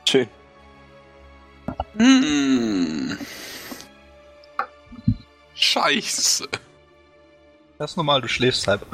[0.07, 0.27] Schön.
[1.97, 3.17] Hm.
[5.55, 6.47] Scheiße.
[7.77, 8.85] Das ist normal, du schläfst halb.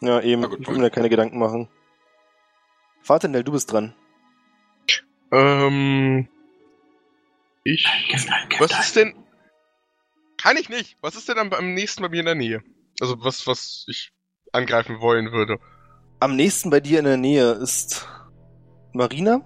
[0.00, 0.42] Ja, eben.
[0.42, 1.68] Gut, ich will mir da keine Gedanken machen.
[3.02, 3.94] Vater du bist dran.
[5.32, 6.28] Ähm.
[7.64, 7.86] Ich.
[8.58, 9.14] Was ist denn.
[10.38, 10.96] Kann ich nicht.
[11.00, 12.62] Was ist denn am, am nächsten bei mir in der Nähe?
[13.00, 14.12] Also was, was ich
[14.52, 15.58] angreifen wollen würde.
[16.20, 18.08] Am nächsten bei dir in der Nähe ist
[18.92, 19.42] Marina,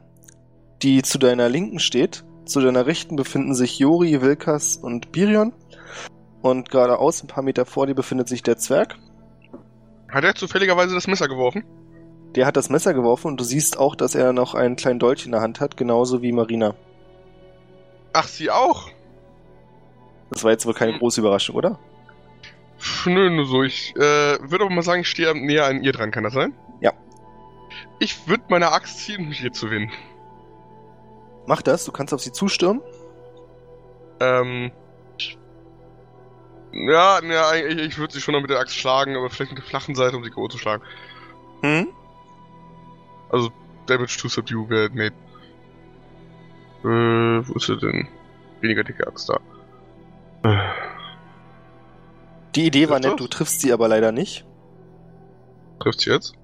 [0.82, 2.24] die zu deiner Linken steht.
[2.44, 5.52] Zu deiner Rechten befinden sich Jori, Wilkas und Birion.
[6.42, 8.96] Und geradeaus, ein paar Meter vor dir, befindet sich der Zwerg.
[10.08, 11.64] Hat er zufälligerweise das Messer geworfen?
[12.34, 15.26] Der hat das Messer geworfen und du siehst auch, dass er noch einen kleinen Dolch
[15.26, 16.74] in der Hand hat, genauso wie Marina.
[18.12, 18.88] Ach, sie auch?
[20.30, 20.98] Das war jetzt wohl keine Hm.
[20.98, 21.78] große Überraschung, oder?
[23.04, 23.62] Nö, nur so.
[23.62, 24.00] Ich äh,
[24.40, 26.54] würde aber mal sagen, ich stehe näher an ihr dran, kann das sein?
[26.80, 26.92] Ja.
[27.98, 29.90] Ich würde meine Axt ziehen, um mich ihr zu winnen.
[31.50, 32.80] Mach das, du kannst auf sie zustürmen.
[34.20, 34.70] Ähm.
[35.18, 35.36] ich-
[36.72, 39.58] Ja, ne, eigentlich, ich würde sie schon noch mit der Axt schlagen, aber vielleicht mit
[39.58, 40.46] der flachen Seite, um sie K.O.
[40.46, 40.84] zu schlagen.
[41.62, 41.88] Hm?
[43.30, 43.50] Also,
[43.86, 45.06] Damage to Subdue wäre, nee.
[46.84, 48.06] Äh, wo ist sie denn?
[48.60, 49.40] Weniger dicke Axt da.
[52.54, 53.16] Die Idee war nett, das?
[53.16, 54.46] du triffst sie aber leider nicht.
[55.80, 56.34] Trifft sie jetzt?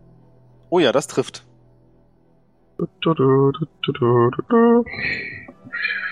[0.68, 1.45] Oh ja, das trifft.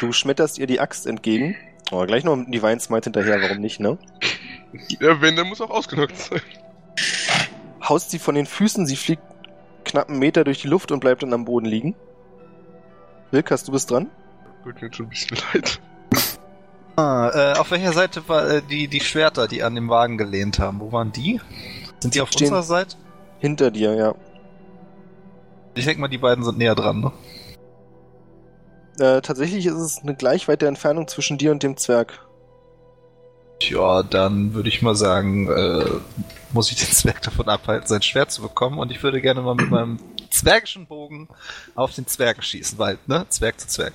[0.01, 1.57] Du schmetterst ihr die Axt entgegen.
[1.93, 3.99] Oh, gleich noch ein Divine Smite hinterher, warum nicht, ne?
[5.01, 6.41] Ja, wenn, dann muss auch ausgenockt sein.
[7.87, 9.23] Haust sie von den Füßen, sie fliegt
[9.85, 11.95] knapp einen Meter durch die Luft und bleibt dann am Boden liegen.
[13.31, 14.11] Wilkas, du bist dran.
[14.65, 15.81] Tut mir jetzt schon ein bisschen leid.
[16.97, 20.59] Ah, äh, auf welcher Seite war äh, die, die Schwerter, die an dem Wagen gelehnt
[20.59, 20.81] haben?
[20.81, 21.41] Wo waren die?
[22.01, 22.97] Sind die auf Stehen- unserer Seite?
[23.41, 24.15] Hinter dir, ja.
[25.75, 27.13] Ich denke mal, die beiden sind näher dran, ne?
[29.01, 32.21] Äh, tatsächlich ist es eine gleich weite Entfernung zwischen dir und dem Zwerg.
[33.59, 35.85] Tja, dann würde ich mal sagen, äh,
[36.53, 39.55] muss ich den Zwerg davon abhalten, sein Schwert zu bekommen und ich würde gerne mal
[39.57, 39.99] mit meinem
[40.31, 41.29] zwergischen Bogen
[41.75, 43.27] auf den Zwerg schießen, weil, ne?
[43.29, 43.95] Zwerg zu Zwerg.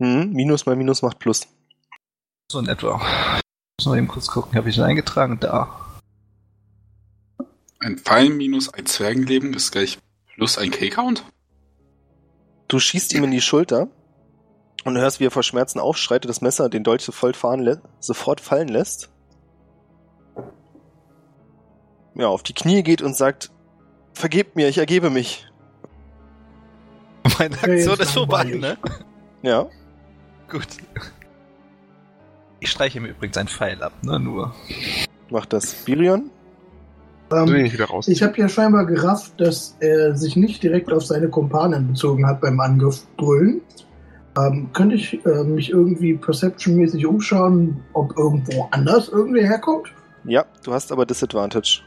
[0.00, 1.48] Hm, Minus mal Minus macht Plus.
[2.52, 3.00] So in etwa.
[3.78, 5.38] Muss mal eben kurz gucken, habe ich den eingetragen?
[5.40, 5.68] Da.
[7.80, 9.98] Ein Pfeil minus ein Zwergenleben ist gleich
[10.36, 11.24] plus ein K-Count?
[12.68, 13.88] Du schießt ihm in die Schulter
[14.84, 17.76] und hörst, wie er vor Schmerzen aufschreit und das Messer den Dolch sofort, fahren lä
[18.00, 19.10] sofort fallen lässt.
[22.14, 23.50] Ja, auf die Knie geht und sagt,
[24.14, 25.46] vergebt mir, ich ergebe mich.
[27.38, 28.78] Meine Aktion ist vorbei, ne?
[29.42, 29.68] Ja,
[30.48, 30.66] Gut.
[32.60, 34.18] Ich streiche mir übrigens einen Pfeil ab, ne?
[34.18, 34.54] Nur.
[35.30, 35.74] macht das.
[35.84, 36.30] Birion?
[37.32, 41.88] Ähm, ich ich habe ja scheinbar gerafft, dass er sich nicht direkt auf seine Kumpanen
[41.88, 43.60] bezogen hat beim Angriff brüllen.
[44.38, 49.88] Ähm, könnte ich äh, mich irgendwie perception-mäßig umschauen, ob irgendwo anders irgendwer herkommt?
[50.24, 51.82] Ja, du hast aber Disadvantage.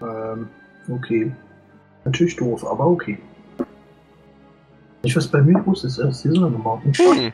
[0.00, 0.48] Ähm,
[0.90, 1.32] okay.
[2.04, 3.18] Natürlich doof, aber okay.
[5.02, 6.82] Nicht, was bei mir los ist, erst die Sonne gemacht.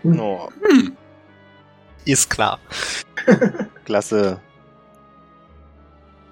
[0.02, 0.20] Hm.
[0.20, 0.92] Oh, Hm.
[2.04, 2.58] Ist klar.
[3.84, 4.40] klasse.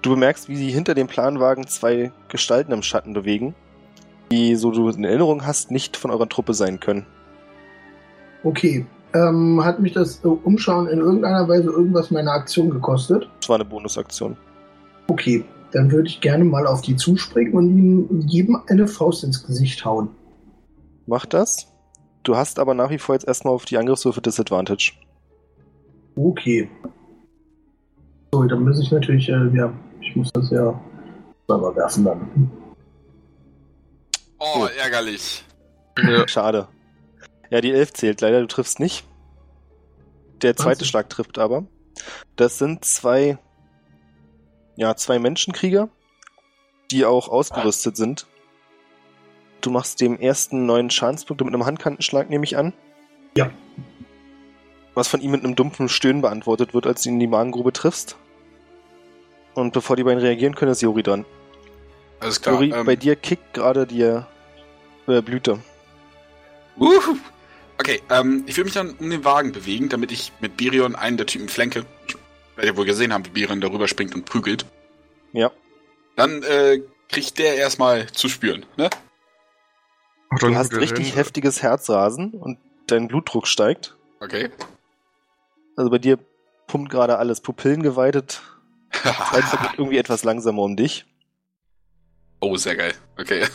[0.03, 3.55] Du bemerkst, wie sie hinter dem Planwagen zwei Gestalten im Schatten bewegen,
[4.31, 7.05] die, so du in Erinnerung hast, nicht von eurer Truppe sein können.
[8.43, 8.85] Okay.
[9.13, 13.29] Ähm, hat mich das äh, Umschauen in irgendeiner Weise irgendwas meiner Aktion gekostet?
[13.39, 14.35] Das war eine Bonusaktion.
[15.07, 19.45] Okay, dann würde ich gerne mal auf die zuspringen und ihm jedem eine Faust ins
[19.45, 20.09] Gesicht hauen.
[21.05, 21.67] Mach das.
[22.23, 24.93] Du hast aber nach wie vor jetzt erstmal auf die Angriffswürfe Disadvantage.
[26.15, 26.69] Okay.
[28.33, 29.71] So, dann muss ich natürlich, äh, ja,
[30.03, 30.79] ich muss das ja
[31.47, 32.51] selber werfen dann.
[34.39, 35.43] Oh, ärgerlich.
[35.97, 36.27] Ja.
[36.27, 36.67] Schade.
[37.49, 39.05] Ja, die 11 zählt leider, du triffst nicht.
[40.41, 40.87] Der zweite Wahnsinn.
[40.87, 41.65] Schlag trifft aber.
[42.35, 43.37] Das sind zwei,
[44.75, 45.89] ja, zwei Menschenkrieger,
[46.91, 48.27] die auch ausgerüstet sind.
[49.61, 52.73] Du machst dem ersten neuen Schadenspunkte mit einem Handkantenschlag, nehme ich an.
[53.37, 53.51] Ja.
[54.93, 57.71] Was von ihm mit einem dumpfen Stöhnen beantwortet wird, als du ihn in die Magengrube
[57.71, 58.17] triffst.
[59.55, 61.25] Und bevor die beiden reagieren können, ist Jori dran.
[62.19, 62.55] Alles klar.
[62.55, 65.59] Jori, ähm, bei dir kickt gerade die äh, Blüte.
[66.79, 67.17] Uhu.
[67.79, 71.17] Okay, ähm, ich will mich dann um den Wagen bewegen, damit ich mit Birion einen
[71.17, 71.85] der Typen flanke.
[72.07, 72.15] Ich
[72.55, 74.65] werde ja wohl gesehen haben, wie Birion darüber springt und prügelt.
[75.33, 75.51] Ja.
[76.15, 78.89] Dann äh, kriegt der erstmal zu spüren, ne?
[80.29, 83.95] Ach, Du hast richtig dann- heftiges Herzrasen und dein Blutdruck steigt.
[84.19, 84.49] Okay.
[85.75, 86.17] Also bei dir
[86.67, 88.41] pumpt gerade alles Pupillen geweitet.
[88.93, 91.05] Zeit vergeht irgendwie etwas langsamer um dich.
[92.41, 92.93] oh, sehr geil.
[93.19, 93.45] Okay.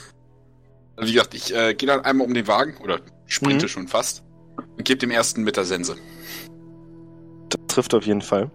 [0.97, 3.69] Also wie gesagt, ich äh, gehe dann einmal um den Wagen, oder sprinte Mhm.
[3.69, 4.25] schon fast,
[4.57, 5.97] und gebe dem ersten mit der Sense.
[7.51, 8.51] Das trifft auf jeden Fall.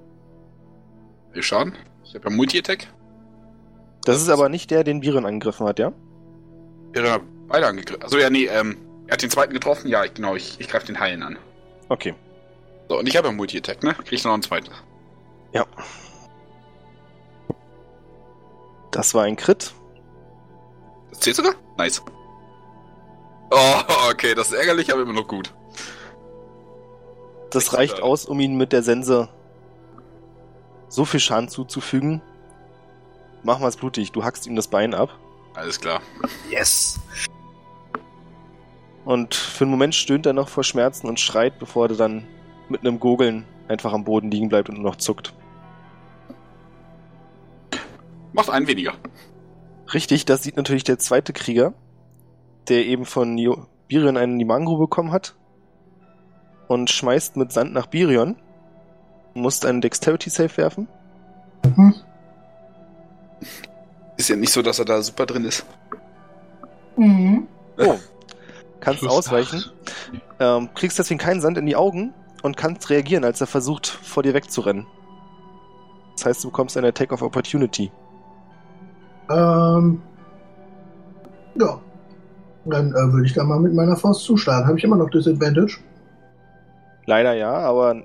[1.31, 1.73] Wir schauen.
[2.03, 2.87] Ich habe ja Multi-Attack.
[4.03, 5.93] Das ist aber nicht der, den Biren angegriffen hat, ja?
[6.95, 8.03] Ja, beide angegriffen.
[8.03, 8.77] Also ja, nee, ähm,
[9.07, 9.87] er hat den zweiten getroffen.
[9.87, 11.37] Ja, ich, genau, ich, ich greife den Heilen an.
[11.89, 12.13] Okay.
[12.89, 13.93] So, und ich habe ja Multi-Attack, ne?
[13.93, 14.69] Krieg ich noch einen zweiten.
[15.53, 15.65] Ja.
[18.93, 19.73] Das war ein Crit.
[21.09, 21.55] Das zählt sogar?
[21.77, 22.01] Nice.
[23.49, 23.81] Oh,
[24.11, 25.53] okay, das ist ärgerlich, aber immer noch gut.
[27.49, 29.29] Das reicht aus, um ihn mit der Sense
[30.89, 32.21] so viel Schaden zuzufügen.
[33.41, 35.09] Mach mal's blutig, du hackst ihm das Bein ab.
[35.55, 36.01] Alles klar.
[36.49, 36.99] Yes.
[39.05, 42.27] Und für einen Moment stöhnt er noch vor Schmerzen und schreit, bevor er dann
[42.69, 45.33] mit einem Gurgeln einfach am Boden liegen bleibt und nur noch zuckt.
[48.33, 48.93] Macht einen weniger.
[49.93, 51.73] Richtig, das sieht natürlich der zweite Krieger,
[52.67, 55.35] der eben von Jo- Birion einen in die Magengrube bekommen hat
[56.67, 58.37] und schmeißt mit Sand nach Birion.
[59.35, 60.87] Musst einen Dexterity Save werfen.
[61.75, 61.95] Mhm.
[64.17, 65.65] Ist ja nicht so, dass er da super drin ist.
[66.97, 67.47] Mhm.
[67.77, 67.97] Oh.
[68.79, 69.63] Kannst Plus ausweichen.
[70.39, 72.13] Ähm, kriegst deswegen keinen Sand in die Augen
[72.43, 74.85] und kannst reagieren, als er versucht, vor dir wegzurennen.
[76.15, 77.91] Das heißt, du bekommst eine Attack of Opportunity.
[79.29, 80.01] Ähm,
[81.55, 81.79] ja.
[82.65, 84.67] Dann äh, würde ich da mal mit meiner Faust zuschlagen.
[84.67, 85.79] Habe ich immer noch Disadvantage?
[87.05, 88.03] Leider ja, aber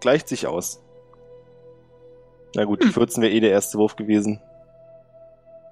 [0.00, 0.82] gleicht sich aus.
[2.54, 4.40] Na gut, die 14 wäre eh der erste Wurf gewesen.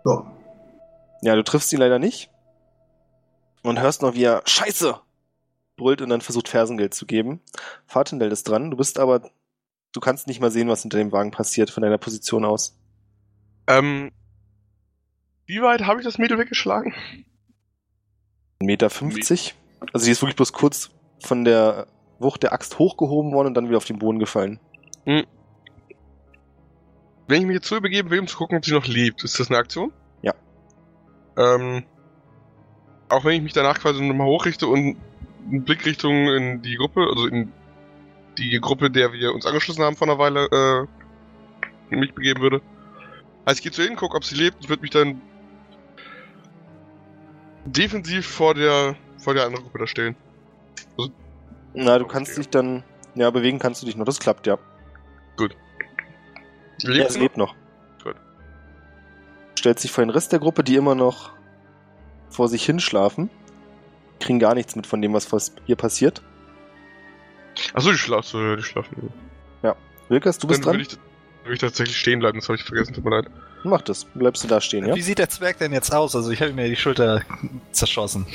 [0.04, 0.32] Ja.
[1.22, 2.30] Ja, du triffst ihn leider nicht.
[3.62, 4.98] Und hörst noch, wie er Scheiße
[5.76, 7.40] brüllt und dann versucht Fersengeld zu geben.
[7.86, 8.70] Fatendel ist dran.
[8.70, 9.22] Du bist aber,
[9.92, 12.78] du kannst nicht mal sehen, was hinter dem Wagen passiert von deiner Position aus.
[13.70, 14.10] Ähm,
[15.46, 16.92] wie weit habe ich das Mädel weggeschlagen?
[18.60, 18.90] 1,50 Meter.
[18.90, 19.54] 50.
[19.92, 20.90] Also die ist wirklich bloß kurz
[21.20, 21.86] von der
[22.18, 24.58] Wucht der Axt hochgehoben worden und dann wieder auf den Boden gefallen.
[25.04, 25.24] Wenn
[27.42, 29.50] ich mich jetzt so übergeben will, um zu gucken, ob sie noch lebt, ist das
[29.50, 29.92] eine Aktion?
[30.22, 30.34] Ja.
[31.36, 31.84] Ähm,
[33.08, 34.96] auch wenn ich mich danach quasi nochmal hochrichte und
[35.48, 37.52] einen Blick Richtung in die Gruppe, also in
[38.36, 40.88] die Gruppe, der wir uns angeschlossen haben vor einer Weile,
[41.90, 42.60] äh, mich begeben würde.
[43.44, 45.20] Also ich gehe zu ihr hin, gucke, ob sie lebt und würde mich dann
[47.64, 50.16] defensiv vor der vor der anderen Gruppe da stellen.
[51.74, 52.12] Na, du Okay.
[52.14, 52.82] kannst dich dann,
[53.14, 54.04] ja, bewegen kannst du dich noch.
[54.06, 54.58] Das klappt, ja.
[56.82, 57.20] Lebt Ja, es noch?
[57.22, 57.54] lebt noch.
[58.02, 58.16] Gut.
[59.58, 61.32] Stellt sich vor den Rest der Gruppe, die immer noch
[62.30, 63.28] vor sich hinschlafen.
[64.20, 66.22] Kriegen gar nichts mit von dem, was hier passiert.
[67.74, 68.40] Achso, die schlafen.
[68.40, 69.12] Ja, die schlafen.
[70.08, 70.86] Wilkers, du bist Dann dran.
[71.42, 73.26] Würde ich, tatsächlich stehen bleiben, das habe ich vergessen, tut mir leid.
[73.64, 74.04] Mach das.
[74.04, 74.94] Bleibst du da stehen, ja?
[74.94, 76.16] Wie sieht der Zwerg denn jetzt aus?
[76.16, 77.22] Also ich habe mir die Schulter
[77.72, 78.26] zerschossen.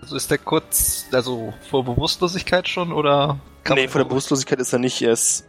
[0.00, 3.38] Also ist der kurz, also vor Bewusstlosigkeit schon oder?
[3.64, 5.02] kann Nee, vor der Bewusstlosigkeit ist er nicht.
[5.02, 5.44] Er ist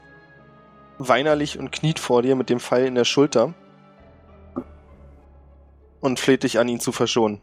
[0.97, 3.53] weinerlich und kniet vor dir mit dem Pfeil in der Schulter.
[6.01, 7.41] Und fleht dich an, ihn zu verschonen.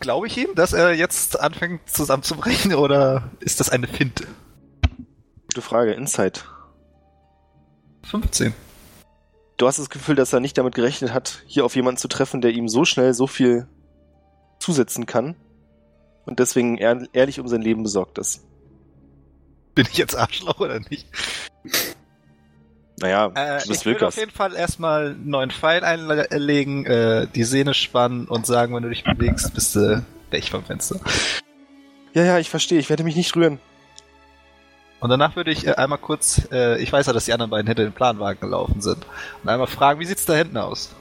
[0.00, 4.26] Glaube ich ihm, dass er jetzt anfängt zusammenzubrechen oder ist das eine Finte?
[5.56, 5.94] Gute Frage.
[5.94, 6.44] Insight.
[8.02, 8.52] 15.
[9.56, 12.42] Du hast das Gefühl, dass er nicht damit gerechnet hat, hier auf jemanden zu treffen,
[12.42, 13.66] der ihm so schnell so viel
[14.58, 15.34] zusetzen kann.
[16.26, 18.44] Und deswegen ehr ehrlich um sein Leben besorgt ist.
[19.74, 21.06] Bin ich jetzt Arschloch oder nicht?
[23.00, 27.28] Naja, Äh, du bist ich würde auf jeden Fall erstmal einen neuen Pfeil einlegen, äh,
[27.34, 31.00] die Sehne spannen und sagen, wenn du dich bewegst, bist du weg vom Fenster.
[32.12, 32.78] Ja, ja, ich verstehe.
[32.78, 33.58] Ich werde mich nicht rühren.
[35.00, 37.66] Und danach würde ich äh, einmal kurz, äh, ich weiß ja, dass die anderen beiden
[37.66, 39.06] hinter den Planwagen gelaufen sind,
[39.42, 40.94] und einmal fragen, wie sieht's da hinten aus?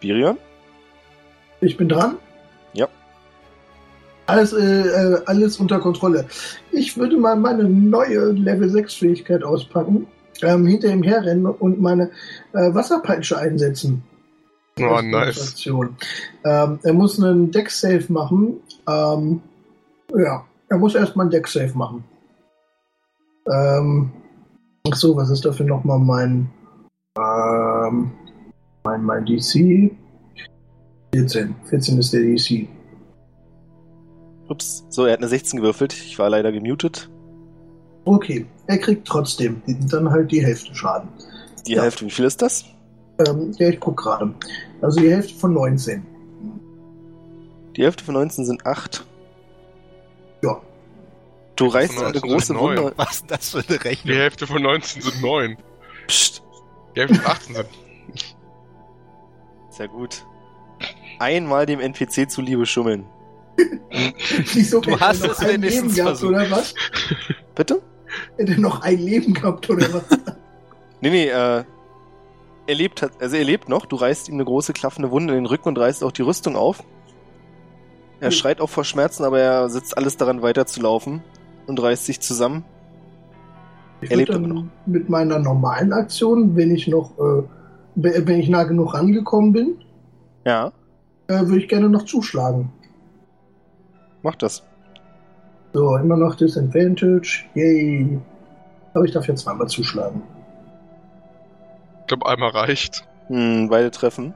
[0.00, 0.36] Birion?
[1.60, 2.16] Ich bin dran.
[4.26, 6.26] Alles, äh, äh, alles unter Kontrolle.
[6.70, 10.06] Ich würde mal meine neue Level 6 Fähigkeit auspacken,
[10.42, 12.10] ähm, hinter ihm herrennen und meine
[12.52, 14.02] äh, Wasserpeitsche einsetzen.
[14.80, 15.66] Oh, nice.
[16.44, 18.60] Ähm, er muss einen Deck-Save machen.
[18.88, 19.42] Ähm,
[20.16, 22.04] ja, er muss erstmal einen Deck-Save machen.
[23.50, 24.10] Ähm,
[24.90, 26.50] ach so, was ist dafür nochmal mein,
[27.18, 28.12] ähm,
[28.84, 29.90] mein, mein DC?
[31.14, 31.54] 14.
[31.64, 32.68] 14 ist der DC.
[34.48, 34.84] Ups.
[34.88, 35.92] So, er hat eine 16 gewürfelt.
[35.92, 37.10] Ich war leider gemutet.
[38.04, 41.08] Okay, er kriegt trotzdem dann halt die Hälfte Schaden.
[41.66, 41.82] Die Ja.
[41.82, 42.64] Hälfte, wie viel ist das?
[43.26, 44.34] Ähm, ja, ich guck gerade.
[44.80, 46.02] Also die Hälfte von 19.
[47.76, 49.06] Die Hälfte von 19 sind 8.
[50.42, 50.60] Ja.
[51.56, 52.54] Du reißt eine 19 große.
[52.58, 52.92] Wunde.
[52.96, 54.16] Was ist das für eine Die Rechnung?
[54.16, 55.56] Hälfte von 19 sind 9.
[56.06, 56.42] Psst.
[56.96, 57.68] Die Hälfte von 18 sind.
[59.70, 60.24] Sehr gut.
[61.18, 63.06] Einmal dem NPC zuliebe schummeln.
[64.54, 66.30] Wieso Du er hast noch es ein Leben gehabt, versucht.
[66.30, 66.74] oder was?
[67.54, 67.82] Bitte?
[68.36, 70.04] Hätte er noch ein Leben gehabt, oder was?
[71.00, 71.64] Nee, nee, äh.
[72.68, 73.86] Er lebt, also er lebt noch.
[73.86, 76.54] Du reißt ihm eine große klaffende Wunde in den Rücken und reißt auch die Rüstung
[76.54, 76.84] auf.
[78.20, 78.32] Er Hm.
[78.36, 81.20] schreit auch vor Schmerzen, aber er setzt alles daran weiterzulaufen
[81.66, 82.64] und reißt sich zusammen.
[84.00, 84.64] Ich Er lebt immer noch.
[84.86, 87.42] mit meiner normalen Aktion, wenn ich noch, äh,
[87.94, 89.76] wenn ich nah genug rangekommen bin,
[90.44, 90.72] Ja,
[91.28, 92.72] äh, würde ich gerne noch zuschlagen.
[94.22, 94.62] mach das.
[95.72, 97.44] So, immer noch Disadvantage.
[97.54, 98.18] Yay.
[98.94, 100.22] Aber ich darf jetzt zweimal zuschlagen.
[102.00, 103.06] Ich glaube, einmal reicht.
[103.28, 104.34] Hm, beide treffen.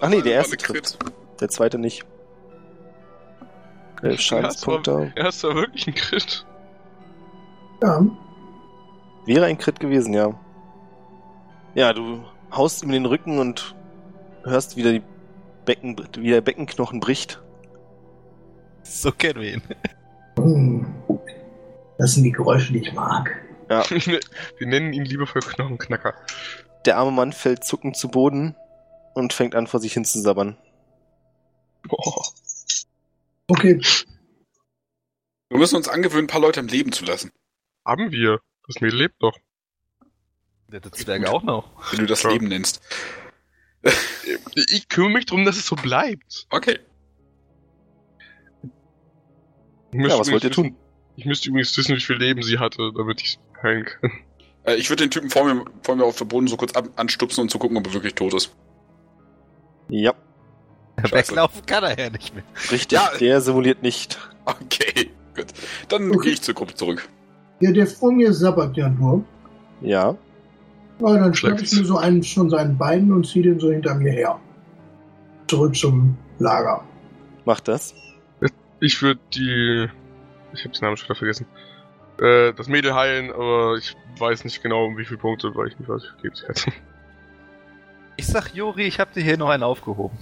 [0.00, 0.98] Ach nee, der erste trifft.
[1.40, 2.04] Der zweite nicht.
[4.02, 5.12] Elf Schadenspunkte.
[5.16, 6.46] Er ist da wirklich ein Crit.
[7.82, 8.04] Ja,
[9.26, 10.32] Wäre ein Crit gewesen, ja.
[11.74, 13.74] Ja, du haust ihm in den Rücken und
[14.44, 15.02] hörst, wie der,
[15.66, 17.42] Becken, wie der Beckenknochen bricht.
[18.82, 20.94] So kennen wir ihn.
[21.98, 23.30] Das sind die Geräusche, die ich mag.
[23.68, 26.14] Ja, Wir nennen ihn liebevoll Knochenknacker.
[26.86, 28.56] der arme Mann fällt zuckend zu Boden
[29.14, 30.56] und fängt an, vor sich hin zu sabbern.
[31.86, 32.24] Boah.
[33.48, 33.80] Okay,
[35.50, 37.30] Wir müssen uns angewöhnen, ein paar Leute am Leben zu lassen.
[37.88, 38.40] Haben wir.
[38.66, 39.36] Das Mädel lebt doch.
[40.68, 41.70] Der Zwerge auch noch.
[41.90, 42.30] Wenn du das Ja.
[42.30, 42.82] Leben nennst.
[44.54, 46.46] Ich kümmere mich darum, dass es so bleibt.
[46.50, 46.78] Okay.
[49.92, 50.64] Ich müsste Ja, was wollt ihr übrigens tun?
[50.66, 50.76] wissen-
[51.16, 54.12] Ich müsste übrigens wissen, wie viel Leben sie hatte, damit ich heilen kann.
[54.64, 56.88] Äh, ich würde den Typen vor mir, vor mir auf dem Boden so kurz ab,
[56.96, 58.54] anstupsen und zu gucken, ob er wirklich tot ist.
[59.88, 60.12] Ja,
[61.00, 61.30] Scheiße.
[61.30, 62.44] Weglaufen kann er ja nicht mehr.
[62.70, 62.92] richtig.
[62.98, 63.10] Ja.
[63.18, 64.18] Der simuliert nicht.
[64.44, 65.46] Okay, gut.
[65.88, 66.20] Dann Okay.
[66.24, 67.08] gehe ich zur Gruppe zurück.
[67.60, 69.24] Ja, der vor mir sabbert ja nur.
[69.80, 70.16] Ja,
[71.00, 73.94] Ja, dann schnapp ich mir so einen von seinen Beinen und ziehe den so hinter
[73.94, 74.40] mir her.
[75.46, 76.82] Zurück zum Lager.
[77.44, 77.94] mach das.
[78.80, 79.88] Ich würde die.
[80.52, 81.46] Ich habe den Namen schon wieder vergessen.
[82.20, 85.78] Äh, das Mädel heilen, aber ich weiß nicht genau, um wie viele Punkte, weil ich
[85.78, 86.66] nicht weiß, wie viel sie hat.
[88.16, 90.18] Ich sag, Juri, ich hab dir hier noch einen aufgehoben.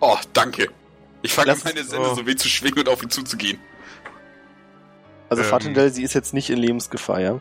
[0.00, 0.68] Oh, danke.
[1.22, 2.14] Ich fange meine Sende oh.
[2.14, 3.58] so weh zu schwingen und auf ihn zuzugehen.
[5.38, 5.50] Also Ähm.
[5.50, 7.40] Fatendell, sie ist jetzt nicht in Lebensgefahr, ja?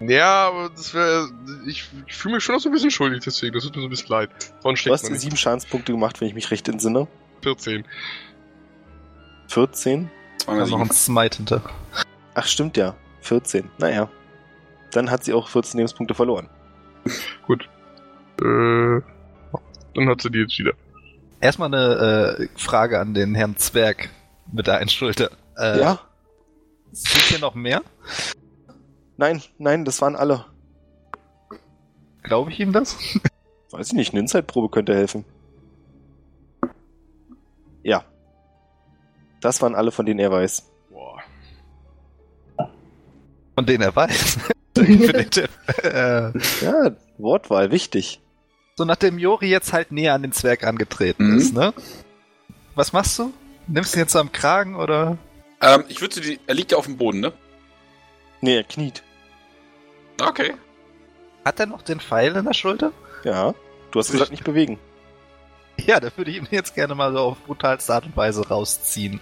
[0.00, 1.28] Ja, aber das wäre.
[1.66, 3.54] Ich, ich fühle mich schon noch so ein bisschen schuldig, deswegen.
[3.54, 4.30] Das tut mir so ein bisschen leid.
[4.62, 7.06] Du hast sieben Schadenspunkte gemacht, wenn ich mich recht entsinne.
[7.42, 7.84] 14.
[9.48, 10.10] 14?
[10.38, 10.90] Zweimal Also noch ein.
[10.90, 11.62] Smite hinter.
[12.34, 12.96] Ach, stimmt ja.
[13.20, 13.70] 14.
[13.78, 14.10] Naja.
[14.90, 16.48] Dann hat sie auch 14 Lebenspunkte verloren.
[17.46, 17.68] Gut.
[18.40, 19.00] Äh.
[19.94, 20.72] Dann hat sie die jetzt wieder.
[21.40, 24.10] Erstmal eine äh, Frage an den Herrn Zwerg
[24.50, 25.30] mit der einen Schulter.
[25.56, 26.00] Äh, ja?
[26.94, 27.82] Sind hier noch mehr?
[29.16, 30.46] Nein, nein, das waren alle.
[32.22, 32.96] Glaube ich ihm das?
[33.70, 35.24] Weiß ich nicht, eine Insight-Probe könnte helfen.
[37.82, 38.04] Ja.
[39.40, 40.70] Das waren alle, von denen er weiß.
[40.90, 41.20] Boah.
[43.54, 44.38] Von denen er weiß.
[44.76, 45.48] Definitiv.
[45.82, 48.20] Ja, Wortwahl, wichtig.
[48.76, 51.38] so nachdem Jori jetzt halt näher an den Zwerg angetreten Mhm.
[51.38, 51.72] ist, ne?
[52.74, 53.32] Was machst du?
[53.68, 55.18] Nimmst du ihn jetzt so am Kragen oder?
[55.64, 56.38] Ähm, ich würde die.
[56.46, 57.32] Er liegt ja auf dem Boden, ne?
[58.40, 59.02] Nee, er kniet.
[60.20, 60.54] Okay.
[61.44, 62.92] Hat er noch den Pfeil in der Schulter?
[63.24, 63.54] Ja.
[63.90, 64.78] Du hast gesagt, nicht bewegen.
[65.78, 69.20] Ja, da würde ich ihn jetzt gerne mal so auf brutalste Art und Weise rausziehen.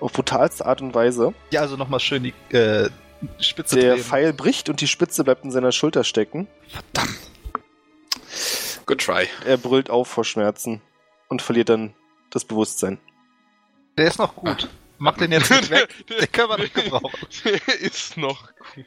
[0.00, 1.34] Auf brutalste Art und Weise.
[1.50, 2.88] Ja, also nochmal schön die äh,
[3.38, 4.04] Spitze Der drehen.
[4.04, 6.48] Pfeil bricht und die Spitze bleibt in seiner Schulter stecken.
[8.86, 9.28] Good try.
[9.44, 10.80] Er brüllt auf vor Schmerzen
[11.28, 11.94] und verliert dann
[12.30, 12.98] das Bewusstsein.
[13.98, 14.68] Der ist noch gut.
[14.98, 15.88] Mach den jetzt nicht weg.
[16.08, 17.26] Den können wir noch gebrauchen.
[17.44, 18.86] Der ist noch gut.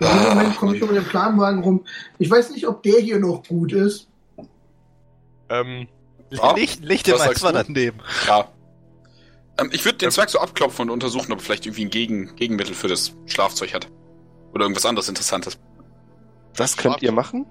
[0.00, 1.84] Dem Moment komme ich um den Planwagen rum.
[2.18, 4.08] Ich weiß nicht, ob der hier noch gut ist.
[5.48, 5.86] Ähm,
[6.30, 7.62] Ja, Licht, Licht im was Eis sagst war du?
[7.62, 8.00] daneben.
[8.26, 8.48] Ja.
[9.58, 12.34] Ähm, ich würde den Zwerg so abklopfen und untersuchen, ob er vielleicht irgendwie ein Gegen
[12.34, 13.88] Gegenmittel für das Schlafzeug hat.
[14.52, 15.58] Oder irgendwas anderes Interessantes.
[16.56, 17.46] Das könnt ihr machen.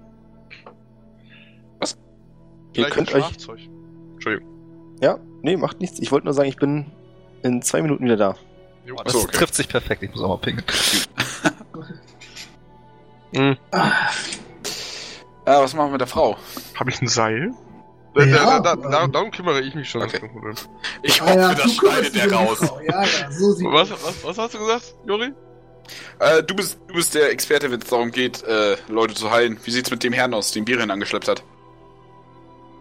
[1.78, 1.96] Was?
[2.74, 3.24] Ihr könnt euch.
[3.24, 3.60] Schlafzeug.
[4.14, 4.98] Entschuldigung.
[5.00, 5.98] Ja, nee, macht nichts.
[6.00, 6.86] Ich wollte nur sagen, ich bin
[7.42, 8.36] in zwei Minuten wieder da.
[8.84, 8.96] Jo.
[9.04, 9.36] Das so, okay.
[9.36, 10.02] trifft sich perfekt.
[10.02, 10.66] Ich muss auch mal pinkeln.
[13.36, 13.56] Hm.
[13.72, 13.80] Äh,
[15.44, 16.36] was machen wir mit der Frau?
[16.78, 17.52] Habe ich ein Seil?
[18.14, 18.82] Ja, Äh, da, da, ähm.
[18.92, 20.02] da, darum kümmere ich mich schon.
[20.02, 20.20] Okay.
[21.02, 22.60] Ich Ah hoffe, ja, das schneidet die raus.
[22.86, 25.32] Ja, ja, so Was, was, was hast du gesagt, Juri?
[26.20, 29.58] Äh, du bist, du bist der Experte, wenn es darum geht, äh, Leute zu heilen.
[29.64, 31.42] Wie sieht's mit dem Herrn aus, den Birian angeschleppt hat?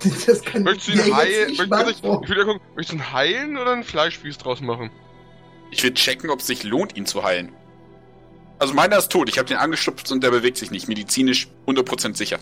[0.28, 1.56] Das kann Möchtest du ihn heilen?
[1.58, 4.92] Möchtest, ich, ich will ja gucken, möchtest du ihn heilen oder einen Fleischspieß draus machen?
[5.72, 7.52] Ich will checken, ob es sich lohnt, ihn zu heilen.
[8.60, 9.30] Also meiner ist tot.
[9.30, 10.88] Ich habe den angeschubst und der bewegt sich nicht.
[10.88, 12.40] Medizinisch 100% sicher.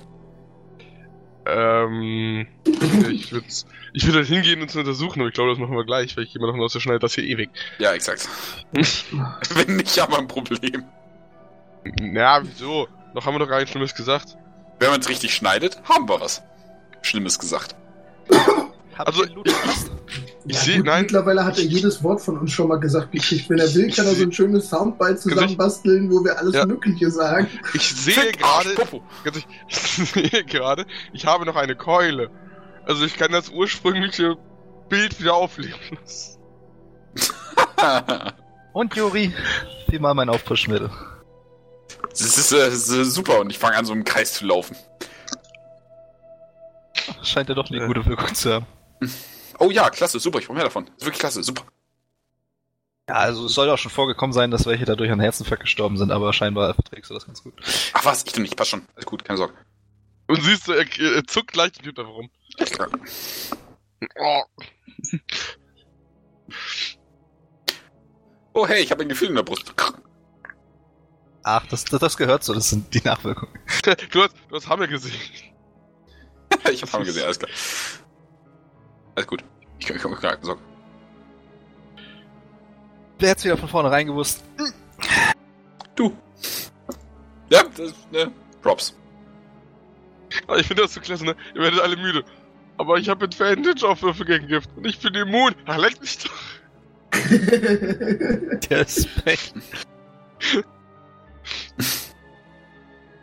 [1.45, 2.47] Ähm,
[3.09, 3.47] ich würde
[3.93, 6.23] ich würd halt hingehen und zu untersuchen, aber ich glaube, das machen wir gleich, weil
[6.23, 7.49] ich davon aus, der schneidet das hier ewig.
[7.79, 8.27] Ja, exakt.
[8.71, 10.83] wenn nicht, haben wir ein Problem.
[11.99, 12.87] Na, wieso?
[13.13, 14.37] Noch haben wir doch gar nichts Schlimmes gesagt.
[14.79, 16.43] Wenn man es richtig schneidet, haben wir was.
[17.01, 17.75] Schlimmes gesagt.
[18.97, 19.23] Also?
[20.43, 23.11] Ich Ja, sehe, gut, nein, Mittlerweile hat er jedes Wort von uns schon mal gesagt
[23.11, 23.47] gekriegt.
[23.47, 26.65] Wenn er will, kann er so ein schönes Soundbite zusammenbasteln, wo wir alles Ja.
[26.65, 27.47] Mögliche sagen.
[27.75, 28.71] ich sehe gerade,
[29.69, 32.31] ich sehe gerade, ich habe noch eine Keule.
[32.85, 34.35] Also ich kann das ursprüngliche
[34.89, 36.39] Bild wieder aufleben lassen.
[38.73, 39.31] Und Juri,
[39.89, 40.89] wie mal mein Aufpushmittel.
[42.09, 44.75] Das ist, äh, das ist super und ich fange an, so im Kreis zu laufen.
[47.23, 47.87] Scheint ja doch eine Äh.
[47.87, 48.65] gute Wirkung zu haben.
[49.59, 50.87] Oh ja, klasse, super, ich brauche mehr davon.
[50.97, 51.63] Ist wirklich klasse, super.
[53.09, 56.11] Ja, also es soll auch schon vorgekommen sein, dass welche dadurch an Herzinfarkt gestorben sind,
[56.11, 57.53] aber scheinbar verträgst du das ganz gut.
[57.93, 58.87] Ach was, ich tu nicht, passt schon.
[58.95, 59.53] Alles gut, keine Sorge.
[60.27, 62.29] Und siehst du, er, er zuckt leicht und gibt einfach rum.
[64.19, 64.43] Oh.
[68.53, 69.73] Oh hey, ich habe ein Gefühl in der Brust.
[71.43, 73.53] Ach, das, das, das gehört so, das sind die Nachwirkungen.
[74.11, 75.13] Du hast, du hast Hammer gesehen.
[76.71, 77.51] ich habe Hammer gesehen, alles klar.
[79.15, 79.43] Alles gut.
[79.79, 80.61] Ich kann mich um keine Sorgen.
[83.19, 84.43] Wer hätte wieder von vornherein gewusst?
[85.95, 86.15] Du.
[87.49, 88.31] Ja, das, ne,
[88.61, 88.95] Props.
[90.47, 91.35] Aber ich finde das so klasse, ne?
[91.53, 92.23] Ihr werdet alle müde.
[92.77, 94.69] Aber ich habe Advantage auf Würfe gegen Gift.
[94.75, 95.53] Und ich bin immun.
[95.65, 96.31] Ach, leck mich doch.
[98.69, 99.53] Der Specht.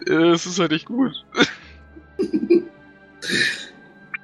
[0.07, 1.13] Äh, Es ist halt echt gut.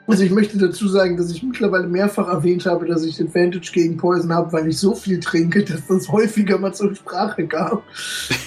[0.07, 3.97] Also ich möchte dazu sagen, dass ich mittlerweile mehrfach erwähnt habe, dass ich Advantage gegen
[3.97, 7.83] Poison habe, weil ich so viel trinke, dass das häufiger mal zur Sprache kam.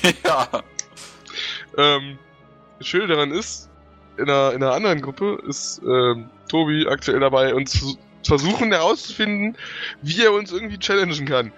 [0.25, 0.47] ja.
[1.77, 2.19] Ähm,
[2.77, 3.69] das Schöne daran ist,
[4.17, 9.57] in einer, in einer anderen Gruppe ist ähm, Tobi aktuell dabei, uns zu versuchen herauszufinden,
[10.01, 11.51] wie er uns irgendwie challengen kann.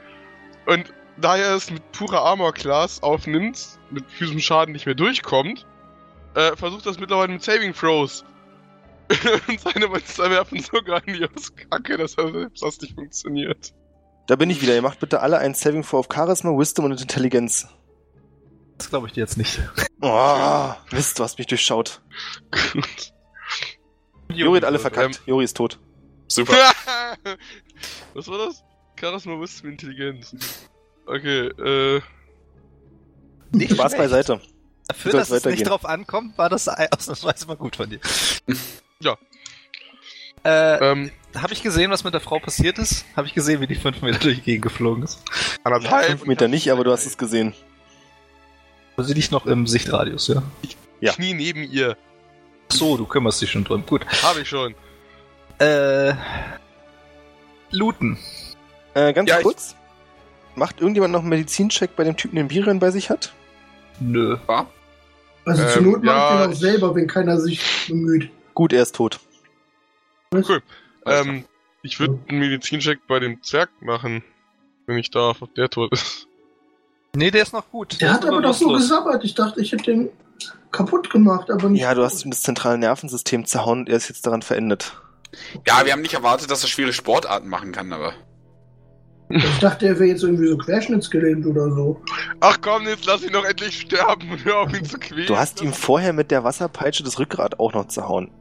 [0.65, 5.65] Und da er es mit purer Armor Class aufnimmt, mit physischen Schaden nicht mehr durchkommt,
[6.35, 8.23] äh, versucht das mittlerweile mit Saving Throws.
[9.47, 13.73] Und seine Monster werfen so grandios Kacke, dass er selbst das nicht funktioniert.
[14.27, 14.75] Da bin ich wieder.
[14.75, 17.67] Ihr macht bitte alle einen Saving Throw auf Charisma, Wisdom und Intelligenz.
[18.77, 19.59] Das glaube ich dir jetzt nicht.
[20.01, 22.01] Oh, Mist, du hast mich durchschaut.
[22.73, 23.13] Gut.
[24.31, 25.21] Juri hat alle Ähm, verkackt.
[25.25, 25.79] Juri ist tot.
[26.27, 26.53] Super.
[28.13, 28.63] Was war das?
[28.99, 30.35] Charisma, Wisdom, Intelligenz.
[31.07, 32.01] Okay, äh.
[33.51, 33.97] Nicht Spaß schlecht.
[33.97, 34.41] beiseite.
[34.87, 37.99] Dafür, dass es nicht drauf ankommt, war das ausnahmsweise mal gut von dir.
[39.01, 39.17] Ja.
[40.43, 43.05] Äh, Ähm, habe ich gesehen, was mit der Frau passiert ist?
[43.15, 45.21] Habe ich gesehen, wie die fünf Meter durch die Gegend geflogen ist?
[45.63, 46.05] anderthalb.
[46.07, 47.53] Fünf Meter nicht, aber du hast es gesehen.
[48.97, 50.43] Sie liegt noch im Sichtradius, ja?
[50.99, 51.13] Ja.
[51.13, 51.95] Knie neben ihr.
[52.69, 53.85] So, du kümmerst dich schon drum.
[53.85, 54.05] Gut.
[54.23, 54.75] Habe ich schon.
[55.59, 56.13] Äh.
[57.71, 58.17] Looten.
[58.95, 59.75] Äh, ganz Ja, ich- kurz.
[60.55, 63.31] Macht irgendjemand noch einen Medizincheck bei dem Typen, den Birion bei sich hat?
[64.01, 64.37] Nö.
[65.45, 68.29] Also zur Ähm, Not mache ja, ich den auch selber, wenn keiner sich bemüht.
[68.59, 69.21] Gut, er ist tot.
[70.33, 70.61] Cool.
[71.05, 71.45] Ähm,
[71.81, 74.21] ich würde einen Medizincheck bei dem Zwerg machen,
[74.85, 76.27] wenn ich darf, ob der tot ist.
[77.15, 78.01] Nee, der ist noch gut.
[78.01, 79.23] Der ist hat aber doch so gesabbert.
[79.23, 80.09] Ich dachte, ich hätte den
[80.73, 81.79] kaputt gemacht, aber nicht.
[81.79, 84.91] Ja, du hast ihm das zentrale Nervensystem zerhauen und er ist jetzt daran verendet.
[85.65, 88.11] Ja, wir haben nicht erwartet, dass er schwere Sportarten machen kann, aber.
[89.29, 92.01] Ich dachte, er wäre jetzt irgendwie so querschnittsgelähmt oder so.
[92.41, 95.27] Ach komm, jetzt lass ihn doch endlich sterben und hör auf ihn zu quälen.
[95.27, 98.31] Du hast ihm vorher mit der Wasserpeitsche das Rückgrat auch noch zerhauen.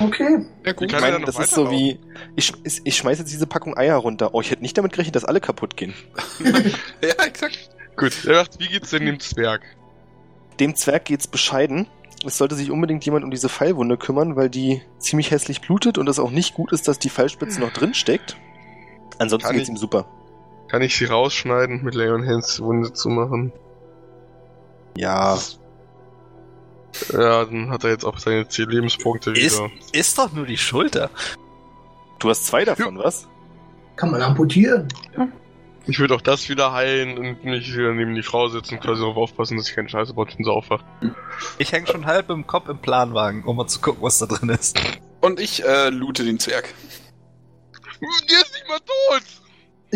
[0.00, 0.44] Okay.
[0.64, 0.92] Ja, gut.
[0.92, 1.98] Ich meine, das ist so wie,
[2.34, 4.34] ich, ich, ich schmeiß jetzt diese Packung Eier runter.
[4.34, 5.94] Oh, ich hätte nicht damit gerechnet, dass alle kaputt gehen.
[7.02, 7.70] Ja, exakt.
[7.96, 9.62] Gut, er sagt, wie geht's denn dem Zwerg?
[10.60, 11.86] Dem Zwerg geht's bescheiden.
[12.26, 16.08] Es sollte sich unbedingt jemand um diese Pfeilwunde kümmern, weil die ziemlich hässlich blutet und
[16.08, 18.36] es auch nicht gut ist, dass die Pfeilspitze noch drin steckt.
[19.18, 20.06] Ansonsten Kann geht's ich- ihm super.
[20.68, 23.52] Kann ich sie rausschneiden, mit Leon Hands Wunde zu machen?
[24.96, 25.38] Ja,
[27.12, 29.70] Ja, dann hat er jetzt auch seine 10 Lebenspunkte Ist, wieder.
[29.92, 31.10] ist doch nur die Schulter.
[32.18, 33.28] du hast zwei davon, was?
[33.96, 34.88] Kann man amputieren.
[35.86, 39.00] Ich würde auch das wieder heilen und mich wieder neben die Frau setzen und quasi
[39.00, 40.84] darauf aufpassen, dass ich keine Scheiße baut, wenn sie aufwacht.
[41.58, 44.48] Ich hänge schon halb im Kopf im Planwagen, um mal zu gucken, was da drin
[44.48, 44.78] ist.
[45.20, 46.74] Und ich äh, loote den Zwerg.
[48.00, 49.22] Der ist nicht mal tot!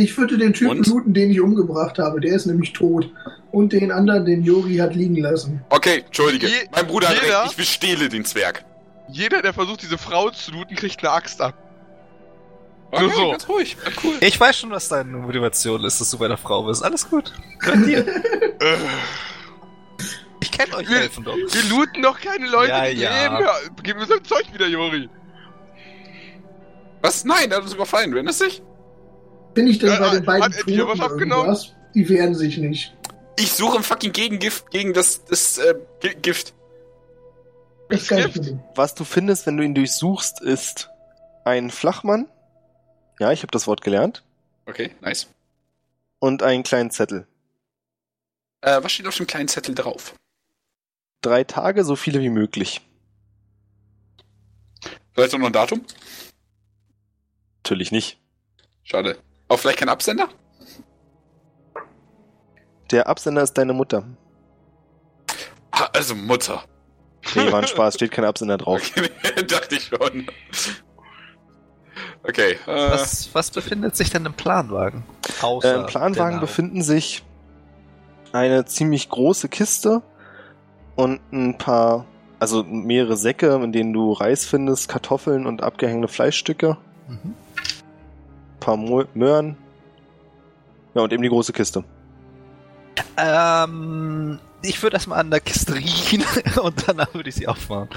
[0.01, 0.87] Ich würde den Typen Und?
[0.87, 2.21] looten, den ich umgebracht habe.
[2.21, 3.11] Der ist nämlich tot.
[3.53, 5.63] Und den anderen, den Yori hat liegen lassen.
[5.71, 6.47] Okay, entschuldige.
[6.47, 8.65] Je- mein Bruder hat jeder- recht, ich bestehle den Zwerg.
[9.09, 11.55] Jeder, der versucht, diese Frau zu looten, kriegt eine Axt ab.
[12.93, 13.31] Okay, Nur so.
[13.33, 13.77] ganz ruhig.
[13.85, 14.15] Ja, cool.
[14.21, 16.83] Ich weiß schon, was deine Motivation ist, dass du bei der Frau bist.
[16.85, 17.33] Alles gut.
[17.67, 18.03] Äh,
[20.43, 21.37] Ich kenne euch Wir- helfen doch.
[21.37, 23.39] wir looten doch keine Leute, Ja, die ja.
[23.39, 23.47] leben.
[23.83, 25.09] Gib mir sein Zeug wieder, Jori.
[27.03, 27.25] Was?
[27.25, 28.15] Nein, er hat uns überfallen.
[28.15, 28.63] Wenn es sich?
[29.55, 31.45] Bin ich denn Ja, bei den hat beiden er dir was Toten abgenommen?
[31.47, 31.75] irgendwas?
[31.95, 32.97] Die wehren sich nicht.
[33.39, 35.75] Ich suche ein fucking Gegengift gegen das, das äh,
[36.23, 36.55] Gift.
[37.89, 38.53] Das Gift?
[38.77, 40.91] Was du findest, wenn du ihn durchsuchst, ist
[41.45, 42.29] ein Flachmann.
[43.19, 44.23] Ja, ich habe das Wort gelernt.
[44.67, 45.27] Okay, nice.
[46.21, 47.27] Und einen kleinen Zettel.
[48.61, 50.15] Äh, was steht auf dem kleinen Zettel drauf?
[51.23, 52.83] Drei Tage, so viele wie möglich.
[55.13, 55.85] Vielleicht auch noch ein Datum?
[57.65, 58.19] Natürlich nicht.
[58.85, 59.19] Schade.
[59.51, 60.29] Auch vielleicht kein Absender?
[62.93, 64.05] Der Absender ist deine Mutter.
[65.73, 66.63] Ah, also Mutter.
[67.35, 68.81] Nee, war ein Spaß, steht kein Absender drauf.
[68.97, 70.27] Okay, dachte ich schon.
[72.23, 72.53] Okay.
[72.53, 75.03] Äh, Was, was befindet sich denn im Planwagen?
[75.41, 77.25] Äh, Außer Im Planwagen befinden sich
[78.33, 80.03] eine ziemlich große Kiste
[80.95, 82.07] und ein paar,
[82.39, 86.77] also mehrere Säcke, in denen du Reis findest, Kartoffeln und abgehängte Fleischstücke.
[87.09, 87.35] Mhm.
[88.61, 89.57] Ein paar Möhren.
[90.95, 91.85] Ja, und eben die große Kiste.
[93.17, 96.25] Ähm, ich würde erstmal an der Kiste riechen
[96.63, 97.89] und danach würde ich sie aufmachen.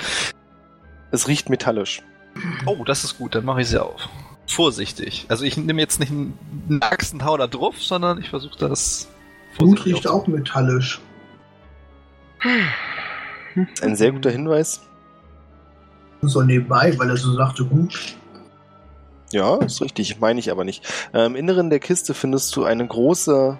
[1.11, 2.01] Es riecht metallisch.
[2.65, 4.09] Oh, das ist gut, dann mache ich sie auf.
[4.47, 5.25] Vorsichtig.
[5.29, 9.07] Also ich nehme jetzt nicht einen Axt und hau da drauf, sondern ich versuche das
[9.57, 10.99] Blut riecht auch metallisch.
[12.43, 14.81] Das ist ein sehr guter Hinweis.
[16.21, 18.15] So nebenbei, weil er so sagte, gut.
[19.33, 20.85] Ja, ist richtig, meine ich aber nicht.
[21.11, 23.57] Äh, Im Inneren der Kiste findest du eine große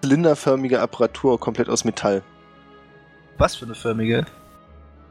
[0.00, 2.22] zylinderförmige Apparatur, komplett aus Metall.
[3.36, 4.24] Was für eine förmige?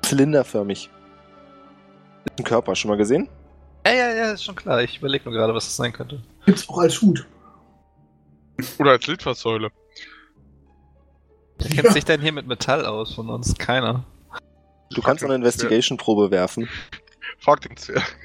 [0.04, 0.90] Zylinderförmig.
[2.24, 3.28] Ist ein Körper, schon mal gesehen?
[3.86, 4.82] Ja, ja, ja, ist schon klar.
[4.82, 6.24] Ich überlege nur gerade, was das sein könnte.
[6.46, 7.28] Gibt's auch als Hut.
[8.80, 9.72] Oder als Litfaßsäule.
[11.58, 13.58] Wer kennt sich denn hier mit Metall aus von uns?
[13.58, 14.06] Keiner.
[14.92, 16.70] Du kannst eine Investigation-Probe werfen.
[17.40, 18.16] Frag den Zwerg.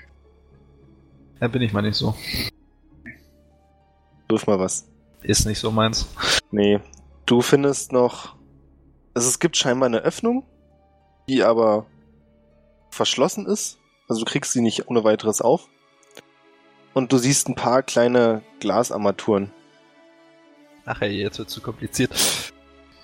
[1.42, 2.14] Da bin ich mal nicht so.
[4.28, 4.86] Wirf mal was.
[5.22, 6.06] Ist nicht so meins.
[6.52, 6.78] Nee.
[7.26, 8.36] Du findest noch.
[9.12, 10.46] Also es gibt scheinbar eine Öffnung,
[11.28, 11.86] die aber
[12.90, 13.80] verschlossen ist.
[14.08, 15.68] Also du kriegst sie nicht ohne weiteres auf.
[16.94, 19.50] Und du siehst ein paar kleine Glasarmaturen.
[20.84, 22.52] Ach ja, jetzt wird zu kompliziert.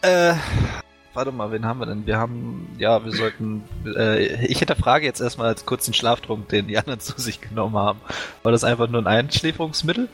[0.02, 0.34] Äh,
[1.14, 2.06] warte mal, wen haben wir denn?
[2.06, 6.78] Wir haben, ja, wir sollten, äh, ich hinterfrage jetzt erstmal als kurzen Schlaftrunk, den die
[6.78, 8.00] anderen zu sich genommen haben.
[8.42, 10.08] War das einfach nur ein Einschläferungsmittel?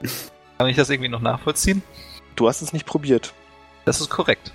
[0.58, 1.82] Kann ich das irgendwie noch nachvollziehen?
[2.36, 3.34] Du hast es nicht probiert.
[3.84, 4.52] Das ist korrekt.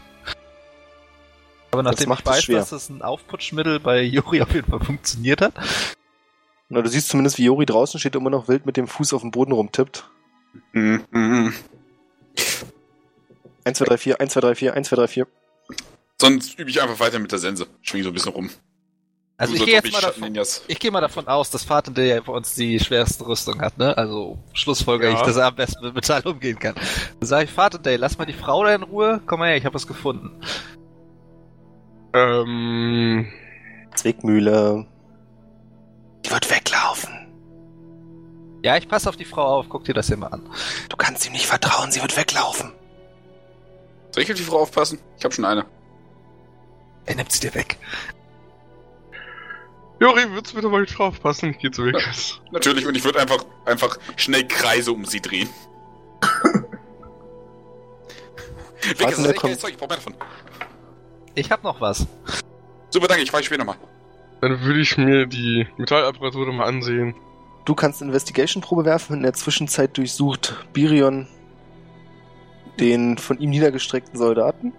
[1.71, 2.59] Aber nachdem macht ich weiß, schwer.
[2.59, 5.53] dass das ein Aufputschmittel bei Juri auf jeden Fall funktioniert hat,
[6.69, 9.13] Na, du siehst zumindest, wie Jori draußen steht und immer noch wild mit dem Fuß
[9.13, 10.09] auf dem Boden rumtippt.
[10.71, 11.53] Mhm.
[13.67, 13.69] Mhm.
[13.69, 15.27] 1, 2, 3, 4, 1, 2, 3, 4, 1, 2, 3, 4.
[16.19, 17.67] Sonst übe ich einfach weiter mit der Sense.
[17.81, 18.49] Schwing so ein bisschen rum.
[19.37, 22.05] also Du ich gehe jetzt mal davon, ich gehe mal davon aus, dass Vater der
[22.05, 23.95] ja bei uns die schwerste Rüstung hat, ne?
[23.95, 25.15] Also schlussfolger Ja.
[25.15, 26.73] ich, dass er am besten mit Metall umgehen kann.
[27.19, 29.21] Dann sage ich, Vater Day, lass mal die Frau da in Ruhe.
[29.27, 30.41] Komm mal her, ich habe was gefunden.
[32.13, 33.27] Ähm,
[33.95, 34.87] Zwickmühle.
[36.25, 37.13] Die wird weglaufen.
[38.63, 40.41] Ja, ich passe auf die Frau auf, guck dir das hier mal an.
[40.89, 42.73] Du kannst ihm nicht vertrauen, sie wird weglaufen.
[44.17, 44.97] Soll ich auf die Frau aufpassen?
[45.19, 45.63] Ich habe schon eine.
[47.05, 47.77] Er nimmt sie dir weg.
[49.99, 51.51] Jori, würdest du bitte mal mit Frau aufpassen?
[51.51, 51.95] Ich geh zu weg.
[52.51, 55.47] Natürlich, und ich würde einfach, einfach schnell Kreise um sie drehen.
[58.81, 59.59] Weg, Warte, das ist echt.
[59.59, 60.15] Zeug, ich brauch mehr davon.
[61.35, 62.07] Ich hab noch was.
[62.89, 63.75] Super, danke, ich fahr später mal.
[64.41, 67.13] Dann würde ich mir die Metallapparatur mal ansehen.
[67.65, 69.17] Du kannst Investigation-Probe werfen.
[69.17, 71.27] In der Zwischenzeit durchsucht Birion
[72.79, 74.73] den von ihm niedergestreckten Soldaten.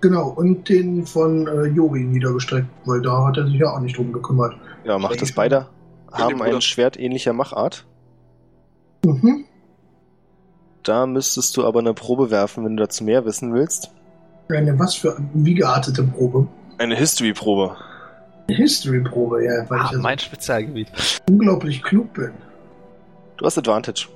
[0.00, 3.96] Genau, und den von äh, Jori niedergestreckt, weil da hat er sich ja auch nicht
[3.96, 4.54] drum gekümmert.
[4.84, 5.66] Ja, macht das beide.
[6.12, 7.86] Haben ein Schwert ähnlicher Machart.
[9.04, 9.44] Mhm.
[10.82, 13.90] Da müsstest du aber eine Probe werfen, wenn du dazu mehr wissen willst.
[14.48, 16.46] Eine was für wie geartete Probe?
[16.78, 17.76] Eine History-Probe.
[18.48, 20.88] Eine History-Probe, ja, weil Ah, ich also mein Spezialgebiet.
[21.28, 22.30] unglaublich klug bin.
[23.38, 24.06] Du hast Advantage.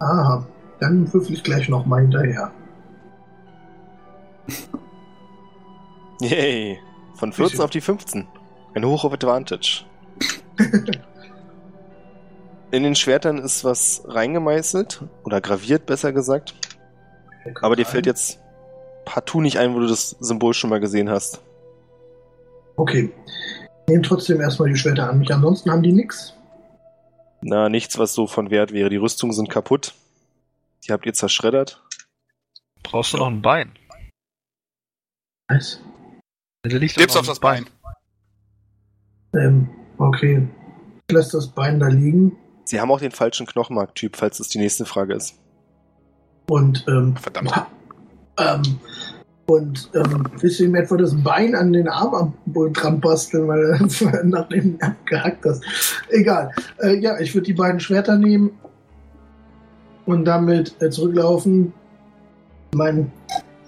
[0.00, 0.44] Aha,
[0.80, 2.52] dann würfel ich gleich noch mal hinterher.
[6.20, 6.78] Yay.
[7.14, 7.64] Von 14 Bisschen.
[7.64, 8.28] auf die 15.
[8.74, 9.84] Ein Hoch auf Advantage.
[12.70, 15.02] In den Schwertern ist was reingemeißelt.
[15.24, 16.54] Oder graviert, besser gesagt.
[17.62, 18.40] Aber dir fällt jetzt
[19.04, 21.42] partout nicht ein, wo du das Symbol schon mal gesehen hast.
[22.76, 23.12] Okay.
[23.88, 25.32] Nehmen trotzdem erstmal die Schwerter an mich.
[25.32, 26.34] Ansonsten haben die nix.
[27.40, 28.90] Na, nichts, was so von Wert wäre.
[28.90, 29.94] Die Rüstungen sind kaputt.
[30.86, 31.82] Die habt ihr zerschreddert.
[32.82, 33.72] Brauchst du noch ein Bein?
[35.48, 35.80] Was?
[36.64, 37.66] Liegt Gib's noch auf das Bein.
[39.34, 39.68] Ähm,
[39.98, 40.46] okay.
[41.08, 42.36] Ich lasse das Bein da liegen.
[42.64, 45.36] Sie haben auch den falschen Knochenmarktyp, falls das die nächste Frage ist.
[46.48, 47.52] Und, ähm, Verdammt.
[48.38, 48.80] ähm,
[49.46, 53.64] und, ähm, willst du ihm etwa das Bein an den Arm am- dran basteln, weil
[53.64, 55.64] er nach dem abgehackt hast?
[56.10, 56.52] Egal.
[56.78, 58.58] Äh, ja, ich würde die beiden Schwerter nehmen
[60.06, 61.72] und damit äh, zurücklaufen.
[62.74, 63.12] Mein,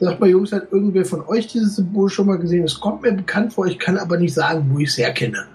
[0.00, 2.64] sagt mal, Jungs, hat irgendwer von euch dieses Symbol schon mal gesehen?
[2.64, 5.46] Es kommt mir bekannt vor, ich kann aber nicht sagen, wo ich es herkenne.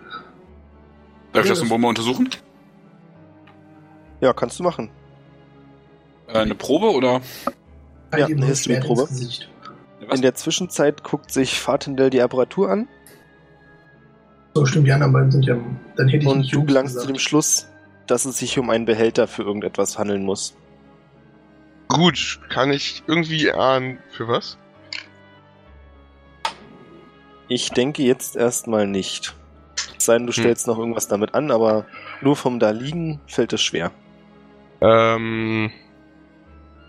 [1.31, 2.29] Darf ich das Symbol mal untersuchen?
[4.21, 4.89] Ja, kannst du machen.
[6.27, 7.21] Äh, eine Probe oder?
[8.17, 9.07] Ja, eine History-Probe.
[10.11, 12.87] In der Zwischenzeit guckt sich Fatendell die Apparatur an
[14.53, 15.57] So, stimmt, die anderen beiden sind ja.
[15.95, 17.67] Dann hätte ich und du gelangst zu dem Schluss,
[18.07, 20.55] dass es sich um einen Behälter für irgendetwas handeln muss.
[21.93, 24.57] Gut, kann ich irgendwie ahnen, für was?
[27.47, 29.35] Ich denke jetzt erstmal nicht.
[29.97, 30.41] Es sei denn, du Hm.
[30.41, 31.85] stellst noch irgendwas damit an, aber
[32.21, 33.91] nur vom da liegen fällt es schwer.
[34.81, 35.71] Ähm.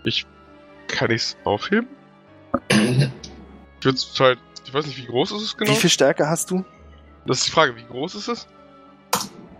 [0.03, 0.25] Ich.
[0.87, 1.87] Kann ich's aufheben?
[3.79, 4.39] Ich würde halt.
[4.65, 5.71] Ich weiß nicht, wie groß ist es genau?
[5.71, 6.65] Wie viel Stärke hast du?
[7.27, 8.47] Das ist die Frage, wie groß ist es?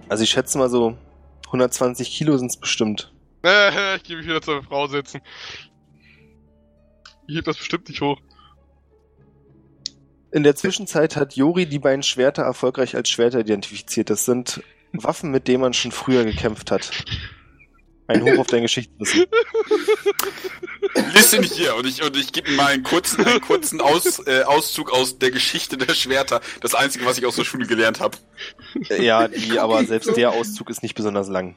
[0.10, 0.98] Also ich schätze mal so
[1.46, 3.14] 120 Kilo sind es bestimmt.
[3.46, 5.22] Äh, ich gehe mich wieder zur Frau setzen.
[7.28, 8.20] Ich heb das bestimmt nicht hoch.
[10.32, 14.10] In der Zwischenzeit hat Jori die beiden Schwerter erfolgreich als Schwerter identifiziert.
[14.10, 16.92] Das sind Waffen, mit denen man schon früher gekämpft hat.
[18.08, 19.26] Ein Hoch auf dein Geschichtswissen.
[21.14, 24.44] Listen hier und ich, und ich gebe ihm mal einen kurzen, einen kurzen aus, äh,
[24.44, 26.42] Auszug aus der Geschichte der Schwerter.
[26.62, 28.18] Das Einzige, was ich aus der Schule gelernt habe.
[28.90, 31.56] Äh, Ja, die, aber selbst der Auszug ist nicht besonders lang.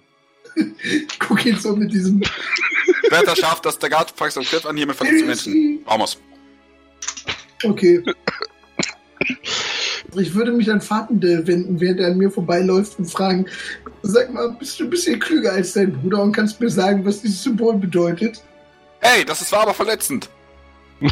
[1.19, 2.23] Guck ihn so mit diesem.
[3.09, 5.81] Schwerter scharf, das der Gart, Fax und Griff an, hiermit verletzt Menschen.
[5.85, 6.19] Vamos.
[7.65, 8.03] Okay.
[10.17, 13.47] Ich würde mich an Fatendell wenden, während er an mir vorbeiläuft und fragen:
[14.03, 17.21] Sag mal, bist du ein bisschen klüger als dein Bruder und kannst mir sagen, was
[17.23, 18.43] dieses Symbol bedeutet?
[19.01, 20.29] Hey, das ist war aber verletzend.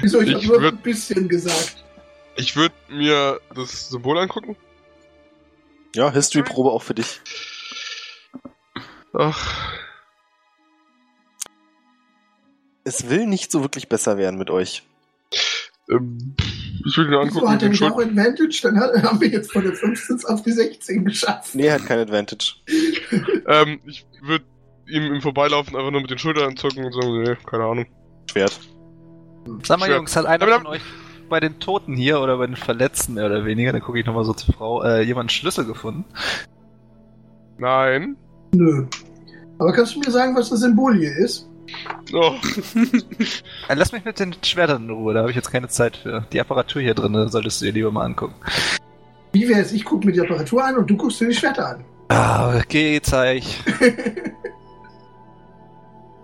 [0.00, 0.20] Wieso?
[0.20, 1.84] Ich, Ich habe nur würd- ein bisschen gesagt.
[2.36, 4.56] Ich würde mir das Symbol angucken.
[5.94, 7.20] Ja, History-Probe auch für dich.
[9.18, 9.72] Ach,
[12.84, 14.84] Es will nicht so wirklich besser werden mit euch.
[15.90, 16.36] ähm,
[16.86, 17.48] ich will mir Wieso angucken.
[17.50, 18.60] hat er nicht auch Advantage?
[18.62, 21.56] Dann hat, haben wir jetzt von der 15 auf die 16 geschafft.
[21.56, 22.54] Nee, er hat kein Advantage.
[23.48, 24.44] ähm, ich würde
[24.88, 27.86] ihm im Vorbeilaufen einfach nur mit den Schultern zucken und sagen, nee, keine Ahnung.
[28.30, 28.60] Schwert.
[29.64, 29.96] Sag mal, Schwer.
[29.96, 30.82] Jungs, hat einer von euch
[31.28, 34.24] bei den Toten hier oder bei den Verletzten mehr oder weniger, dann gucke ich nochmal
[34.24, 36.04] so zur Frau, äh, jemand einen Schlüssel gefunden?
[37.58, 38.16] Nein.
[38.54, 38.86] Nö.
[39.58, 41.48] Aber kannst du mir sagen, was das Symbol hier ist?
[42.12, 42.34] Oh,
[43.74, 46.24] lass mich mit den Schwertern in Ruhe, da habe ich jetzt keine Zeit für.
[46.32, 48.34] Die Apparatur hier drin solltest du dir lieber mal angucken.
[49.32, 49.72] Wie wär's?
[49.72, 51.84] Ich gucke mir die Apparatur an und du guckst dir die Schwerter an.
[52.08, 53.42] Ah, okay, zeig.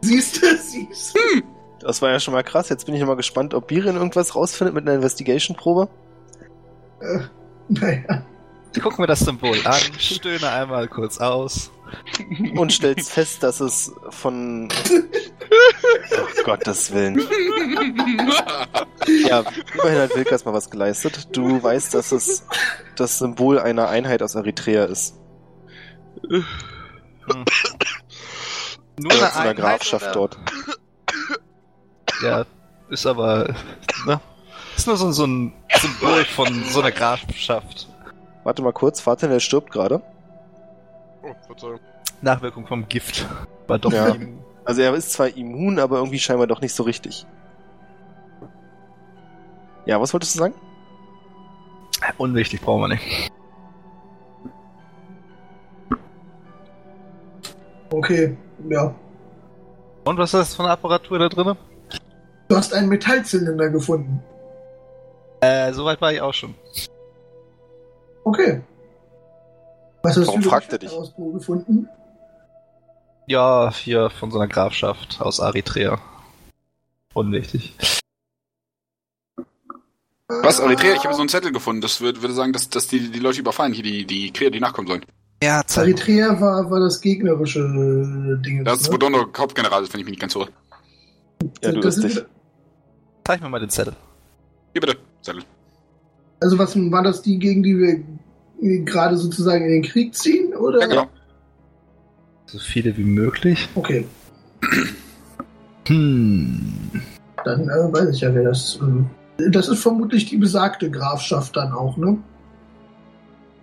[0.05, 1.43] Siehst du, siehst du.
[1.79, 2.69] Das war ja schon mal krass.
[2.69, 5.89] Jetzt bin ich mal gespannt, ob Birin irgendwas rausfindet mit einer Investigation-Probe.
[7.01, 7.21] Äh,
[7.69, 8.25] naja.
[8.75, 11.71] Ich guck mir das Symbol an, stöhne einmal kurz aus.
[12.57, 14.69] Und stellst fest, dass es von...
[15.51, 17.21] Oh Gottes Willen.
[19.29, 19.45] Ja,
[19.75, 21.29] immerhin hat Wilkas mal was geleistet.
[21.37, 22.47] Du weißt, dass es
[22.97, 25.15] das Symbol einer Einheit aus Eritrea ist.
[26.29, 26.45] Hm.
[28.99, 30.13] Nur Oder zu einer Einheit, Grafschaft oder?
[30.15, 30.39] dort.
[32.23, 32.45] Ja,
[32.91, 33.55] ist aber.
[34.07, 34.21] Ne?
[34.77, 37.89] Ist nur so, so ein Symbol von so einer Grafschaft.
[38.45, 40.03] Warte mal kurz, Vater, der stirbt gerade.
[41.23, 41.81] Oh Verzeihung.
[42.21, 43.27] Nachwirkung vom Gift.
[43.67, 44.17] War doch Ja.
[44.65, 47.27] Also er ist zwar immun, aber irgendwie scheinbar doch nicht so richtig.
[49.87, 50.55] Ja, was wolltest du sagen?
[52.19, 53.33] Unwichtig, brauchen wir nicht.
[57.91, 58.37] Okay.
[58.69, 58.95] Ja.
[60.05, 61.57] Und was ist das für eine Apparatur da drin?
[62.49, 64.23] Du hast einen Metallzylinder gefunden.
[65.41, 66.55] Äh, soweit war ich auch schon.
[68.25, 68.63] Okay.
[70.03, 70.91] Was hast Warum du fragt er dich?
[71.35, 71.89] Gefunden?
[73.27, 76.01] Ja, hier von so einer Grafschaft aus Eritrea.
[77.15, 77.75] Unwichtig.
[80.29, 80.95] Was, Eritrea?
[80.95, 81.83] Ich habe so einen Zettel gefunden.
[81.83, 84.61] Das würde, würde sagen, dass, dass die, die Leute überfallen, hier die, die Krieger, die
[84.61, 85.05] nachkommen sollen.
[85.43, 87.61] Ja, Eritrea war, war das gegnerische
[88.45, 88.65] Ding.
[88.65, 88.91] Das ist ne?
[88.93, 90.49] Bodono Hauptgeneral, wenn ich mich nicht ganz irre.
[91.63, 92.25] Ja, du Das wirst ist- dich.
[93.27, 93.95] Zeig mir mal den Zettel.
[94.73, 95.43] Hier bitte, Zettel.
[96.41, 98.03] Also was war das die, gegen die wir
[98.63, 100.55] gerade sozusagen in den Krieg ziehen?
[100.55, 100.81] Oder?
[100.81, 101.07] Ja, genau.
[102.47, 103.69] So viele wie möglich.
[103.75, 104.07] Okay,
[105.89, 107.03] Hm.
[107.45, 108.79] dann äh, weiß ich ja, wer das.
[108.81, 109.11] Ähm,
[109.51, 112.17] das ist vermutlich die besagte Grafschaft dann auch, ne?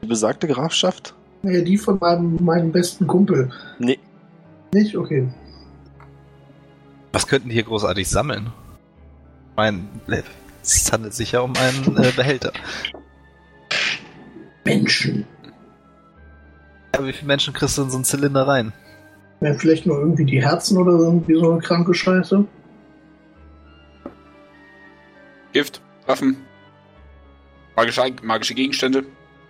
[0.01, 1.13] Die besagte Grafschaft?
[1.41, 3.49] Naja, die von meinem, meinem besten Kumpel.
[3.77, 3.99] Nee.
[4.73, 4.97] Nicht?
[4.97, 5.29] Okay.
[7.13, 8.47] Was könnten die hier großartig sammeln?
[9.51, 9.79] Ich meine,
[10.61, 12.51] es handelt sich ja um einen äh, Behälter.
[14.69, 15.25] Menschen.
[16.93, 18.73] Aber wie viele Menschen kriegst du in so einen Zylinder rein?
[19.41, 22.45] Ja, vielleicht nur irgendwie die Herzen oder irgendwie so eine kranke Scheiße.
[25.53, 26.37] Gift, Waffen,
[27.75, 29.03] magische, magische Gegenstände,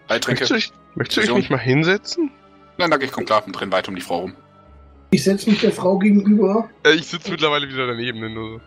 [0.09, 0.41] Heiltränke.
[0.43, 2.31] Möchtest du, dich- möchtest du mal hinsetzen?
[2.77, 4.33] Nein, danke, ich komme klar und drin weiter um die Frau rum.
[5.11, 6.69] Ich setze mich der Frau gegenüber.
[6.85, 8.19] Äh, ich sitze mittlerweile wieder daneben.
[8.19, 8.61] ne, Nur so.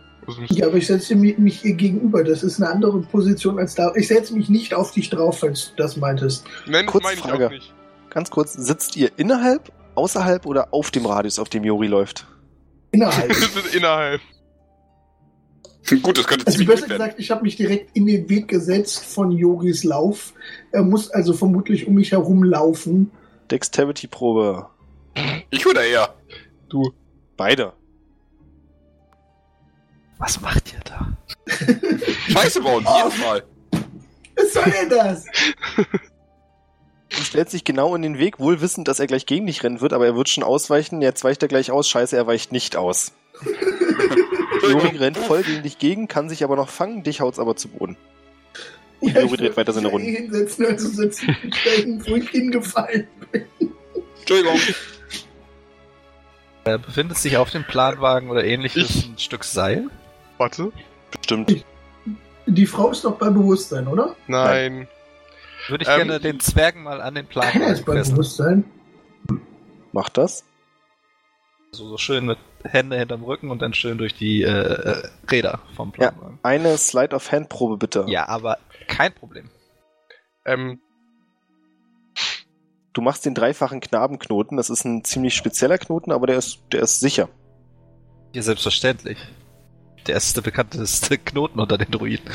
[0.49, 2.23] Ja, aber ich setze mich, mich ihr gegenüber.
[2.23, 3.91] Das ist eine andere Position als da.
[3.95, 6.45] Ich setze mich nicht auf dich drauf, falls du das meintest.
[6.67, 7.47] Nein, das meine ich Frage.
[7.47, 7.73] auch nicht.
[8.09, 12.27] Ganz kurz, sitzt ihr innerhalb, außerhalb oder auf dem Radius, auf dem Jori läuft?
[12.91, 13.35] Innerhalb.
[13.73, 14.21] Innerhalb.
[16.01, 19.03] Gut, das könnte Also ziemlich besser gesagt, ich habe mich direkt in den Weg gesetzt
[19.03, 20.33] von Yogis Lauf.
[20.71, 23.11] Er muss also vermutlich um mich herum laufen.
[23.51, 24.67] Dexterity-Probe.
[25.49, 26.15] Ich oder er?
[26.69, 26.91] Du.
[27.35, 27.73] Beide.
[30.25, 31.07] Was macht ihr da?
[32.31, 32.97] Scheiße bauen, Oh.
[33.03, 33.43] jedes Mal.
[34.37, 35.25] Was soll denn das?
[37.09, 39.81] Du stellst dich genau in den Weg, wohl wissend, dass er gleich gegen dich rennen
[39.81, 41.01] wird, aber er wird schon ausweichen.
[41.01, 41.89] Jetzt weicht er gleich aus.
[41.89, 43.11] Scheiße, er weicht nicht aus.
[44.63, 47.67] Jori rennt voll gegen dich gegen, kann sich aber noch fangen, dich haut's aber zu
[47.67, 47.97] Boden.
[49.01, 50.07] Und Jori dreht weiter seine Runden.
[50.07, 50.21] Runden.
[50.31, 51.35] Hinsetzen, also sitzen,
[51.65, 53.45] dahin, wo ich hingefallen bin.
[54.19, 54.57] Entschuldigung.
[56.63, 59.89] Äh, befindet sich auf dem Planwagen oder ähnliches Ich- ein Stück Seil?
[60.43, 60.71] Warte.
[61.23, 61.63] Stimmt.
[62.45, 64.15] Die Frau ist doch bei Bewusstsein, oder?
[64.27, 64.87] Nein.
[65.69, 67.93] Würde ich Ähm, gerne den Zwergen mal an den Keiner Planwagen ist bei.
[68.01, 68.65] Bewusstsein.
[69.93, 70.43] Macht das.
[71.71, 75.59] So, so schön mit Hände hinterm Rücken und dann schön durch die äh, äh, Räder
[75.75, 76.11] vom Ja.
[76.11, 76.39] Planwagen.
[76.43, 78.03] Eine Slide-of-Hand-Probe bitte.
[78.07, 78.27] Ja.
[78.27, 78.57] aber
[78.87, 79.49] kein Problem.
[80.45, 80.79] Ähm,
[82.95, 84.55] Du machst den dreifachen Knabenknoten.
[84.55, 87.27] Das ist ein ziemlich spezieller Knoten, aber der ist, der ist sicher.
[88.33, 89.17] Ja, selbstverständlich.
[90.07, 92.29] Der der bekannteste Knoten unter den Druiden.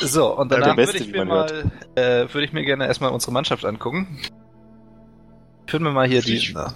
[0.00, 3.10] So, und Ja, danach beste, würde ich mir mal, äh, würde ich mir gerne erstmal
[3.10, 4.18] unsere Mannschaft angucken.
[5.66, 6.74] Ich würde mir mal hier die, na,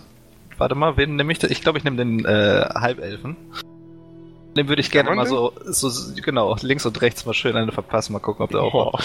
[0.57, 1.43] warte mal, wen nehme ich?
[1.43, 3.37] Ich glaube, ich nehme den, äh, Halbelfen.
[4.57, 8.13] Den würde ich gerne mal so, so, genau, links und rechts mal schön eine verpassen,
[8.13, 8.99] mal gucken, ob der auch boah.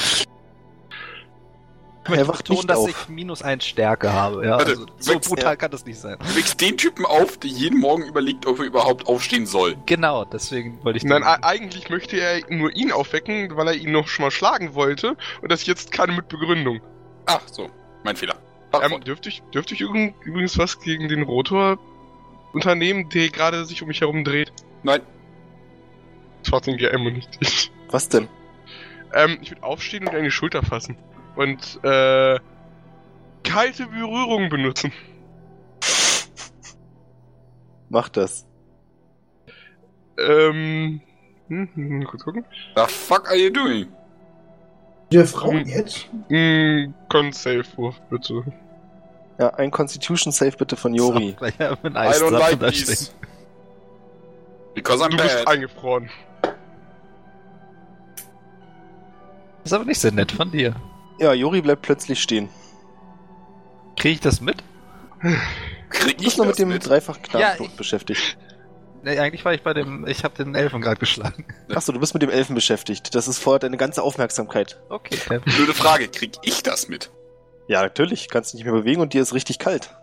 [2.04, 2.90] Ich möchte Er wacht betonen, nicht dass auf.
[2.90, 4.58] ich minus eins Stärke habe, ja.
[4.58, 6.18] Warte, Also, so brutal er- kann das nicht sein.
[6.20, 9.76] Du wächst den Typen auf, der jeden Morgen überlegt, ob er überhaupt aufstehen soll.
[9.86, 14.08] Genau, deswegen wollte ich Nein, eigentlich möchte er nur ihn aufwecken, weil er ihn noch
[14.10, 15.16] schon mal schlagen wollte.
[15.42, 16.82] Und das jetzt keine mit Begründung.
[17.26, 17.70] Ach, so.
[18.04, 18.36] Mein Fehler.
[18.82, 21.78] Ähm, dürfte ich, dürfte ich übrigens, übrigens was gegen den Rotor
[22.54, 24.52] unternehmen, der gerade sich um mich herum dreht?
[24.84, 25.02] Nein.
[26.44, 27.72] Das war den GM und nicht ich.
[27.90, 28.28] Was denn?
[29.14, 30.98] Ähm, ich würde aufstehen und eine Schulter fassen.
[31.36, 32.40] Und, äh,
[33.44, 34.92] kalte Berührung benutzen.
[37.90, 38.46] Mach das.
[40.18, 41.02] Ähm,
[41.48, 42.46] hm, hm, mal kurz gucken.
[42.76, 43.88] The fuck are you doing?
[45.12, 45.66] Der Frau Hm.
[45.68, 46.08] jetzt?
[46.30, 48.44] Hm, Con-Safe-Wurf, bitte.
[49.40, 51.32] Ja, ein Constitution Save bitte von Jori.
[51.32, 52.96] So, gleich mit I don't like da these.
[52.96, 53.16] stehen.
[54.76, 55.48] Because I'm Du bist bad.
[55.48, 56.10] eingefroren.
[59.64, 60.76] Das ist aber nicht sehr nett von dir.
[61.20, 62.50] Ja, Jori bleibt plötzlich stehen.
[63.98, 64.58] Kriege ich das mit?
[65.90, 66.88] Krieg Du ich bist noch das mit dem mit?
[66.88, 68.38] dreifachen Ja, Knabenknoten ich- beschäftigt.
[69.06, 71.46] Nee, eigentlich war ich bei dem, ich habe den Elfen gerade geschlagen.
[71.76, 73.14] Achso, du bist mit dem Elfen beschäftigt.
[73.16, 74.80] Das ist fordert deine ganze Aufmerksamkeit.
[74.90, 77.12] Okay, Blöde Frage, krieg ich das mit?
[77.68, 78.30] Ja, natürlich.
[78.30, 79.94] Kannst dich nicht mehr bewegen und dir ist richtig kalt.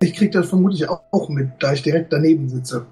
[0.00, 2.86] Ich krieg das vermutlich auch auch mit, da ich direkt daneben sitze.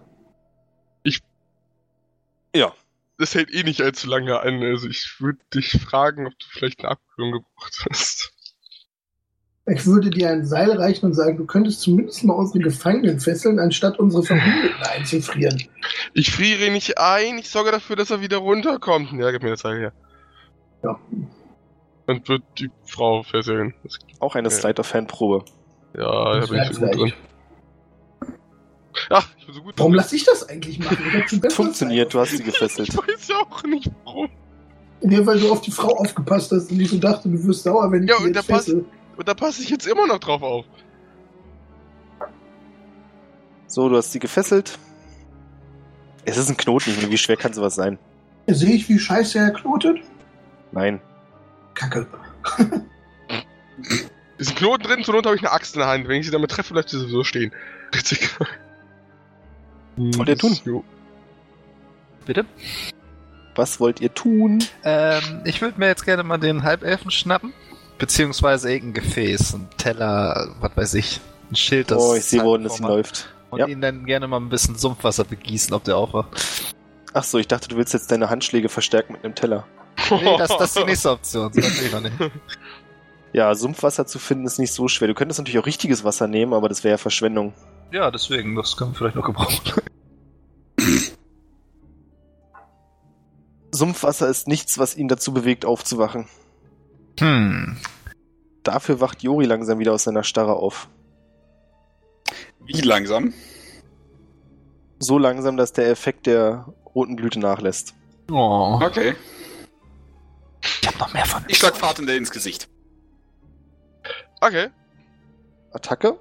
[2.54, 2.72] Ja.
[3.18, 4.62] Das hält eh nicht allzu lange an.
[4.62, 8.32] Also ich würde dich fragen, ob du vielleicht eine Abkühlung gebraucht hast.
[9.66, 13.60] Ich würde dir ein Seil reichen und sagen, du könntest zumindest mal unsere Gefangenen fesseln,
[13.60, 15.62] anstatt unsere Verbündeten einzufrieren.
[16.14, 19.12] Ich friere ihn nicht ein, ich sorge dafür, dass er wieder runterkommt.
[19.12, 19.92] Ja, gib mir das Seil her.
[20.82, 20.98] Ja.
[22.06, 23.72] Und wird die Frau fesseln.
[24.18, 24.54] Auch eine Ja.
[24.54, 25.44] Slide of Hand Probe.
[25.96, 26.02] ja,
[26.34, 27.12] da Das bin ich so gut drin.
[29.10, 30.98] Ach, ich bin so gut Warum lasse ich das eigentlich machen?
[31.40, 32.88] Besseres Funktioniert, du hast sie gefesselt.
[32.88, 34.28] Ich weiß ja auch nicht warum.
[35.02, 37.90] Ja, weil du auf die Frau aufgepasst hast und ich so dachte, du wirst sauer,
[37.90, 38.84] wenn ich Ja, die und fessel.
[39.16, 40.64] Und da passe ich jetzt immer noch drauf auf.
[43.66, 44.78] So, du hast sie gefesselt.
[46.24, 47.98] Es ist ein Knoten, wie schwer kann sowas sein?
[48.46, 49.98] Sehe ich, wie scheiße er knotet?
[50.70, 51.00] Nein.
[51.74, 52.06] Kacke.
[54.38, 56.06] Ist ein Knoten drin, zur Not habe ich eine Axt in der Hand.
[56.06, 57.52] Wenn ich sie damit treffe, bleibt sie sowieso stehen.
[57.94, 58.30] Richtig.
[59.96, 60.58] Wollt ihr tun?
[60.64, 60.84] Jo.
[62.26, 62.44] Bitte?
[63.54, 64.64] Was wollt ihr tun?
[64.84, 67.52] Ähm, ich würde mir jetzt gerne mal den Halbelfen schnappen.
[67.98, 71.20] Beziehungsweise irgendein Gefäß, ein Teller, was weiß ich.
[71.50, 72.02] Ein Schild, das.
[72.02, 72.78] oh, ich sehe, wohin hat.
[72.80, 73.28] läuft.
[73.50, 73.66] Und Ja.
[73.66, 76.74] ihn dann gerne mal ein bisschen Sumpfwasser begießen, ob der aufwacht.
[77.12, 79.66] Ach so, ich dachte, du willst jetzt deine Handschläge verstärken mit einem Teller.
[80.10, 81.52] Nee, das, das ist die nächste Option.
[81.54, 82.14] Das ich noch nicht.
[83.34, 85.08] Ja, Sumpfwasser zu finden ist nicht so schwer.
[85.08, 87.52] Du könntest natürlich auch richtiges Wasser nehmen, aber das wäre ja Verschwendung.
[87.92, 89.60] Ja, deswegen, das kann man vielleicht noch gebrauchen.
[93.70, 96.26] Sumpfwasser ist nichts, was ihn dazu bewegt, aufzuwachen.
[97.18, 97.76] Hm.
[98.62, 100.88] Dafür wacht Jori langsam wieder aus seiner Starre auf.
[102.60, 103.34] Wie langsam?
[104.98, 107.94] So langsam, dass der Effekt der roten Blüte nachlässt.
[108.30, 108.78] Oh.
[108.82, 109.14] Okay.
[110.80, 111.44] Ich hab noch mehr von.
[111.48, 112.68] Ich schlag Fahrtender ins Gesicht.
[114.40, 114.68] Okay.
[115.72, 116.18] Attacke?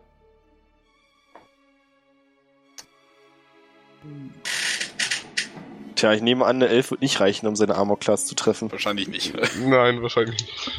[5.95, 8.71] Tja, ich nehme an, eine 11 wird nicht reichen, um seine Armor Class zu treffen.
[8.71, 9.33] Wahrscheinlich nicht.
[9.59, 10.71] Nein, wahrscheinlich nicht.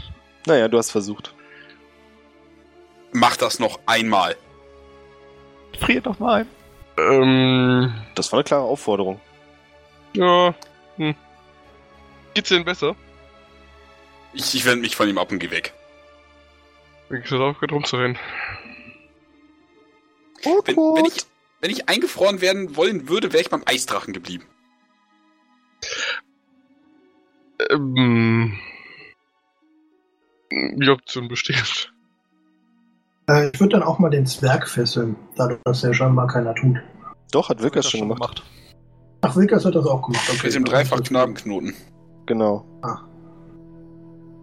[0.47, 1.33] Naja, du hast versucht.
[3.13, 4.37] Mach das noch einmal.
[5.79, 6.49] Friert doch mal ein.
[6.99, 7.95] Ähm.
[8.15, 9.21] Das war eine klare Aufforderung.
[10.15, 10.55] Ja.
[10.97, 11.15] Hm.
[12.35, 12.97] Geht's denn besser?
[14.33, 15.73] Ich, ich wende mich von ihm ab und geh weg.
[17.11, 18.19] Ich soll aufgehört rumzurennen.
[20.43, 21.25] Wenn, wenn, ich,
[21.63, 24.45] wenn ich eingefroren werden wollen würde, wäre ich beim Eisdrachen geblieben.
[27.71, 28.59] Ähm.
[30.51, 31.93] Die Option besteht.
[33.29, 36.79] Äh, ich würde dann auch mal den Zwerg fesseln, da das ja scheinbar keiner tut.
[37.31, 38.43] Doch, hat Wilkers schon gemacht.
[39.23, 40.29] Ach, Wilkers hat das auch gemacht.
[40.29, 40.47] Okay.
[40.47, 41.75] Mit dem Dreifach-Knabenknoten.
[42.27, 42.67] Genau.
[42.83, 42.99] Ah.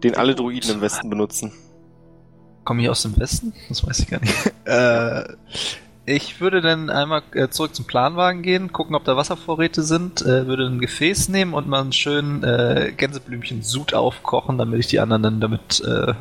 [0.02, 1.52] Den alle Druiden im Westen benutzen.
[2.64, 3.52] Komme ich aus dem Westen?
[3.68, 4.34] Das weiß ich gar nicht.
[4.64, 5.24] äh,
[6.06, 10.46] ich würde dann einmal äh, zurück zum Planwagen gehen, gucken, ob da Wasservorräte sind, äh,
[10.46, 15.22] würde ein Gefäß nehmen und mal einen schönen äh, Gänseblümchen-Sud aufkochen, damit ich die anderen
[15.22, 16.14] dann damit äh,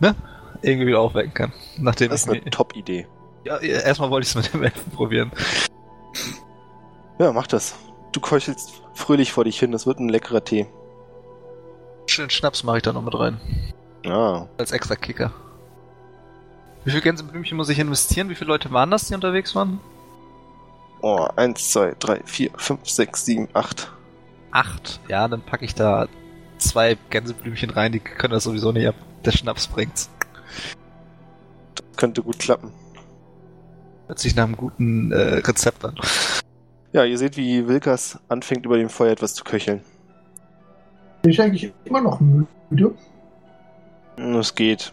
[0.00, 0.14] ne?
[0.62, 1.52] irgendwie wieder aufwecken kann.
[1.78, 3.06] Nachdem Das ist eine Top-Idee.
[3.44, 5.30] ja, ja, erstmal wollte ich es mit dem Elfen probieren.
[7.18, 7.74] Ja, mach das.
[8.12, 9.72] Du keuchelst fröhlich vor dich hin.
[9.72, 10.66] Das wird ein leckerer Tee.
[12.06, 13.40] Schönen Schnaps mache ich da noch mit rein.
[14.06, 15.32] Ah, Als extra Kicker.
[16.84, 18.28] Wie viel Gänseblümchen muss ich investieren?
[18.28, 19.80] Wie viele Leute waren das, die unterwegs waren?
[21.04, 23.92] oh, eins, zwei, drei, vier, fünf, sechs, sieben, acht.
[24.50, 25.00] Acht.
[25.08, 26.08] Ja, dann packe ich da
[26.56, 28.94] zwei Gänseblümchen rein, die können das sowieso nicht ab.
[29.22, 30.08] Der Schnaps bringt's.
[31.96, 32.72] Könnte gut klappen.
[34.06, 35.94] Hört sich nach einem guten äh, Rezept an.
[36.92, 39.82] Ja, ihr seht, wie Wilkers anfängt, über dem Feuer etwas zu köcheln.
[41.22, 42.94] Bin ich eigentlich immer noch müde?
[44.16, 44.92] Es geht.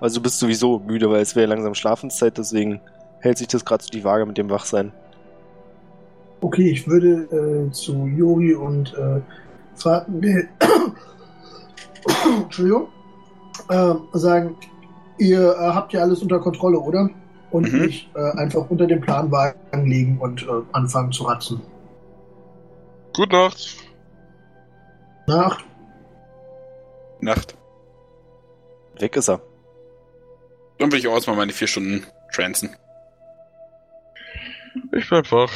[0.00, 2.80] Also du bist sowieso müde, weil es wäre langsam Schlafenszeit, deswegen
[3.20, 4.92] hält sich das gerade so die Waage mit dem Wachsein.
[6.40, 9.20] Okay, ich würde äh, zu Jori und äh,
[9.74, 10.48] Faten, nee,
[12.42, 12.88] Entschuldigung,
[13.68, 14.56] äh, sagen,
[15.18, 17.10] ihr äh, habt ja alles unter Kontrolle, oder?
[17.50, 17.80] Und Mhm.
[17.80, 21.60] mich äh, einfach unter den Planwagen legen und äh, anfangen zu ratzen.
[23.14, 23.76] Gute Nacht.
[25.26, 25.64] Nacht.
[27.20, 27.54] Nacht.
[28.98, 29.40] Weg ist er.
[30.80, 32.74] Dann will ich auch erstmal meine vier Stunden transen.
[34.92, 35.52] Ich bleib wach.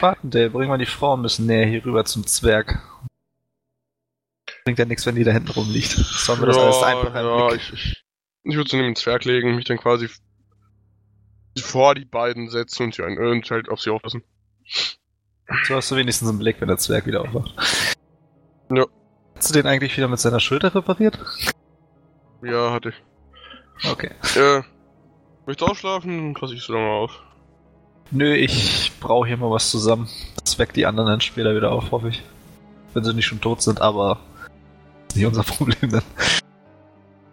[0.00, 2.78] Warten, der bring mal die Frau ein bisschen näher hier rüber zum Zwerg.
[4.64, 5.92] Bringt ja nichts, wenn die da hinten rumliegt.
[5.92, 8.04] Sollen wir das alles einfach ja, ich, ich,
[8.42, 10.08] ich würde sie neben den Zwerg legen, mich dann quasi
[11.58, 14.22] vor die beiden setzen und, sie ein, und halt auf sie aufpassen.
[15.64, 17.54] So hast du wenigstens einen Blick, wenn der Zwerg wieder aufwacht.
[18.70, 18.84] Ja.
[19.34, 21.18] Hast du den eigentlich wieder mit seiner Schulter repariert?
[22.42, 23.02] Ja, hatte ich.
[23.90, 24.10] Okay.
[24.36, 24.62] Äh,
[25.46, 26.34] möchtest du ausschlafen?
[26.34, 27.22] Pass ich so lange auf.
[28.10, 30.08] Nö, ich brauche hier mal was zusammen.
[30.44, 32.22] Das weckt die anderen dann später wieder auf, hoffe ich.
[32.94, 34.18] Wenn sie nicht schon tot sind, aber
[35.08, 36.02] ist nicht unser Problem dann.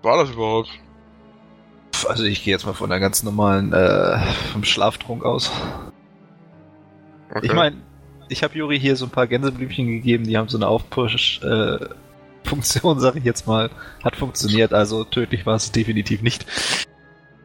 [0.01, 0.69] War das überhaupt?
[2.07, 4.19] Also ich gehe jetzt mal von einer ganz normalen äh,
[4.53, 5.51] vom Schlaftrunk aus.
[7.29, 7.45] Okay.
[7.45, 7.75] Ich meine,
[8.29, 10.67] ich habe Juri hier so ein paar Gänseblümchen gegeben, die haben so eine
[12.43, 13.69] Aufpush-Funktion, sag ich jetzt mal.
[14.03, 16.45] Hat funktioniert, also tödlich war es definitiv nicht.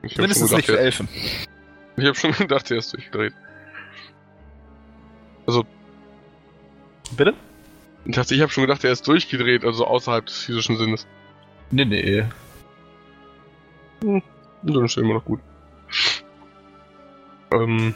[0.02, 1.08] ich habe Mindestens nicht gedacht, für er- Elfen.
[1.96, 3.32] ich hab schon gedacht, er ist durchgedreht.
[5.46, 5.64] Also,
[7.16, 7.34] Bitte?
[8.06, 11.06] ich dachte, ich habe schon gedacht, er ist durchgedreht, also außerhalb des physischen Sinnes.
[11.70, 12.24] Nee, nee.
[14.02, 14.22] Und
[14.62, 15.40] dann ist er immer noch gut.
[17.52, 17.94] Ähm.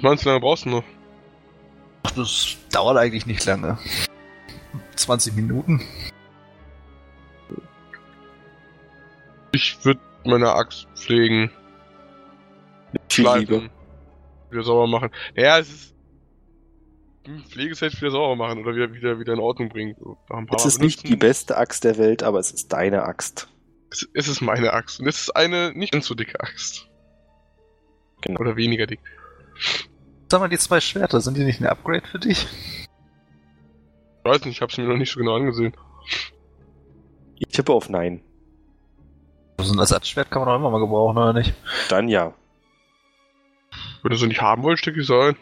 [0.00, 0.84] Meinst du, wie lange brauchst du noch?
[2.02, 3.78] Ach, das dauert eigentlich nicht lange.
[4.96, 5.80] 20 Minuten.
[9.52, 11.50] Ich würde meine Axt pflegen,
[13.08, 13.46] Viel Liebe.
[13.46, 13.70] schleifen,
[14.50, 15.10] wieder sauber machen.
[15.36, 15.94] Ja, es ist.
[17.26, 19.94] Hm, Pflegeset wieder sauber machen oder wieder, wieder, wieder in Ordnung bringen.
[19.98, 21.06] So, nach ein paar Es ist nicht benutzen.
[21.14, 23.48] die beste Axt der Welt, aber es ist deine Axt.
[23.90, 25.00] Es, es ist meine Axt.
[25.00, 26.88] Und es ist eine nicht ganz so dicke Axt.
[28.22, 28.40] Genau.
[28.40, 29.00] Oder weniger dick.
[30.30, 32.46] Sag mal, die zwei Schwerter, sind die nicht ein Upgrade für dich?
[34.24, 35.76] Ich weiß nicht, ich habe sie mir noch nicht so genau angesehen.
[37.38, 38.22] Ich tippe auf Nein.
[39.58, 41.52] So ein Ersatzschwert kann man doch immer mal gebrauchen, oder nicht?
[41.90, 42.32] Dann ja.
[44.02, 45.36] Wenn ihr so nicht haben wollt, stecke ich so ein.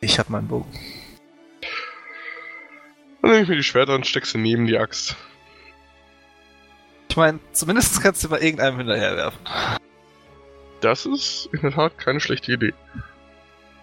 [0.00, 0.70] Ich hab meinen Bogen.
[3.20, 5.16] Dann nehme ich mir die Schwerter und steck sie neben die Axt.
[7.08, 9.40] Ich meine, zumindest kannst du bei irgendeinem hinterherwerfen.
[10.80, 12.74] Das ist in der Tat keine schlechte Idee.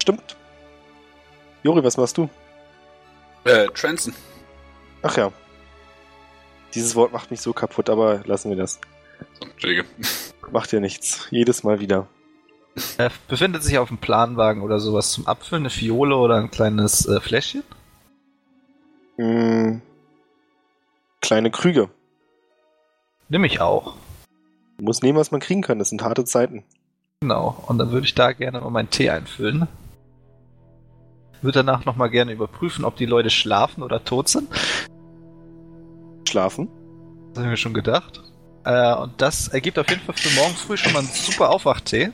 [0.02, 0.38] Stimmt.
[1.64, 2.30] Jori, was machst du?
[3.48, 4.14] Äh, Transen.
[5.02, 5.32] Ach ja.
[6.74, 8.80] Dieses Wort macht mich so kaputt, aber lassen wir das.
[9.40, 9.86] Entschuldige.
[10.52, 11.28] Macht ja nichts.
[11.32, 12.08] Jedes Mal wieder.
[12.98, 17.08] Äh, befindet sich auf dem Planwagen oder sowas zum Abfüllen, eine Fiole oder ein kleines
[17.08, 17.64] äh, Fläschchen?
[19.18, 19.82] Hm.
[21.22, 21.90] Kleine Krüge.
[23.30, 23.96] Nimm ich auch.
[24.80, 25.80] Muss nehmen, was man kriegen kann.
[25.80, 26.64] Das sind harte Zeiten.
[27.22, 27.64] Genau.
[27.68, 29.68] Und dann würde ich da gerne mal meinen Tee einfüllen.
[31.42, 34.50] Würde danach nochmal gerne überprüfen, ob die Leute schlafen oder tot sind.
[36.28, 36.68] Schlafen.
[37.30, 38.22] Das habe ich mir schon gedacht.
[38.66, 42.12] Äh, und das ergibt auf jeden Fall für morgen früh schon mal einen super Aufwachtee.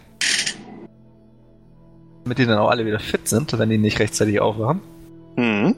[2.24, 4.82] Damit die dann auch alle wieder fit sind, wenn die nicht rechtzeitig aufwachen.
[5.36, 5.76] Hm.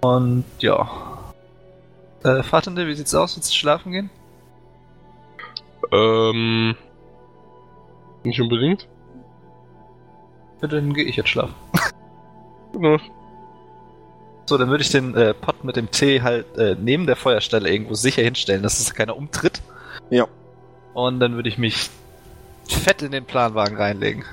[0.00, 0.90] Und ja.
[2.24, 3.36] Äh, Vatende, wie sieht's aus?
[3.36, 4.10] Willst du schlafen gehen?
[5.92, 6.74] Ähm.
[8.24, 8.88] Nicht unbedingt.
[10.60, 11.54] Ja, dann gehe ich jetzt schlafen.
[12.74, 12.98] Ja.
[14.46, 17.68] So, dann würde ich den äh, Pott mit dem Tee halt äh, neben der Feuerstelle
[17.68, 19.60] irgendwo sicher hinstellen, dass es keiner umtritt.
[20.10, 20.28] Ja.
[20.94, 21.90] Und dann würde ich mich
[22.68, 24.24] fett in den Planwagen reinlegen.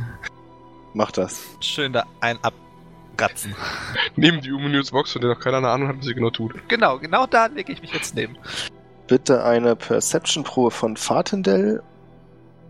[0.93, 1.43] Mach das.
[1.59, 3.55] Schön da ein abgatzen.
[4.15, 6.53] Neben die Uminius Box, von der noch keiner eine Ahnung hat, was sie genau tut.
[6.67, 8.37] Genau, genau da lege ich mich jetzt neben.
[9.07, 11.81] Bitte eine Perception-Probe von Fatendell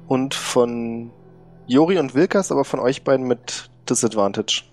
[0.08, 1.12] und von
[1.68, 4.64] Jori und Wilkas, aber von euch beiden mit Disadvantage.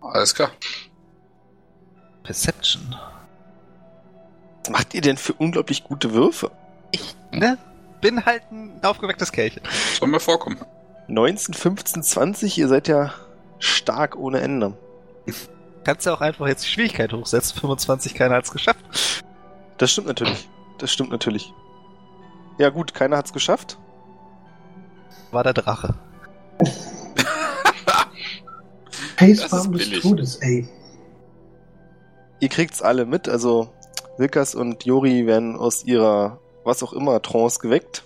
[0.00, 0.50] Alles klar.
[2.22, 2.94] Perception.
[4.60, 6.50] Was macht ihr denn für unglaublich gute Würfe?
[6.92, 7.58] Ich, ne?
[8.00, 9.62] Bin halt ein aufgewecktes Kerlchen.
[9.98, 10.58] Soll mir vorkommen.
[11.08, 13.12] 19, 15, 20, ihr seid ja
[13.58, 14.76] stark ohne Ende.
[15.84, 17.58] Kannst ja auch einfach jetzt die Schwierigkeit hochsetzen.
[17.58, 19.24] 25, keiner hat's geschafft.
[19.78, 20.48] Das stimmt natürlich.
[20.78, 21.52] Das stimmt natürlich.
[22.58, 23.78] Ja gut, keiner hat's geschafft.
[25.30, 25.94] War der Drache.
[29.18, 30.00] Facefarm ist des.
[30.02, 30.68] Todes, ey.
[32.40, 33.72] Ihr kriegt's alle mit, also
[34.16, 38.04] Wilkas und Jori werden aus ihrer was auch immer Trance geweckt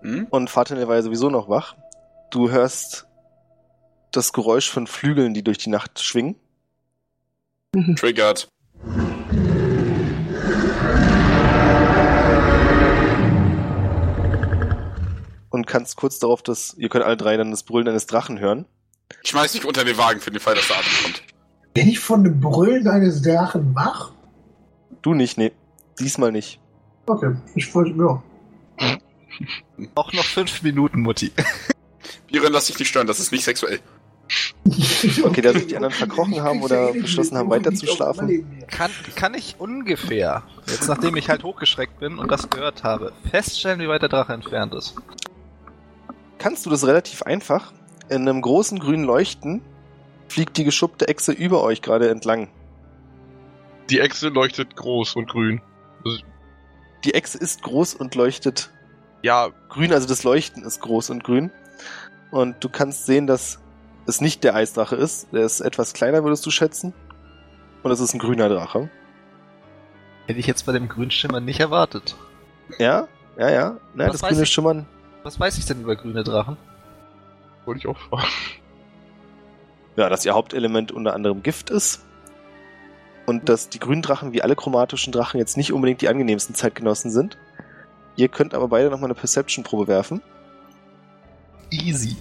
[0.00, 0.26] Hm?
[0.30, 1.76] und Fatendell war ja sowieso noch wach.
[2.30, 3.06] Du hörst
[4.12, 6.36] das Geräusch von Flügeln, die durch die Nacht schwingen.
[7.96, 8.48] Triggered.
[15.50, 18.66] und kannst kurz darauf das, ihr könnt alle drei dann das Brüllen eines Drachen hören.
[19.22, 21.22] Ich schmeiß dich unter den Wagen für den Fall, dass der Atem kommt.
[21.74, 24.12] Bin ich von dem Brüllen eines Drachen wach?
[25.02, 25.52] Du nicht, nee.
[25.98, 26.60] Diesmal nicht.
[27.06, 28.22] Okay, ich wollte, ja.
[29.94, 31.32] Auch noch fünf Minuten, Mutti.
[32.32, 33.80] Biren, lass dich nicht stören, das ist nicht sexuell.
[35.22, 38.44] Okay, da sich die anderen verkrochen haben oder beschlossen haben, weiter zu schlafen.
[38.66, 43.80] Kann, kann ich ungefähr, jetzt nachdem ich halt hochgeschreckt bin und das gehört habe, feststellen,
[43.80, 44.96] wie weit der Drache entfernt ist.
[46.38, 47.72] Kannst du das relativ einfach?
[48.08, 49.62] In einem großen grünen Leuchten
[50.28, 52.48] fliegt die geschuppte Echse über euch gerade entlang.
[53.90, 55.60] Die Echse leuchtet groß und grün.
[57.04, 58.70] Die Echse ist groß und leuchtet
[59.22, 61.50] Ja, grün, also das Leuchten ist groß und grün.
[62.30, 63.60] Und du kannst sehen, dass
[64.06, 65.32] es nicht der Eisdrache ist.
[65.32, 66.92] Der ist etwas kleiner, würdest du schätzen.
[67.82, 68.90] Und es ist ein grüner Drache.
[70.26, 72.16] Hätte ich jetzt bei dem Grünschimmer nicht erwartet.
[72.78, 73.06] Ja,
[73.38, 73.76] ja, ja.
[73.94, 74.50] Na, Was das grüne ich?
[74.50, 74.86] Schimmern.
[75.22, 76.56] Was weiß ich denn über grüne Drachen?
[77.66, 78.28] Wollte ich auch fragen.
[79.96, 82.04] Ja, dass ihr Hauptelement unter anderem Gift ist.
[83.26, 87.10] Und dass die grünen Drachen wie alle chromatischen Drachen jetzt nicht unbedingt die angenehmsten Zeitgenossen
[87.10, 87.36] sind.
[88.14, 90.22] Ihr könnt aber beide nochmal eine Perception-Probe werfen.
[91.70, 92.16] Easy.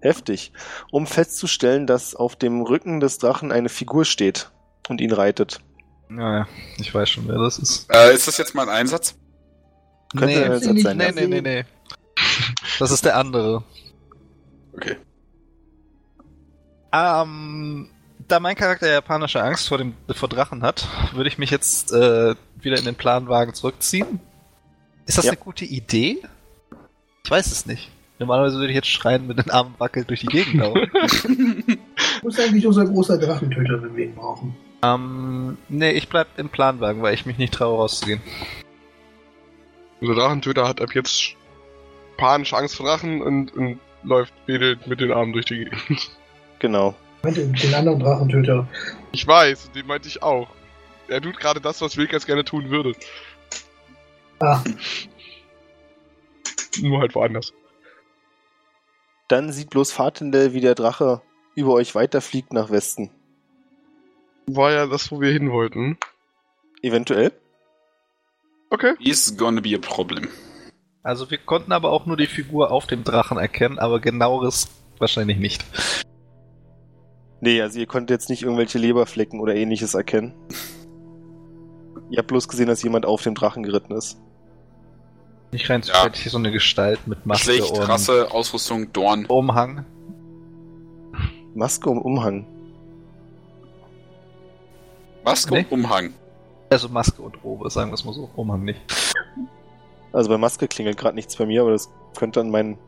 [0.00, 0.52] Heftig.
[0.90, 4.50] Um festzustellen, dass auf dem Rücken des Drachen eine Figur steht
[4.88, 5.60] und ihn reitet.
[6.08, 6.46] Naja,
[6.78, 7.92] ich weiß schon, wer das ist.
[7.92, 9.18] Äh, ist das jetzt mal ein Einsatz?
[10.12, 11.64] Könnte nee, ein Einsatz sein, nee, nee, nee, nee.
[12.78, 13.62] Das ist der andere.
[14.74, 14.96] Okay.
[16.92, 17.90] Ähm,
[18.28, 22.34] da mein Charakter japanische Angst vor dem vor Drachen hat, würde ich mich jetzt äh,
[22.60, 24.20] wieder in den Planwagen zurückziehen.
[25.06, 25.32] Ist das Ja.
[25.32, 26.18] eine gute Idee?
[27.24, 27.90] Ich weiß es nicht.
[28.18, 30.90] Normalerweise würde ich jetzt schreien mit den Armen wackelt durch die Gegend laufen.
[32.22, 34.56] Muss eigentlich unser großer Drachentöter, wenn wir ihn brauchen.
[34.82, 38.22] ähm, nee, ich bleib im Planwagen, weil ich mich nicht traue rauszugehen.
[40.00, 41.34] Unser Drachentöter hat ab jetzt
[42.16, 46.10] panische Angst vor Drachen und, und läuft wedelt mit den Armen durch die Gegend.
[46.58, 46.94] Genau.
[47.18, 48.66] Ich meinte den anderen Drachentöter.
[49.12, 50.48] Ich weiß, den meinte ich auch.
[51.08, 52.94] Er tut gerade das, was Wilkas gerne tun würde.
[54.40, 54.62] Ah,
[56.80, 57.52] Nur halt woanders.
[59.28, 61.22] Dann sieht bloß Fahrtendell, wie der Drache
[61.54, 63.10] über euch weiterfliegt nach Westen.
[64.46, 65.98] War ja das, wo wir hin wollten.
[66.82, 67.32] Eventuell.
[68.70, 68.94] Okay.
[69.00, 70.28] Is gonna be a problem.
[71.06, 74.66] Also wir konnten aber auch nur die Figur auf dem Drachen erkennen, aber genaueres
[74.98, 75.64] wahrscheinlich nicht.
[77.40, 80.34] Nee, also ihr konntet jetzt nicht irgendwelche Leberflecken oder ähnliches erkennen.
[82.10, 84.18] Ihr habt bloß gesehen, dass jemand auf dem Drachen geritten ist.
[85.52, 85.94] Nicht rein Ja.
[85.94, 89.26] zufällig so eine Gestalt mit Maske Schlecht, und Rasse, Ausrüstung, Dorn.
[89.26, 89.84] Umhang.
[91.54, 92.48] Maske um Umhang.
[95.24, 95.60] Maske Nee.
[95.70, 96.14] und Umhang.
[96.68, 98.28] Also Maske und Robe, sagen wir es mal so.
[98.34, 98.80] Umhang nicht.
[100.12, 102.78] Also bei Maske klingelt gerade nichts bei mir, aber das könnte an meinen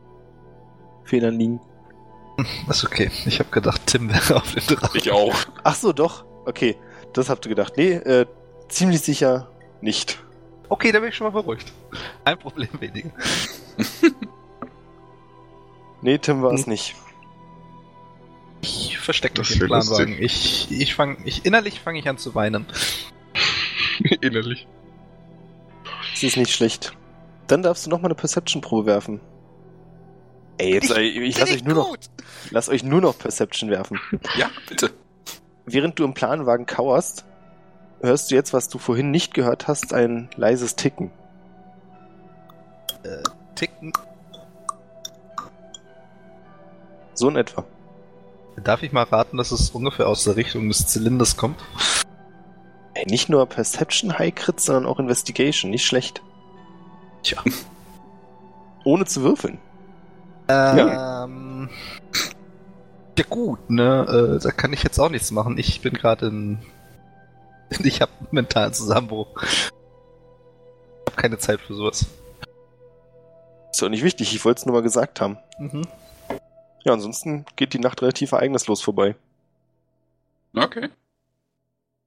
[1.03, 1.59] Fehlern liegen.
[2.69, 3.11] Ist okay.
[3.25, 4.97] Ich habe gedacht, Tim wäre auf dem Drachen.
[4.97, 5.35] Ich auch.
[5.63, 6.25] Ach so, doch.
[6.45, 6.75] Okay,
[7.13, 7.73] das habt ihr gedacht.
[7.77, 8.25] Nee, äh,
[8.69, 9.49] ziemlich sicher
[9.81, 10.19] nicht.
[10.69, 11.71] Okay, da bin ich schon mal beruhigt.
[12.25, 13.11] Ein Problem weniger.
[16.01, 16.69] Nee, Tim war es Hm.
[16.71, 16.95] nicht.
[18.61, 19.67] Ich verstecke Das mich im.
[19.67, 20.15] Planwagen.
[20.21, 22.65] Ich, ich fang, ich, innerlich fange ich an zu weinen.
[24.21, 24.65] Innerlich.
[26.13, 26.93] Das ist nicht schlecht.
[27.49, 29.19] Dann darfst du noch mal eine Perception-Probe werfen.
[30.57, 31.95] Ey, jetzt, Ich- ich, ich lass euch nur noch,
[32.51, 33.99] lass euch nur noch Perception werfen.
[34.37, 34.91] Ja, bitte.
[35.65, 37.25] Während du im Planwagen kauerst,
[38.01, 41.11] hörst du jetzt, was du vorhin nicht gehört hast, ein leises Ticken.
[43.03, 43.23] Äh,
[43.55, 43.93] ticken.
[47.13, 47.65] So in etwa.
[48.63, 51.59] Darf ich mal raten, dass es ungefähr aus der Richtung des Zylinders kommt?
[52.93, 55.71] Ey, nicht nur Perception High Crit, sondern auch Investigation.
[55.71, 56.21] Nicht schlecht.
[57.23, 57.43] Tja.
[58.83, 59.59] Ohne zu würfeln.
[60.47, 61.69] Ähm.
[63.17, 65.57] Ja gut, ne, äh, da kann ich jetzt auch nichts machen.
[65.57, 66.59] Ich bin gerade in.
[67.83, 69.43] Ich habe mentalen Zusammenbruch.
[69.43, 69.69] Ich
[71.05, 72.07] habe keine Zeit für sowas.
[73.71, 75.37] Ist doch nicht wichtig, ich wollte es nur mal gesagt haben.
[75.59, 75.85] Mhm.
[76.83, 79.15] Ja, ansonsten geht die Nacht relativ ereignislos vorbei.
[80.55, 80.89] Okay.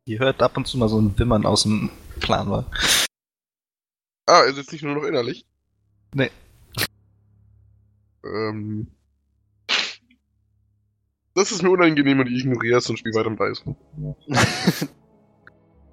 [0.05, 2.67] Ihr hört ab und zu mal so ein Wimmern aus dem Planwagen.
[4.27, 5.47] Ah, er sitzt nicht nur noch innerlich?
[6.15, 6.31] Nee.
[8.25, 8.89] Ähm.
[11.35, 13.65] Das ist mir unangenehm und ich ignoriere es und spiele weiter mit Eis.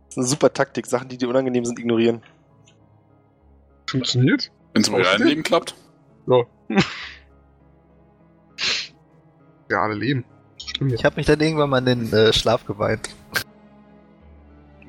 [0.09, 2.23] Das ist eine super Taktik, Sachen, die dir unangenehm sind, ignorieren.
[3.87, 4.51] Funktioniert?
[4.73, 5.75] Wenn es im realen Leben klappt.
[6.25, 6.45] Ja.
[9.69, 10.25] ja, alle leben.
[10.57, 10.93] Stimmt.
[10.93, 13.09] Ich habe mich dann irgendwann mal in den äh, Schlaf geweint.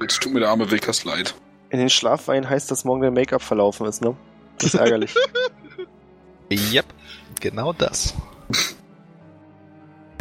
[0.00, 1.34] Jetzt tut mir der arme Wilkers leid.
[1.70, 4.16] In den Schlafwein heißt, dass morgen dein Make-up verlaufen ist, ne?
[4.58, 5.14] Das ist ärgerlich.
[6.52, 6.86] Yep,
[7.38, 8.12] genau das.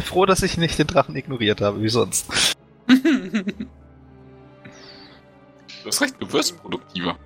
[0.04, 2.54] Froh, dass ich nicht den Drachen ignoriert habe, wie sonst.
[2.86, 2.96] Du
[5.86, 7.16] hast recht, du wirst produktiver.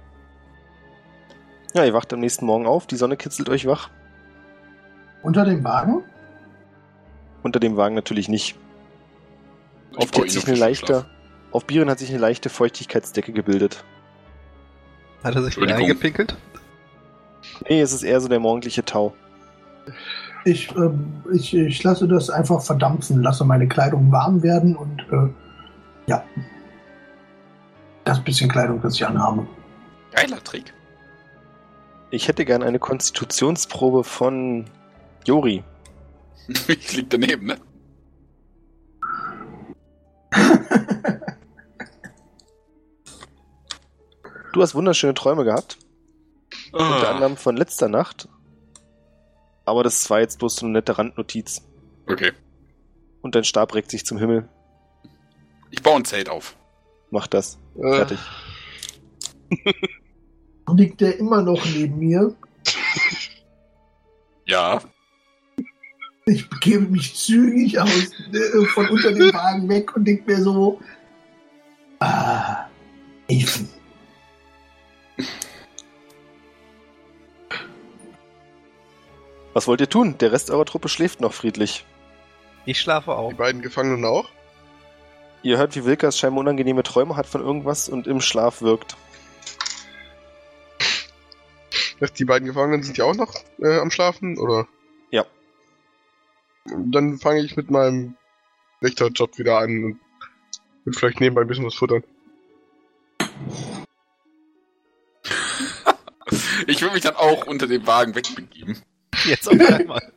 [1.74, 3.90] ja, ihr wacht am nächsten Morgen auf, die Sonne kitzelt euch wach.
[5.22, 6.02] Unter dem Wagen?
[7.42, 8.56] Unter dem Wagen natürlich nicht.
[9.92, 11.06] Ich Auf hat sich eine leichte, Schlaf.
[11.52, 13.84] auf Biren hat sich eine leichte Feuchtigkeitsdecke gebildet.
[15.24, 16.36] Hat er sich wieder eingepinkelt?
[17.68, 19.14] Nee, es ist eher so der morgendliche Tau.
[20.44, 25.30] Ich, ähm, ich, ich lasse das einfach verdampfen, lasse meine Kleidung warm werden und äh,
[26.06, 26.22] ja.
[28.04, 29.46] Das bisschen Kleidung, das ich anhabe.
[30.12, 30.74] Geiler Trick.
[32.10, 34.66] Ich hätte gern eine Konstitutionsprobe von
[35.24, 35.64] Jori.
[36.68, 37.56] ich lieg daneben, ne?
[44.54, 45.78] Du hast wunderschöne Träume gehabt.
[46.72, 48.28] Unter Ah, anderem von letzter Nacht.
[49.64, 51.62] Aber das war jetzt bloß so eine nette Randnotiz.
[52.08, 52.32] okay.
[53.22, 54.48] Und dein Stab regt sich zum Himmel.
[55.70, 56.56] Ich baue ein Zelt auf.
[57.10, 57.58] Mach das.
[57.76, 58.18] Äh, Fertig.
[60.76, 62.34] Liegt der immer noch neben mir?
[64.46, 64.82] Ja.
[66.26, 70.80] Ich begebe mich zügig aus, äh, von unter dem Wagen weg und denke mir so,
[72.00, 72.66] ah,
[73.26, 73.70] Elfen.
[79.54, 80.18] Was wollt ihr tun?
[80.18, 81.86] Der Rest eurer Truppe schläft noch friedlich.
[82.66, 83.30] Ich schlafe auch.
[83.30, 84.28] die beiden Gefangenen auch?
[85.42, 88.96] Ihr hört, wie Wilkas scheinbar unangenehme Träume hat von irgendwas und im Schlaf wirkt.
[92.18, 94.66] Die beiden Gefangenen sind ja auch noch äh, am Schlafen, oder?
[95.10, 95.24] Ja.
[96.66, 98.16] Dann fange ich mit meinem
[98.80, 100.00] Wächterjob wieder an und
[100.84, 102.02] will vielleicht nebenbei ein bisschen was futtern.
[106.66, 108.82] Ich will mich dann auch unter dem Wagen wegbegeben.
[109.28, 110.12] Jetzt auf einmal.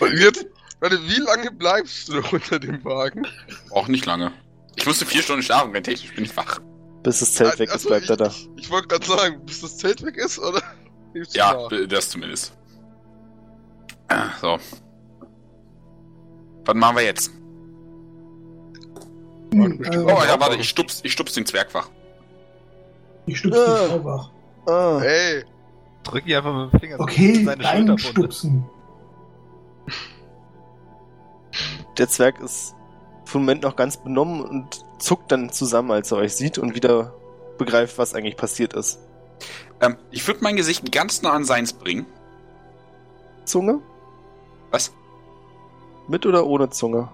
[0.00, 0.46] Und Jetzt,
[0.80, 3.26] warte, wie lange bleibst du noch unter dem Wagen?
[3.70, 4.32] Auch nicht lange.
[4.76, 6.58] Ich musste vier Stunden schlafen, rein technisch bin ich wach.
[7.02, 8.26] Bis das Zelt Ah, weg ist, achso, bleibt er ich, da.
[8.28, 10.62] Ich, ich wollte gerade sagen, bis das Zelt weg ist, oder?
[11.32, 12.52] Ja, b- das zumindest.
[14.08, 14.58] Ah, So.
[16.66, 17.30] Was machen wir jetzt?
[19.52, 21.88] Hm, Äh, Oh äh, ja, warte, ich stups, ich stups den Zwerg wach.
[23.26, 23.82] ich stupse Ah.
[23.84, 24.30] die Frau wach.
[24.66, 25.44] Ah, Hey,
[26.04, 27.98] Drück ihn einfach mit dem Finger Okay, in seine.
[27.98, 28.64] Stupsen.
[31.98, 32.74] der Zwerg ist
[33.24, 36.74] für einen Moment noch ganz benommen und zuckt dann zusammen, als er euch sieht und
[36.74, 37.14] wieder
[37.58, 38.98] begreift, was eigentlich passiert ist.
[39.80, 42.06] Ähm, ich würde mein Gesicht ganz nah an seins bringen.
[43.44, 43.80] Zunge?
[44.70, 44.92] Was?
[46.08, 47.08] Mit oder ohne Zunge?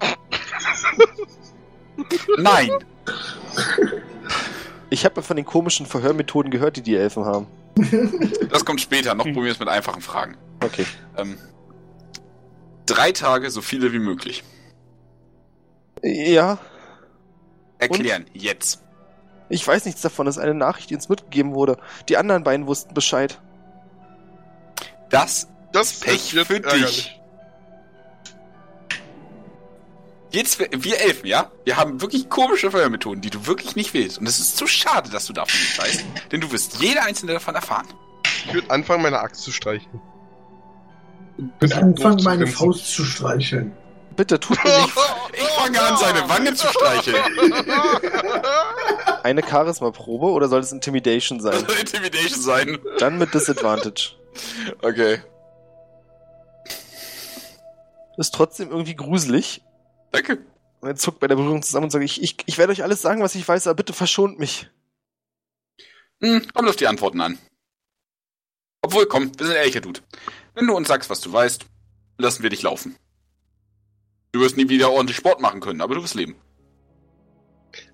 [2.38, 2.70] Nein!
[4.90, 7.46] Ich habe von den komischen Verhörmethoden gehört, die die Elfen haben.
[8.50, 9.14] Das kommt später.
[9.14, 10.36] Noch probieren wir es mit einfachen Fragen.
[10.60, 10.86] Okay.
[11.16, 11.38] Ähm,
[12.86, 14.44] drei Tage, so viele wie möglich.
[16.02, 16.58] Ja,
[17.78, 18.82] Erklären, jetzt.
[19.48, 20.26] ich weiß nichts davon.
[20.26, 21.78] Das ist eine Nachricht, die uns mitgegeben wurde.
[22.08, 23.40] Die anderen beiden wussten Bescheid.
[25.10, 27.20] Das das Pech für dich.
[30.34, 31.52] Jetzt, wir Elfen, ja?
[31.64, 34.18] Wir haben wirklich komische Feuermethoden, die du wirklich nicht willst.
[34.18, 36.04] Und es ist zu schade, dass du davon nicht weißt.
[36.32, 37.86] Denn du wirst jede einzelne davon erfahren.
[38.46, 40.00] Ich würde anfangen, meine Axt zu streichen.
[41.62, 43.72] Ich anfangen, meine Faust zu streicheln.
[44.16, 44.92] Bitte tut mir nicht
[45.32, 47.16] Ich fange an, seine Wange zu streicheln.
[49.22, 51.66] eine Charisma-Probe oder soll es Intimidation Das sein?
[51.66, 52.78] soll Intimidation sein.
[52.98, 54.16] Dann mit Disadvantage.
[54.82, 55.20] Okay.
[58.16, 59.62] Ist trotzdem irgendwie gruselig.
[60.14, 60.38] Danke.
[60.80, 63.02] Und er zuckt bei der Berührung zusammen und sagt, ich, ich, ich werde euch alles
[63.02, 64.68] sagen, was ich weiß, aber bitte verschont mich.
[66.22, 67.38] Hm, kommt auf die Antworten an.
[68.82, 70.00] Obwohl, komm, wir sind ehrlicher Dude.
[70.54, 71.64] Wenn du uns sagst, was du weißt,
[72.18, 72.96] lassen wir dich laufen.
[74.32, 76.36] Du wirst nie wieder ordentlich Sport machen können, aber du wirst leben.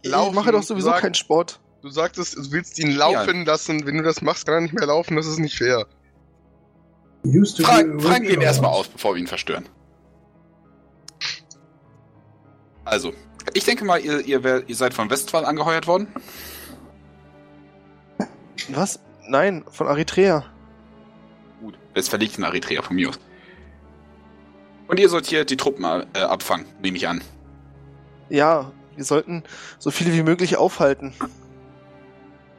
[0.03, 1.61] ich Laufen, mache doch sowieso sag- keinen Sport.
[1.83, 3.87] Du sagtest, du willst ihn laufen lassen.
[3.87, 5.17] Wenn du das machst, kann er nicht mehr laufen.
[5.17, 5.87] Das ist nicht fair.
[7.25, 9.67] Used to Fra be a fragen wir ihn erstmal aus, bevor wir ihn verstören.
[12.91, 13.15] Also,
[13.55, 16.09] ich denke mal, ihr, ihr, wär, ihr seid von Westphal angeheuert worden.
[18.71, 18.99] Was?
[19.29, 20.45] Nein, von Eritrea.
[21.61, 23.21] Gut, Westphal liegt in Eritrea von mir aus.
[24.89, 27.23] Und ihr sollt hier die Truppen äh, abfangen, nehme ich an.
[28.29, 29.45] Ja, wir sollten
[29.79, 31.15] so viele wie möglich aufhalten.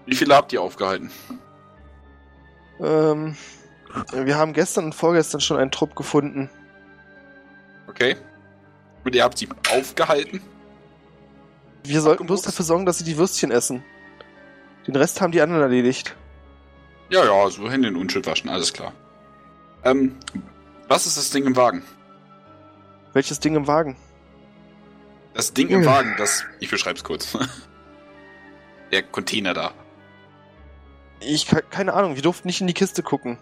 [0.06, 1.12] Wie viele habt ihr aufgehalten?
[2.80, 3.36] Ähm,
[4.14, 6.49] wir haben gestern und vorgestern schon einen Trupp gefunden.
[7.90, 8.16] Okay.
[9.03, 10.41] Und ihr habt sie aufgehalten?
[11.84, 13.84] Wir sollten bloß dafür sorgen, dass sie die Würstchen essen.
[14.88, 16.15] Den Rest haben die anderen erledigt.
[17.10, 18.94] Ja, ja, so Hände in Unschuld waschen, alles klar.
[19.84, 20.15] Ähm,
[20.88, 21.84] was ist das Ding im Wagen?
[23.14, 23.95] Welches Ding im Wagen?
[25.34, 25.86] Das Ding im.
[25.86, 26.45] Wagen, das.
[26.60, 27.38] Ich beschreib's kurz.
[28.91, 29.72] Der Container da.
[31.22, 33.38] Ich ke- keine Ahnung, wir durften nicht in die Kiste gucken.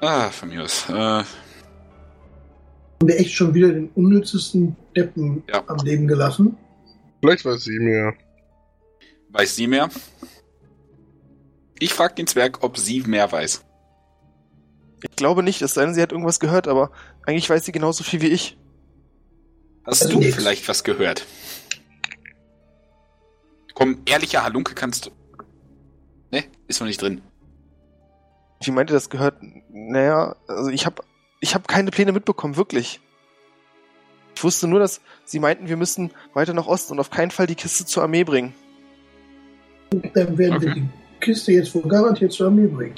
[0.00, 0.88] Ah, von mir aus.
[0.88, 1.24] Äh,
[3.00, 5.62] Haben wir echt schon wieder den unnützesten Deppen Ja.
[5.66, 6.56] am Leben gelassen?
[7.20, 8.14] Vielleicht weiß sie mehr.
[9.30, 9.88] weiß sie mehr?
[11.78, 13.62] Ich frag den Zwerg, ob sie mehr weiß.
[15.02, 16.90] Ich glaube nicht, es sei denn, sie hat irgendwas gehört, aber
[17.26, 18.56] eigentlich weiß sie genauso viel wie ich.
[19.84, 20.34] Hast Also du nix.
[20.36, 21.26] vielleicht was gehört?
[23.74, 25.10] Komm, ehrlicher Halunke kannst du.
[26.32, 27.20] Ne, ist noch nicht drin.
[28.64, 29.36] Wie meinte das gehört?
[29.70, 31.02] Naja, also ich habe
[31.40, 33.00] ich hab keine Pläne mitbekommen, wirklich.
[34.34, 37.46] Ich wusste nur, dass sie meinten, wir müssen weiter nach Osten und auf keinen Fall
[37.46, 38.54] die Kiste zur Armee bringen.
[39.90, 40.82] Dann werden wir Okay.
[40.82, 40.88] die
[41.20, 42.94] Kiste jetzt wohl garantiert zu Armee bringen.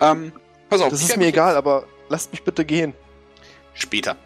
[0.00, 0.32] Ähm,
[0.68, 0.90] pass auf.
[0.90, 2.94] Das ich ist mir egal, aber lasst mich bitte gehen.
[3.74, 4.16] Später.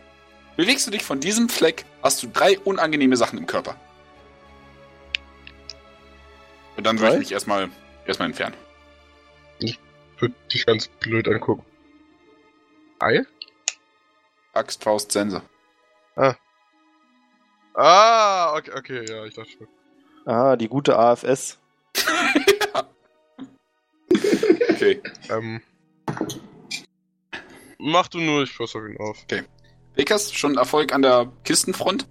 [0.56, 3.76] Bewegst du dich von diesem Fleck, hast du drei unangenehme Sachen im Körper.
[6.76, 7.68] Und dann würde ich mich erstmal
[8.06, 8.54] erstmal entfernen.
[10.18, 11.64] Würde dich ganz blöd angucken.
[13.00, 13.24] Ei?
[14.54, 15.42] Axt, Faust, Sense.
[17.74, 19.68] Ah, okay, okay, ja, ich dachte schon.
[20.26, 21.58] Ah, die gute AFS.
[24.78, 25.02] Okay.
[25.28, 25.60] Ähm.
[27.78, 29.26] Mach du nur, ich pass auf ihn auf.
[29.96, 32.06] Vekas, schon Erfolg an der Kistenfront?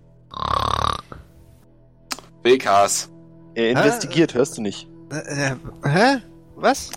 [2.44, 3.10] Vekas.
[3.56, 4.90] Er investigiert, hörst du nicht.
[5.12, 5.56] Äh, äh,
[5.86, 6.22] hä?
[6.56, 6.92] Was?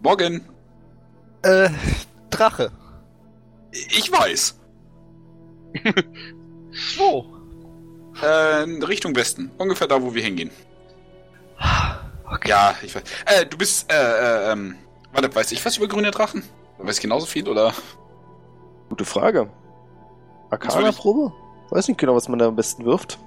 [0.00, 0.48] Morgen.
[1.42, 1.70] Äh,
[2.30, 2.70] Drache.
[3.90, 4.60] Ich weiß.
[6.96, 7.26] Wo?
[8.22, 9.50] Äh, Richtung Westen.
[9.58, 10.50] Ungefähr da, wo wir hingehen.
[12.28, 12.48] Okay.
[12.48, 13.04] Ja, ich weiß.
[13.26, 14.74] Äh, du bist, äh, äh, ähm,
[15.12, 16.42] warte, weiß ich was über grüne Drachen?
[16.76, 17.72] Weiß ich genauso viel, oder?
[18.88, 19.48] Gute Frage.
[20.50, 21.32] Arcana-Probe?
[21.70, 23.20] Weiß nicht genau, was man da am besten wirft.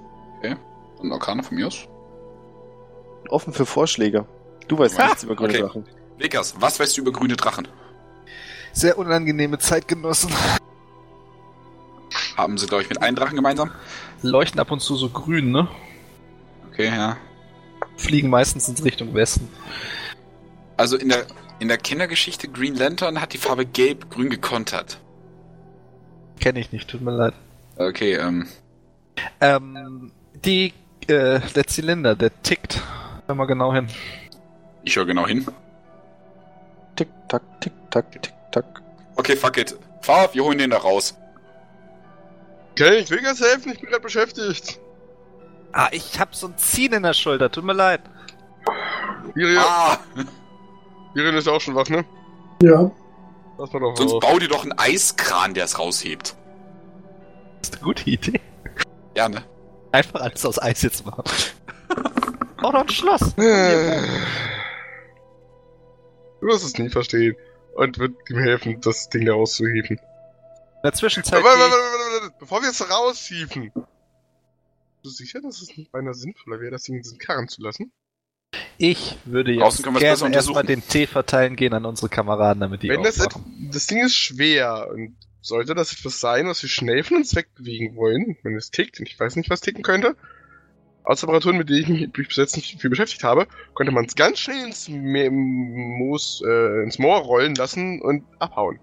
[1.02, 1.88] Ein Arcana von mir aus?
[3.28, 4.26] Offen für Vorschläge.
[4.68, 5.62] Du weißt nichts über grüne okay.
[5.62, 5.84] Drachen.
[6.18, 7.68] Vekas, was weißt du über grüne Drachen?
[8.72, 10.30] Sehr unangenehme Zeitgenossen.
[12.36, 13.70] Haben sie, glaube ich, mit einem Drachen gemeinsam?
[14.22, 15.68] Leuchten ab und zu so grün, ne?
[16.70, 17.16] Okay, ja.
[17.96, 19.48] Fliegen meistens in Richtung Westen.
[20.76, 21.26] Also in der,
[21.58, 24.98] in der Kindergeschichte Green Lantern hat die Farbe gelb-grün gekontert.
[26.40, 27.34] Kenne ich nicht, tut mir leid.
[27.76, 28.46] Okay, ähm,
[29.40, 30.12] Ähm,
[30.44, 30.72] die,
[31.06, 32.82] äh, der Zylinder, der tickt.
[33.26, 33.88] Hör mal genau hin.
[34.84, 35.46] ich höre genau hin.
[36.96, 38.82] Tick, tack, tick, tack, tick, tack.
[39.16, 39.76] Okay, fuck it.
[40.02, 41.16] Fahr, wir holen den da raus.
[42.72, 44.80] Okay, ich will ganz helfen, ich bin gerade beschäftigt.
[45.72, 48.00] Ah, ich hab so ein Ziehen in der Schulter, tut mir leid.
[49.34, 49.98] Virion, Ah,
[51.14, 52.04] Virion ist auch schon wach, ne?
[52.62, 52.90] Ja.
[53.58, 54.20] Lass mal doch sonst auf.
[54.20, 56.34] bau dir doch einen Eiskran, der es raushebt.
[57.60, 58.40] Das ist eine gute Idee.
[59.16, 59.42] Ja, ne?
[59.92, 61.24] Einfach alles aus Eis jetzt machen.
[62.62, 63.36] Auch noch ein Schloss.
[63.36, 64.00] Äh.
[66.40, 67.36] Du wirst es nie verstehen.
[67.80, 69.96] Und wird ihm helfen, das Ding da rauszuhieven.
[69.96, 71.42] In der Zwischenzeit.
[71.42, 73.72] Warte, warte, warte, warte, warte, bevor wir es raushieven.
[73.72, 73.84] Bist
[75.02, 77.90] du sicher, dass es nicht beinahe sinnvoller wäre, das Ding in diesen Karren zu lassen?
[78.76, 83.02] Ich würde jetzt gerne erstmal den Tee verteilen gehen an unsere Kameraden, damit die Wenn
[83.02, 83.26] das,
[83.70, 87.96] das Ding ist schwer und sollte das etwas sein, was wir schnell von uns wegbewegen
[87.96, 90.16] wollen, wenn es tickt, und ich weiß nicht, was ticken könnte,
[91.04, 94.14] aus Temperaturen, mit denen ich mich bis jetzt nicht viel beschäftigt habe, könnte man es
[94.14, 98.78] ganz schnell ins, Moos, äh, ins Moor rollen lassen und abhauen.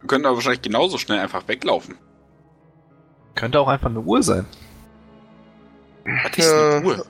[0.00, 1.96] Wir können aber wahrscheinlich genauso schnell einfach weglaufen.
[3.34, 4.44] Könnte auch einfach eine Uhr sein.
[6.04, 6.84] Was ist eine.
[6.84, 7.06] Uhr?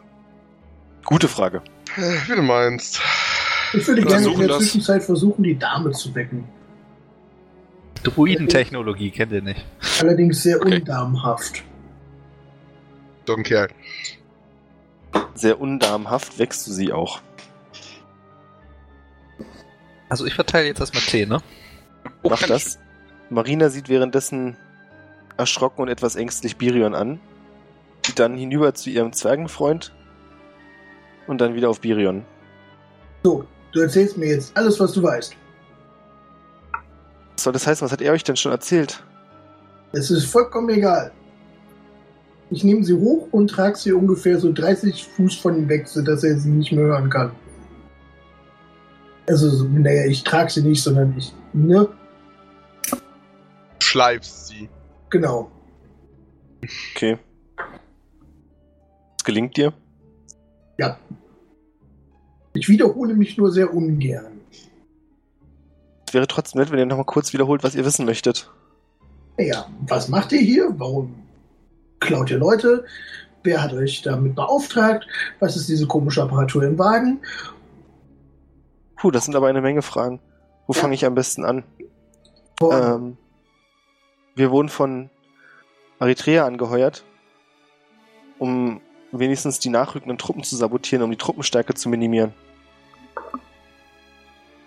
[1.05, 1.63] Gute Frage.
[1.97, 3.01] Äh, Wie du meinst.
[3.73, 4.59] Ich würde gerne in der das.
[4.59, 6.45] Zwischenzeit versuchen, die Dame zu wecken.
[8.03, 9.65] Druidentechnologie kennt ihr nicht.
[10.01, 10.77] Allerdings sehr Okay.
[10.77, 11.65] undamenhaft.
[13.27, 13.69] So ein Kerl.
[15.35, 17.21] Sehr undamenhaft wächst du sie auch.
[20.09, 21.41] Also ich verteile jetzt erstmal Tee, ne?
[22.23, 22.79] Oh, Mach das.
[23.31, 24.57] Marina sieht währenddessen
[25.37, 27.21] erschrocken und etwas ängstlich Birion an.
[28.03, 29.95] Geht dann hinüber zu ihrem Zwergenfreund
[31.27, 32.25] und dann wieder auf Birion.
[33.23, 35.35] So, du erzählst mir jetzt alles, was du weißt.
[37.37, 37.85] Was soll das heißen?
[37.85, 39.03] Was hat er euch denn schon erzählt?
[39.93, 41.13] Es ist vollkommen egal.
[42.53, 46.23] Ich nehme sie hoch und trage sie ungefähr so 30 Fuß von ihm weg, sodass
[46.23, 47.33] er sie nicht mehr hören kann.
[49.27, 51.89] Also, so- naja, ich trage sie nicht, sondern ich, ne?
[53.79, 54.69] Schleifst sie.
[55.09, 55.51] Genau.
[56.95, 57.19] Okay.
[59.17, 59.73] Was gelingt dir?
[60.79, 60.99] Ja.
[62.53, 64.41] Ich wiederhole mich nur sehr ungern.
[66.07, 68.51] Es wäre trotzdem nett, wenn ihr nochmal kurz wiederholt, was ihr wissen möchtet.
[69.39, 70.69] Naja, was macht ihr hier?
[70.77, 71.15] Warum
[72.03, 72.85] klaut ihr Leute?
[73.43, 75.07] Wer hat euch damit beauftragt?
[75.41, 77.21] Was ist diese komische Apparatur im Wagen?
[78.97, 80.21] Puh, das sind aber eine Menge Fragen.
[80.67, 81.65] Wo fange ich am besten an?
[82.61, 83.17] Ähm,
[84.37, 85.11] wir wurden von
[85.99, 87.05] Eritrea angeheuert,
[88.39, 88.81] um
[89.11, 92.33] wenigstens die nachrückenden Truppen zu sabotieren, um die Truppenstärke zu minimieren.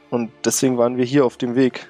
[0.10, 1.90] Und deswegen waren wir hier auf dem Weg.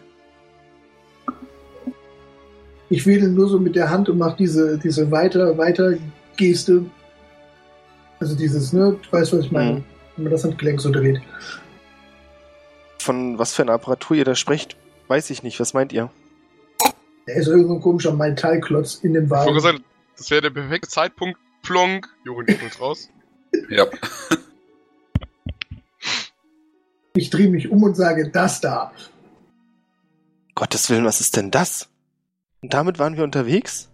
[2.90, 5.94] Ich wedel nur so mit der Hand und mache diese, diese weiter, weiter
[6.38, 6.86] Geste.
[8.20, 8.98] Also dieses, ne?
[9.02, 9.80] Du weißt, was ich meine.
[9.80, 9.84] Mhm.
[10.16, 11.22] Wenn man das Handgelenk so dreht.
[12.99, 15.60] Von was für einer Apparatur ihr da sprecht, weiß ich nicht.
[15.60, 16.10] Was meint ihr?
[17.28, 19.60] Da ist irgend so ein komischer Metallklotz in dem Ich Wagen.
[19.60, 19.84] sagen,
[20.16, 21.38] das wäre der perfekte Zeitpunkt.
[21.64, 22.07] Plonk.
[22.24, 23.10] Jorin kommt raus.
[23.70, 23.88] Ja.
[27.16, 28.91] Ich drehe mich um und sage, das da.
[30.53, 31.90] Gottes Willen, was ist denn das?
[32.65, 33.91] Und damit waren wir unterwegs?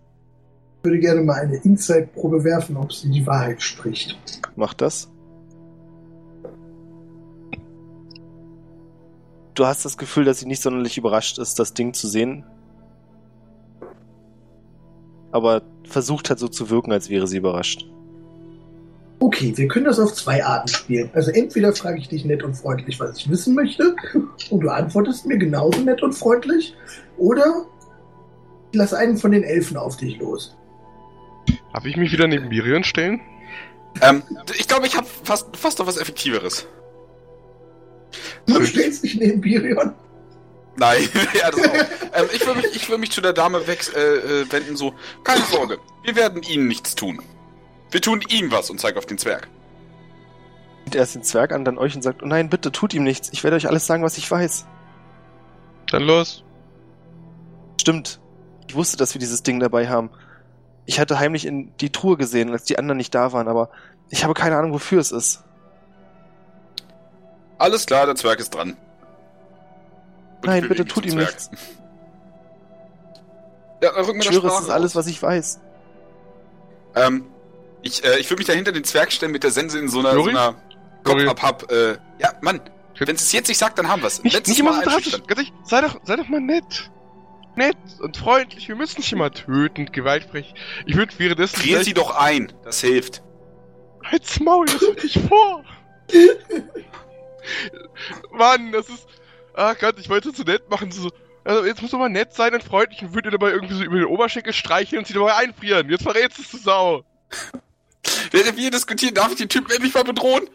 [0.77, 4.17] Ich würde gerne mal eine Inside-Probe werfen, ob sie die Wahrheit spricht.
[4.55, 5.11] Mach das.
[9.55, 12.45] Du hast das Gefühl, dass sie nicht sonderlich überrascht ist, das Ding zu sehen.
[15.33, 17.85] Aber versucht hat so zu wirken, als wäre sie überrascht.
[19.19, 21.09] Okay, wir können das auf zwei Arten spielen.
[21.11, 23.97] Also entweder frage ich dich nett und freundlich, was ich wissen möchte,
[24.49, 26.73] und du antwortest mir genauso nett und freundlich,
[27.17, 27.65] oder
[28.71, 30.55] ich lasse einen von den Elfen auf dich los.
[31.73, 33.21] Darf ich mich wieder neben Miriam stellen?
[34.01, 34.23] Ähm,
[34.57, 36.67] ich glaube, ich habe fast, fast noch was Effektiveres.
[38.45, 39.93] Du stellst dich neben Birion.
[40.77, 41.73] Nein, ja, das auch.
[42.13, 44.93] ähm, ich will mich, ich will mich zu der Dame weg, äh, äh, wenden, so,
[45.23, 47.21] keine Sorge, wir werden Ihnen nichts tun.
[47.91, 49.49] Wir tun ihm was und zeig auf den Zwerg.
[50.85, 53.29] Sieht erst den Zwerg an, dann euch und sagt, oh nein, bitte tut ihm nichts.
[53.33, 54.65] Ich werde euch alles sagen, was ich weiß.
[55.91, 56.45] Dann los.
[57.79, 58.20] Stimmt.
[58.71, 60.09] Ich wusste, dass wir dieses Ding dabei haben.
[60.85, 63.69] Ich hatte heimlich in die Truhe gesehen, als die anderen nicht da waren, aber
[64.09, 65.43] ich habe keine Ahnung, wofür es ist.
[67.57, 68.77] Alles klar, der Zwerg ist dran.
[70.37, 71.51] Und Nein, bitte tut ihm nichts.
[73.83, 75.59] Ja, rück mir Ich das schwöre, es ist alles, was ich weiß.
[76.95, 77.25] Ähm,
[77.81, 80.11] ich, äh, ich würde mich dahinter den Zwerg stellen mit der Sense in so einer,
[80.11, 80.29] so Lori?
[80.29, 80.55] einer
[81.03, 81.25] Lori?
[81.25, 82.61] Kopf-Ab-Hab, äh, ja, Mann,
[82.97, 84.23] wenn es jetzt nicht sagt, dann haben wir's.
[84.23, 85.21] Nicht, Letztes nicht immer so drastisch.
[85.65, 86.89] sei doch, sei doch mal nett.
[87.55, 88.67] Nett und freundlich.
[88.67, 90.45] Wir müssen nicht immer tötend, gewaltfrei.
[90.85, 91.57] Ich würde währenddessen.
[91.57, 93.21] Frier sie doch ein, das hilft.
[94.03, 95.63] Halt's Maul, das hab ich vor.
[98.31, 99.07] Mann, das ist.
[99.53, 100.91] Ah Gott, ich wollte es so nett machen.
[100.91, 101.11] So,
[101.43, 103.97] also jetzt muss doch mal nett sein und freundlich und würde dabei irgendwie so über
[103.97, 105.89] den Oberschenkel streicheln und sie dabei einfrieren.
[105.89, 107.03] Jetzt verrätst du es, du Sau.
[108.31, 110.49] Während wir diskutieren, darf ich den Typen endlich mal bedrohen?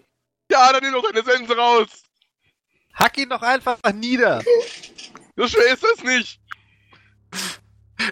[0.50, 1.88] Ja, dann nimm doch deine Sense raus.
[2.94, 4.42] Hack ihn doch einfach nieder.
[5.36, 6.40] So schwer ist das nicht.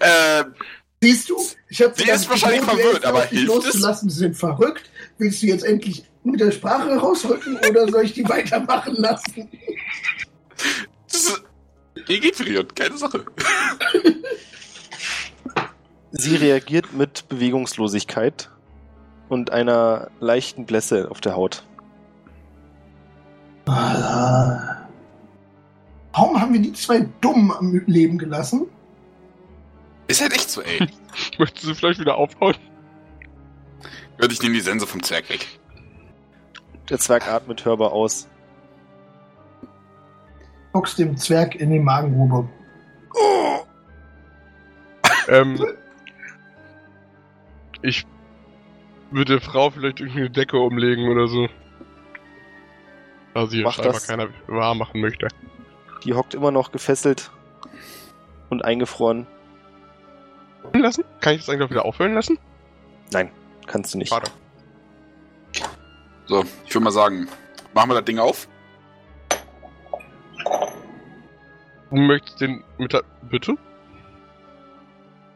[0.01, 0.44] Äh,
[1.02, 1.36] Siehst du?
[1.69, 3.65] Ich habe Sie ist wahrscheinlich verwirrt, aber hilft es?
[3.65, 4.09] loszulassen.
[4.09, 4.90] Sie sind verrückt.
[5.19, 9.48] Willst du jetzt endlich mit der Sprache rausrücken oder soll ich die weitermachen lassen?
[12.32, 13.24] Frion, keine Sache.
[16.12, 18.51] Sie reagiert mit Bewegungslosigkeit
[19.28, 21.65] und einer leichten Blässe auf der Haut.
[26.12, 28.69] Warum haben wir die zwei Dummen am Leben gelassen?
[30.06, 30.86] Ist halt echt so, ey.
[31.39, 32.56] Möchtest du vielleicht wieder aufhauen?
[34.18, 35.47] Hört ich nehme die Sense vom Zwerg weg.
[36.89, 38.28] Der Zwerg atmet hörbar aus.
[40.72, 42.48] Box dem Zwerg in die Magengrube.
[45.28, 45.64] Ähm.
[47.82, 48.05] Ich
[49.10, 51.48] würde der Frau vielleicht irgendwie eine Decke umlegen oder so.
[53.35, 54.06] Da sie Mach scheinbar das.
[54.06, 55.28] keiner warm machen möchte.
[56.05, 57.31] Die hockt immer noch gefesselt
[58.51, 59.26] und eingefroren.
[60.73, 61.05] Lassen?
[61.20, 62.39] Kann ich das eigentlich auch wieder aufhören lassen?
[63.12, 63.31] Nein,
[63.66, 64.09] kannst du nicht.
[64.09, 64.31] Schade.
[66.27, 67.28] So, ich würde mal sagen,
[67.74, 68.49] machen wir das Ding auf.
[71.91, 73.05] Du möchtest den mit der.
[73.31, 73.57] Bitte?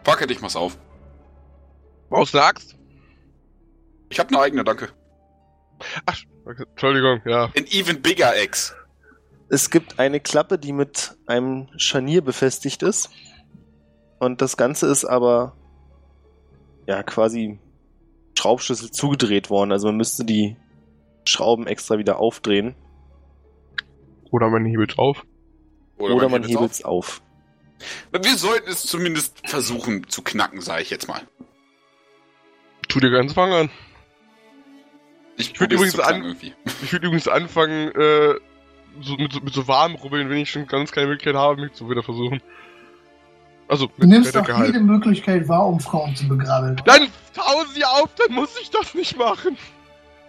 [0.03, 0.77] Packe dich mal's auf.
[2.11, 2.77] Aus der Axt?
[4.11, 4.89] Ich habe eine eigene, danke.
[6.07, 7.45] Ach, Entschuldigung, ja.
[7.45, 8.75] An even bigger X.
[9.51, 13.11] Es gibt eine Klappe, die mit einem Scharnier befestigt ist.
[14.19, 15.55] Und das Ganze ist aber
[16.87, 17.59] ja quasi
[18.37, 19.73] Schraubschlüssel zugedreht worden.
[19.73, 20.57] Also man müsste die
[21.25, 22.75] Schrauben extra wieder aufdrehen.
[24.31, 25.25] Oder man hebelt auf.
[25.99, 27.23] Oder, man hebelt's hebelt es auf.
[28.13, 28.23] auf.
[28.23, 31.23] Wir sollten es zumindest versuchen zu knacken, sage ich jetzt mal.
[32.89, 33.71] Tu dir ganz Fang an.
[35.37, 36.55] Ich, Ich würd probier's übrigens an- irgendwie.
[36.83, 38.35] Ich würde übrigens anfangen, äh,
[39.01, 41.73] so, mit, so, mit so warm rubbeln, wenn ich schon ganz keine Möglichkeit habe, mich
[41.75, 42.43] zu wieder versuchen.
[43.69, 44.67] Also, Du nimmst doch Decke halt.
[44.69, 46.81] jede Möglichkeit wahr, um Frauen zu begraben.
[46.87, 49.57] Dann tauen sie auf, dann muss ich das nicht machen.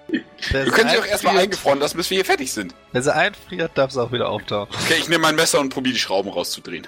[0.07, 2.73] Wir können sie auch erstmal eingefroren lassen, bis wir hier fertig sind.
[2.91, 4.75] Wenn sie einfriert, darf sie auch wieder auftauchen.
[4.83, 6.87] Okay, ich nehme mein Messer und probiere die Schrauben rauszudrehen.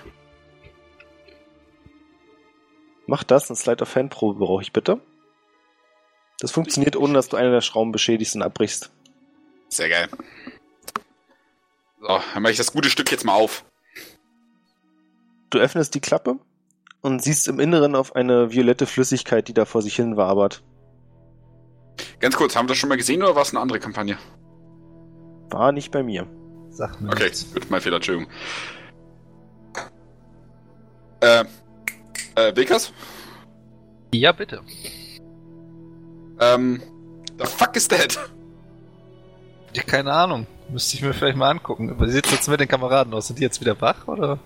[3.08, 5.00] Mach das, eine Slide of Hand Probe brauche ich bitte.
[6.40, 8.90] Das funktioniert ohne, dass du eine der Schrauben beschädigst und abbrichst.
[9.70, 10.10] Sehr geil.
[12.02, 13.64] So, dann mache ich das gute Stück jetzt mal auf.
[15.52, 16.40] Du öffnest die Klappe
[17.02, 20.64] und siehst im Inneren auf eine violette Flüssigkeit, die da vor sich hin wabert.
[22.20, 24.18] Ganz kurz, haben wir das schon mal gesehen oder war es eine andere Kampagne?
[25.50, 26.26] War nicht bei mir.
[26.70, 27.54] Sagt mir Okay, nichts.
[27.54, 28.32] gut, mein Fehler, Entschuldigung.
[31.20, 31.44] Äh,
[32.36, 32.94] äh, Wilkas?
[34.14, 34.62] Ja, bitte.
[36.40, 36.82] Ähm,
[37.38, 38.18] the fuck is that?
[39.74, 40.48] Ja, keine Ahnung.
[40.70, 41.90] Müsste ich mir vielleicht mal angucken.
[41.92, 43.28] Aber wie sieht's jetzt mit den Kameraden aus?
[43.28, 44.40] Sind die jetzt wieder wach, oder?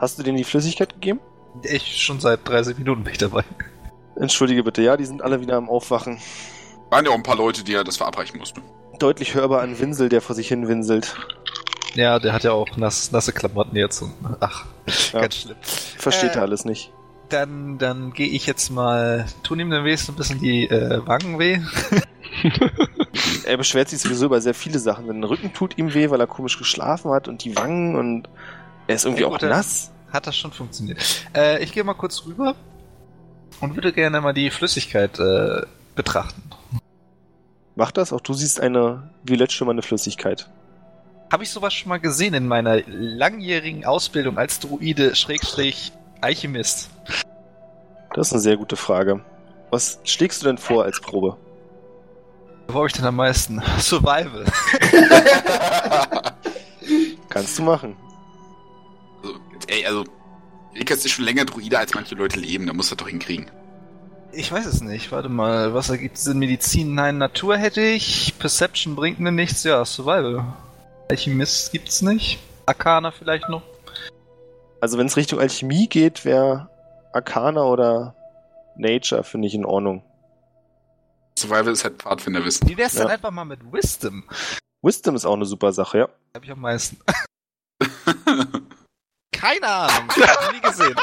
[0.00, 1.20] Hast du denen die Flüssigkeit gegeben?
[1.62, 3.44] Ich schon seit 30 Minuten bin ich dabei.
[4.16, 6.18] Entschuldige bitte, ja, die sind alle wieder am Aufwachen.
[6.90, 8.62] Waren ja auch ein paar Leute, die ja das verabreichen mussten.
[8.98, 11.14] Deutlich hörbar an Winsel, der vor sich hin winselt.
[11.94, 14.64] Ja, der hat ja auch nass, nasse Klamotten jetzt und ach,
[15.12, 15.20] Ja.
[15.20, 15.56] ganz schlimm.
[15.62, 16.92] Versteht Äh, er alles nicht.
[17.28, 19.26] Dann, dann gehe ich jetzt mal.
[19.42, 21.60] Tun ihm dann wenigstens ein bisschen die äh, Wangen weh.
[23.44, 25.20] Er beschwert sich sowieso über sehr viele Sachen.
[25.20, 28.28] Der Rücken tut ihm weh, weil er komisch geschlafen hat und die Wangen und
[28.90, 29.90] er ist irgendwie Ja, auch gut, dann- nass.
[30.12, 30.98] Hat das schon funktioniert.
[31.36, 32.56] Äh, ich gehe mal kurz rüber
[33.60, 35.62] und würde gerne mal die Flüssigkeit äh,
[35.94, 36.42] betrachten.
[37.76, 40.48] Mach das, auch du siehst eine violett schimmernde Flüssigkeit.
[41.32, 46.90] Habe ich sowas schon mal gesehen in meiner langjährigen Ausbildung als Druide Schrägstrich Alchemist?
[48.12, 49.20] Das ist eine sehr gute Frage.
[49.70, 51.36] Was schlägst du denn vor als Probe?
[52.66, 53.62] Wo habe ich denn am meisten?
[53.78, 54.44] Survival.
[57.28, 57.96] Kannst du machen.
[59.66, 60.04] Ey, also,
[60.74, 63.50] Ilkas ist schon länger Druide, als manche Leute leben, da muss er doch hinkriegen.
[64.32, 65.10] Ich weiß es nicht.
[65.10, 66.38] Warte mal, was ergibt Sinn?
[66.38, 66.94] Medizin?
[66.94, 68.38] Nein, Natur hätte ich.
[68.38, 69.64] Perception bringt mir nichts.
[69.64, 70.44] Ja, Survival.
[71.10, 72.38] Alchemist gibt's nicht.
[72.66, 73.62] Arcana vielleicht noch.
[74.80, 76.70] Also wenn es Richtung Alchemie geht, wäre
[77.12, 78.14] Arcana oder
[78.76, 80.04] Nature, finde ich in Ordnung.
[81.36, 82.68] Survival ist halt Pfadfinderwissen.
[82.68, 83.02] Wie wär's Ja.
[83.02, 84.22] denn einfach mal mit Wisdom?
[84.82, 86.08] Wisdom ist auch eine super Sache, ja.
[86.34, 86.98] Hab ich am meisten.
[89.40, 90.08] Keine Ahnung.
[90.10, 90.94] Hab nie gesehen.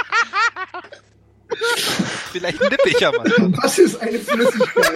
[2.31, 3.25] Vielleicht nippe ich ja mal.
[3.61, 4.91] Was ist eine Flüssigkeit?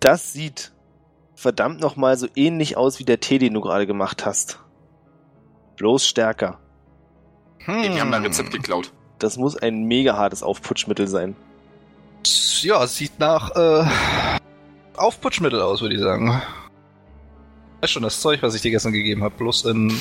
[0.00, 0.72] Das sieht
[1.34, 4.58] verdammt nochmal so ähnlich aus wie der Tee, den du gerade gemacht hast.
[5.76, 6.58] Bloß stärker.
[7.66, 8.30] Ey, wir haben da ein Hm.
[8.30, 8.92] Rezept geklaut.
[9.18, 11.36] Das muss ein mega hartes Aufputschmittel sein.
[12.62, 13.84] Ja, sieht nach äh,
[14.96, 16.42] Aufputschmittel aus, würde ich sagen.
[17.80, 20.00] Weißt schon, das Zeug, was ich dir gestern gegeben habe, bloß in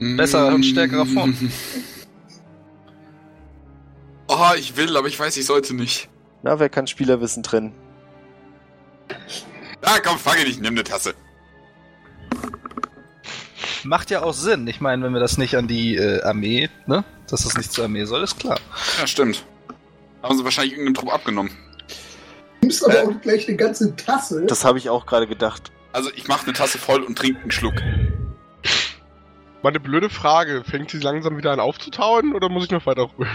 [0.00, 1.36] Besser und stärkerer Form.
[4.32, 6.08] Oh, ich will, aber ich weiß, ich sollte nicht.
[6.44, 7.74] Na, wer kann Spielerwissen trennen?
[9.84, 11.14] Ja, komm, fange dich, nimm eine Tasse.
[13.82, 14.68] Macht ja auch Sinn.
[14.68, 17.04] Ich meine, wenn wir das nicht an die äh, Armee, ne?
[17.28, 18.60] Dass das nicht zur Armee soll, ist klar.
[19.00, 19.44] Ja, stimmt.
[20.22, 21.50] Haben sie wahrscheinlich irgendeinem Trupp abgenommen.
[22.60, 24.46] Du nimmst aber auch gleich eine ganze Tasse.
[24.46, 25.72] Das habe ich auch gerade gedacht.
[25.92, 27.74] Also, ich mache eine Tasse voll und trinke einen Schluck.
[29.62, 30.62] Mal eine blöde Frage.
[30.64, 33.28] Fängt sie langsam wieder an aufzutauen oder muss ich noch weiter rühren?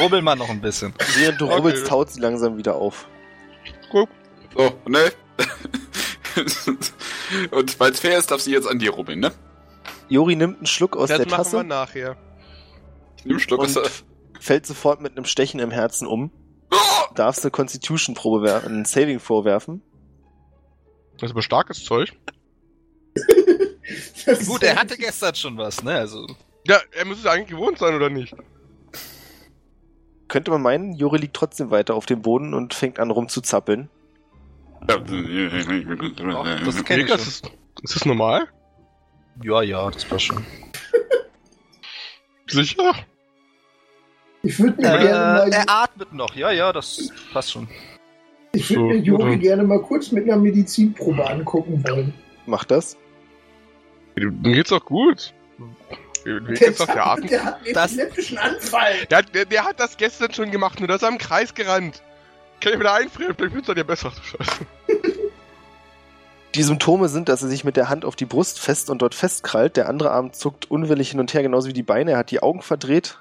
[0.00, 0.94] Rubbel mal noch ein bisschen.
[1.16, 1.54] Während du Okay.
[1.54, 3.08] rubbelst, taut sie langsam wieder auf.
[4.56, 5.12] So, ne?
[7.50, 9.32] und weil es fair ist, darf sie jetzt an dir rubbeln, ne?
[10.08, 12.16] Jori nimmt einen Schluck aus das der machen wir Tasse nachher.
[13.18, 13.82] Ich nehme einen Schluck aus der...
[14.40, 16.30] fällt sofort mit einem Stechen im Herzen um.
[16.70, 16.76] Oh!
[17.14, 19.82] Darfst eine Constitution-Probe werfen, einen Saving vorwerfen.
[21.18, 22.12] Das ist aber starkes Zeug.
[24.26, 25.94] Das Gut, er hatte gestern schon was, ne?
[25.94, 26.26] Also.
[26.66, 28.34] Ja, er muss es eigentlich gewohnt sein, oder nicht?
[30.26, 33.88] Könnte man meinen, Jori liegt trotzdem weiter auf dem Boden und fängt an rumzuzappeln.
[34.88, 34.96] Das
[36.84, 37.18] kenne ich schon.
[37.20, 37.50] ist,
[37.82, 38.48] ist das normal?
[39.42, 40.44] Ja, ja, das passt schon.
[42.48, 42.94] Sicher?
[44.42, 46.34] Ich würde mir, Äh, gerne mal, er atmet noch.
[46.34, 47.68] Ja, ja, das passt schon.
[48.52, 52.14] Ich würd so, mir Juri gerne mal kurz mit einer Medizinprobe angucken wollen.
[52.46, 52.96] Macht das?
[54.16, 55.32] Dem geht's doch gut.
[56.24, 57.26] Vegas sagt, der Atem.
[57.28, 58.92] der hat einen Das- epileptischen Anfall.
[59.10, 62.02] Der, hat- der, der hat das gestern schon gemacht, nur dass er im Kreis gerannt.
[62.60, 64.10] Kann ich wieder einfrieren, vielleicht wird's dann ja besser.
[64.12, 64.66] Ach du Scheiße.
[66.54, 69.14] Die Symptome sind, dass er sich mit der Hand auf die Brust fest und dort
[69.14, 69.76] festkrallt.
[69.76, 72.12] Der andere Arm zuckt unwillig hin und her, genauso wie die Beine.
[72.12, 73.18] Er hat die Augen verdreht,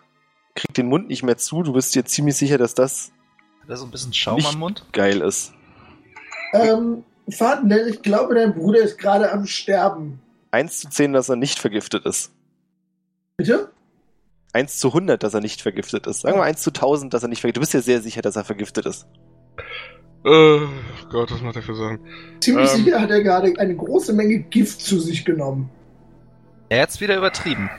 [0.56, 1.62] kriegt den Mund nicht mehr zu.
[1.62, 3.12] Du bist dir ziemlich sicher, dass das
[3.66, 4.86] Hat er so ein bisschen Schaum Nicht- am Mund?
[4.92, 5.54] geil ist.
[6.54, 10.20] Ähm, Fadenell, ich glaube, dein Bruder ist gerade am Sterben.
[10.52, 12.32] 1 zu 10, dass er nicht vergiftet ist.
[13.38, 13.70] Bitte?
[14.54, 16.22] 1 zu 100, dass er nicht vergiftet ist.
[16.22, 17.74] Sagen wir 1 zu 1000, dass er nicht vergiftet ist.
[17.74, 19.06] Du bist ja sehr sicher, dass er vergiftet ist.
[20.24, 20.60] Äh,
[21.12, 22.00] Gott, was macht er für Sachen?
[22.40, 22.86] Ziemlich Ähm.
[22.86, 25.70] sicher hat er gerade eine große Menge Gift zu sich genommen.
[26.70, 27.70] Er hat's wieder übertrieben.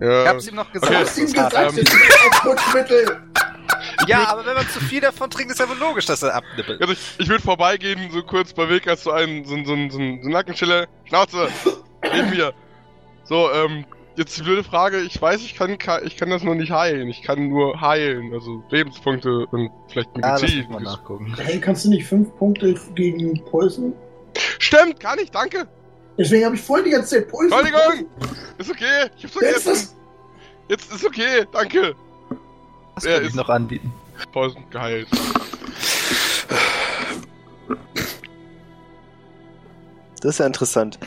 [0.00, 0.92] Ja, Ich hab's ihm noch Du gesagt.
[0.92, 1.50] Okay, hast ihm es ist hart.
[1.52, 3.20] gesagt, ähm, es ist ein Putschmittel.
[4.06, 6.80] Ja, aber wenn man zu viel davon trinkt, ist ja wohl logisch, dass er abnippelt.
[6.80, 9.90] also ich, ich würde vorbeigehen, so kurz bei Vegas so einen, so, ein- so, ein-
[9.90, 10.86] so, ein- so ein Nackenschiller.
[11.04, 11.48] Schnauze!
[12.12, 12.52] Neben mir.
[13.24, 13.84] So, ähm,
[14.16, 17.08] jetzt die blöde Frage, ich weiß, ich kann, ka- ich kann das nur nicht heilen.
[17.08, 20.70] Ich kann nur heilen, also Lebenspunkte und vielleicht Ah, Medizin.
[20.70, 21.34] mal nachgucken.
[21.38, 23.92] Hey, kannst du nicht fünf Punkte gegen Poison?
[24.58, 25.66] Stimmt, kann ich, danke.
[26.18, 27.52] Deswegen habe ich vorhin die ganze Zeit Poison.
[27.58, 28.06] Entschuldigung!
[28.58, 29.70] Ist okay, ich hab's Wer ist vergessen.
[29.70, 29.96] das?
[30.68, 31.94] Jetzt ist okay, danke.
[32.94, 33.92] Was er kann ich noch anbieten?
[34.26, 35.08] 1000 geheilt.
[40.20, 40.98] Das ist ja interessant.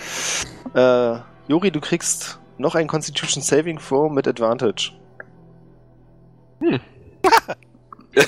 [0.74, 4.92] Äh, Juri, du kriegst noch ein Constitution Saving Throw mit Advantage.
[6.60, 6.80] Hm.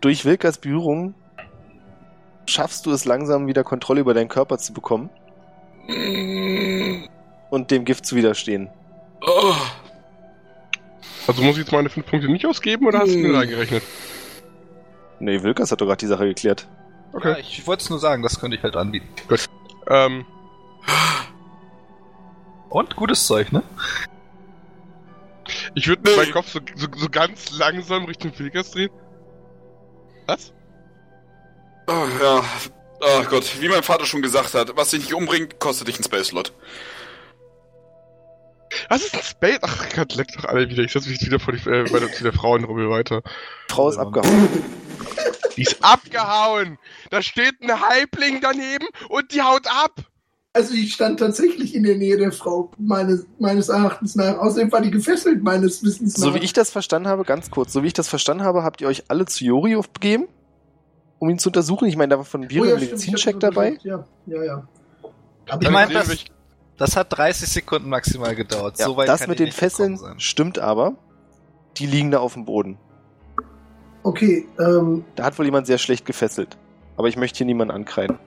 [0.00, 1.14] Durch Wilkas Bührung
[2.46, 5.10] schaffst du es langsam wieder Kontrolle über deinen Körper zu bekommen
[5.86, 7.06] hm.
[7.50, 8.70] und dem Gift zu widerstehen.
[9.24, 9.54] Oh.
[11.30, 13.36] Also muss ich jetzt meine fünf Punkte nicht ausgeben oder hast du mir Hm.
[13.36, 13.82] reingerechnet?
[15.20, 16.66] Nee, Wilkers hat doch gerade die Sache geklärt.
[17.12, 17.32] Okay.
[17.32, 19.08] Ja, ich wollte es nur sagen, das könnte ich halt anbieten.
[19.88, 20.24] Ähm,
[22.68, 23.62] Und gutes Zeug, ne?
[25.74, 26.16] ich würde Nee.
[26.16, 28.90] meinen Kopf so, so, so ganz langsam Richtung Wilkers drehen.
[30.26, 30.52] Was?
[31.88, 32.44] Oh, ja.
[33.00, 36.04] Oh Gott, wie mein Vater schon gesagt hat, was dich nicht umbringt, kostet dich einen
[36.04, 36.52] Space-Slot.
[38.88, 39.58] Was ist ein Space?
[39.62, 40.82] Ach Gott, leck doch alle wieder.
[40.82, 43.22] Ich setze mich wieder vor die, äh, bei der, zu der Frauenrummel weiter.
[43.68, 44.02] Frau ist Ja.
[44.02, 44.48] abgehauen.
[45.56, 46.78] Die ist abgehauen!
[47.10, 49.92] Da steht ein Halbling daneben und die haut ab!
[50.52, 54.38] Also ich stand tatsächlich in der Nähe der Frau, meines, meines Erachtens nach.
[54.38, 56.24] Außerdem war die gefesselt, meines Wissens nach.
[56.28, 58.80] So wie ich das verstanden habe, ganz kurz, so wie ich das verstanden habe, habt
[58.80, 60.26] ihr euch alle zu Jori begeben,
[61.18, 61.86] um ihn zu untersuchen.
[61.88, 63.78] Ich meine, da war von Oh Biro ja, ein Medizincheck dabei.
[63.82, 64.68] Ja, ja, ja.
[65.48, 66.24] Aber Ich meine, das,
[66.80, 68.78] das hat 30 Sekunden maximal gedauert.
[68.78, 70.94] Ja, so weit das kann mit den Fesseln stimmt aber.
[71.76, 72.78] Die liegen da auf dem Boden.
[74.02, 76.56] okay, ähm, Da hat wohl jemand sehr schlecht gefesselt.
[76.96, 78.18] Aber ich möchte hier niemanden ankreiden.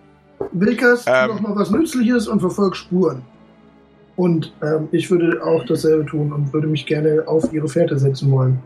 [0.52, 1.28] Wilkers, tu Ähm.
[1.30, 3.24] doch mal was Nützliches und verfolg Spuren.
[4.16, 8.32] Und ähm, ich würde auch dasselbe tun und würde mich gerne auf ihre Fährte setzen
[8.32, 8.62] wollen.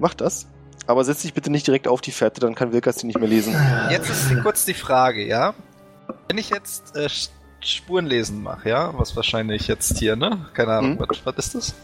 [0.00, 0.48] Mach das.
[0.88, 3.28] Aber setz dich bitte nicht direkt auf die Fährte, dann kann Wilkas die nicht mehr
[3.28, 3.54] lesen.
[3.90, 5.54] Jetzt ist kurz die Frage, ja?
[6.28, 7.08] Wenn ich jetzt äh,
[7.64, 8.92] Spurenlesen mache, ja?
[8.98, 10.46] Was wahrscheinlich jetzt hier, ne?
[10.54, 11.06] Keine Ahnung, Hm.
[11.08, 11.74] was, was ist das?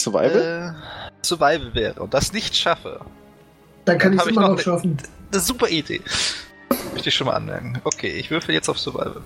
[0.00, 0.76] Survival?
[0.76, 3.00] Äh, Survival wäre und das nicht schaffe.
[3.84, 4.96] Dann kann Dann ich es immer noch noch schaffen.
[5.32, 6.00] Eine super Idee.
[6.92, 7.80] Möchte ich schon mal anmerken.
[7.84, 9.22] Okay, ich würfel jetzt auf Survival.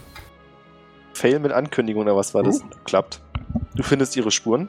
[1.14, 2.60] Fail mit Ankündigung oder was war das?
[2.60, 2.66] Uh.
[2.84, 3.20] Klappt.
[3.74, 4.68] Du findest ihre Spuren.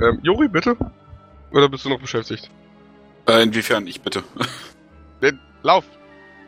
[0.00, 0.76] Ähm, Jori, bitte?
[1.52, 2.50] Oder bist du noch beschäftigt?
[3.26, 4.22] Äh, inwiefern ich bitte?
[5.62, 5.84] Lauf!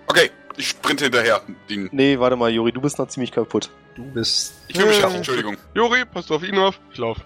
[0.07, 1.41] Okay, ich sprinte hinterher.
[1.69, 3.71] Den, Nee, warte mal, Jori, du bist noch ziemlich kaputt.
[3.95, 4.55] Du bist.
[4.69, 5.01] ich will mich Äh.
[5.01, 5.57] schaffen, Entschuldigung.
[5.75, 6.79] Jori, passt du auf ihn auf?
[6.93, 7.19] Ich lauf.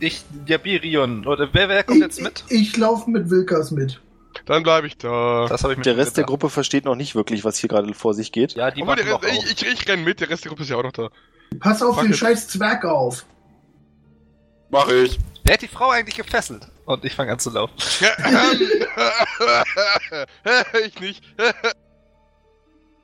[0.00, 1.26] Ich, ja, Birion.
[1.26, 2.44] Oder wer, wer kommt jetzt mit?
[2.48, 4.00] Ich, ich laufe mit Wilkers mit.
[4.46, 5.46] Dann bleibe ich da.
[5.48, 6.40] Das habe ich Der Rest der gedacht.
[6.40, 8.54] Gruppe versteht noch nicht wirklich, was hier gerade vor sich geht.
[8.54, 10.64] Ja, die machen der noch Rest, ich, ich, ich renn mit, der Rest der Gruppe
[10.64, 11.08] ist ja auch noch da.
[11.60, 12.18] Pass auf Fuck den it.
[12.18, 13.24] scheiß Zwerg auf.
[14.70, 15.18] Mach ich.
[15.44, 16.66] Wer hat die Frau eigentlich gefesselt?
[16.84, 17.74] Und ich fange an zu laufen.
[20.86, 21.22] ich nicht.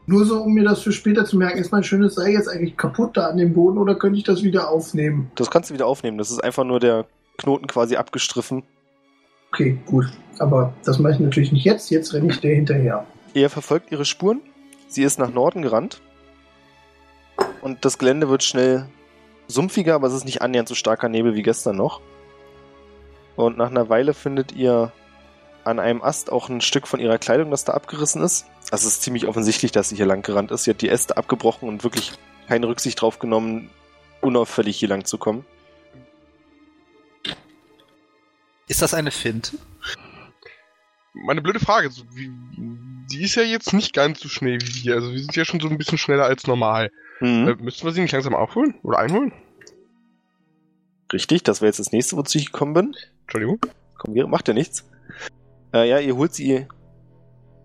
[0.07, 1.59] Nur so, um mir das für später zu merken.
[1.59, 4.43] Ist mein schönes Seil jetzt eigentlich kaputt da an dem Boden oder könnte ich das
[4.43, 5.31] wieder aufnehmen?
[5.37, 6.19] Das kannst du wieder aufnehmen.
[6.19, 7.07] Das ist einfach nur der
[7.39, 8.63] Knoten quasi abgestriffen.
[9.53, 10.07] Okay, gut.
[10.39, 11.91] Aber das mache ich natürlich nicht jetzt.
[11.91, 13.07] Jetzt renne ich der hinterher.
[13.35, 14.41] Ihr verfolgt ihre Spuren.
[14.89, 16.01] Sie ist nach Norden gerannt.
[17.63, 18.87] Und das Gelände wird schnell
[19.49, 22.01] sumpfiger, aber es ist nicht annähernd so starker Nebel wie gestern noch.
[23.37, 24.93] Und nach einer Weile findet ihr
[25.71, 28.47] an einem Ast auch ein Stück von ihrer Kleidung, das da abgerissen ist.
[28.71, 30.65] Also es ist ziemlich offensichtlich, dass sie hier lang gerannt ist.
[30.65, 32.13] Sie hat die Äste abgebrochen und wirklich
[32.49, 33.71] keine Rücksicht drauf genommen,
[34.21, 35.45] unauffällig hier lang zu kommen.
[38.69, 39.57] Ist das eine Finte?
[41.13, 44.95] Meine blöde Frage, die ist ja jetzt nicht ganz so schnell wie wir.
[44.95, 46.93] Also wir sind ja schon so ein bisschen schneller als normal.
[47.21, 47.49] Mhm.
[47.49, 48.75] Äh, müssten wir sie nicht langsam aufholen?
[48.83, 49.33] Oder einholen?
[51.13, 52.97] Richtig, das wäre jetzt das nächste, wozu ich gekommen bin.
[53.23, 53.59] Entschuldigung.
[53.99, 54.89] Komm, wir- macht ja nichts.
[55.73, 56.67] Äh, ja, ihr holt sie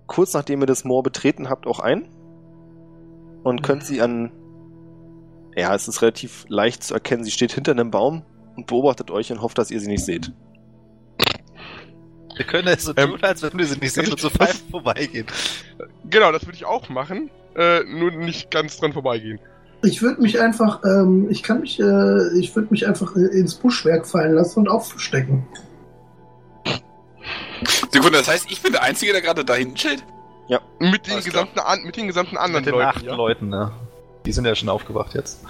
[0.08, 2.08] kurz nachdem ihr das Moor betreten habt auch ein
[3.44, 4.32] und könnt sie an.
[5.56, 7.24] Ja, es ist relativ leicht zu erkennen.
[7.24, 8.24] Sie steht hinter einem Baum
[8.56, 10.32] und beobachtet euch und hofft, dass ihr sie nicht seht.
[12.36, 14.50] Wir können es so Ähm, tun, als würden wir sie nicht sehen und so was-
[14.50, 15.26] pfeifen vorbeigehen.
[16.10, 17.30] Genau, das würde ich auch machen.
[17.56, 19.40] Äh, nur nicht ganz dran vorbeigehen.
[19.84, 23.56] Ich würde mich einfach, ähm, ich kann mich, äh, ich würde mich einfach äh, ins
[23.56, 25.48] Buschwerk fallen lassen und aufstecken.
[27.92, 30.04] Sekunde, das heißt, ich bin der Einzige, der gerade da hinten steht?
[30.80, 33.08] Mit den, gesamten, an, mit den gesamten anderen Mit den acht Leuten.
[33.08, 33.16] Ja?
[33.16, 33.72] Leuten, ne?
[34.26, 35.44] Die sind ja schon aufgewacht jetzt.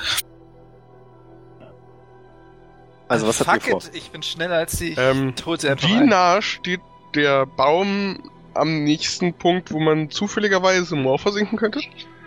[3.08, 3.82] Also, was Fuck habt ihr vor?
[3.82, 4.92] it, ich bin schneller als sie.
[4.92, 6.82] Ich Ähm, einfach Wie nah steht
[7.14, 11.82] der Baum am nächsten Punkt, wo man zufälligerweise im Moor versinken könnte?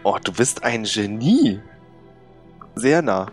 [0.05, 1.61] Oh, du bist ein Genie.
[2.75, 3.27] Sehr nah.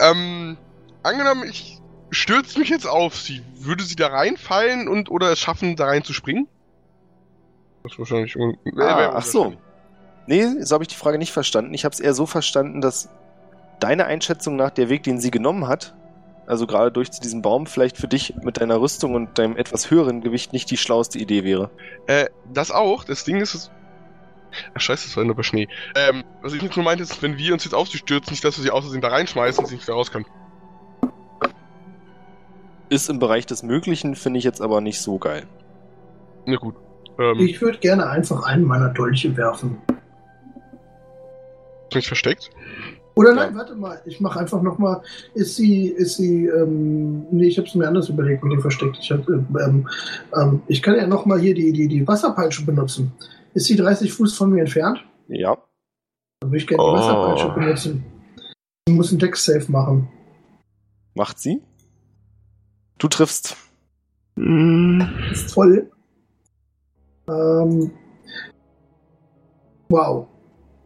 [0.00, 0.56] Ähm,
[1.02, 1.81] angenommen, ich
[2.12, 3.42] stürze mich jetzt auf sie.
[3.56, 6.46] Würde sie da reinfallen und oder es schaffen, da rein zu springen?
[7.82, 9.54] Das ist wahrscheinlich un Ah, ach so.
[10.28, 11.74] Nee, so habe ich die Frage nicht verstanden.
[11.74, 13.08] Ich habe es eher so verstanden, dass
[13.80, 15.94] deine Einschätzung nach der Weg, den sie genommen hat,
[16.46, 19.90] also gerade durch zu diesem Baum, vielleicht für dich mit deiner Rüstung und deinem etwas
[19.90, 21.70] höheren Gewicht nicht die schlauste Idee wäre.
[22.06, 23.02] Äh, das auch.
[23.04, 23.70] Das Ding ist, es-
[24.74, 25.66] Ach scheiße, das war nur bei Schnee.
[25.96, 28.44] Ähm, was ich jetzt nur meinte, ist, wenn wir uns jetzt auf sie stürzen, nicht,
[28.44, 30.26] dass wir sie aus Versehen da reinschmeißen und sie nicht wieder raus können.
[32.92, 35.44] Ist im Bereich des Möglichen, finde ich jetzt aber nicht so geil.
[36.44, 36.74] Na gut.
[37.18, 39.78] Ähm, Ich würde gerne einfach einen meiner Dolche werfen.
[41.94, 42.50] ich versteckt?
[43.14, 45.00] Oder nein, warte mal, ich mache einfach nochmal.
[45.32, 48.98] Ist sie, ist sie, ähm, nee, ich habe es mir anders überlegt mit dem versteckt.
[49.00, 49.88] Ich, hab, ähm,
[50.36, 53.12] ähm, ich kann ja nochmal hier die, die, die Wasserpeitsche benutzen.
[53.54, 55.02] Ist sie 30 Fuß von mir entfernt?
[55.28, 55.56] Ja.
[56.40, 56.92] Dann würde ich gerne die Oh.
[56.92, 58.04] Wasserpeitsche benutzen.
[58.86, 60.08] Sie muss einen Deck-Safe machen.
[61.14, 61.62] Macht sie.
[63.02, 63.56] Du triffst.
[64.36, 65.90] Ist voll.
[67.28, 67.90] Ähm,
[69.88, 70.28] wow.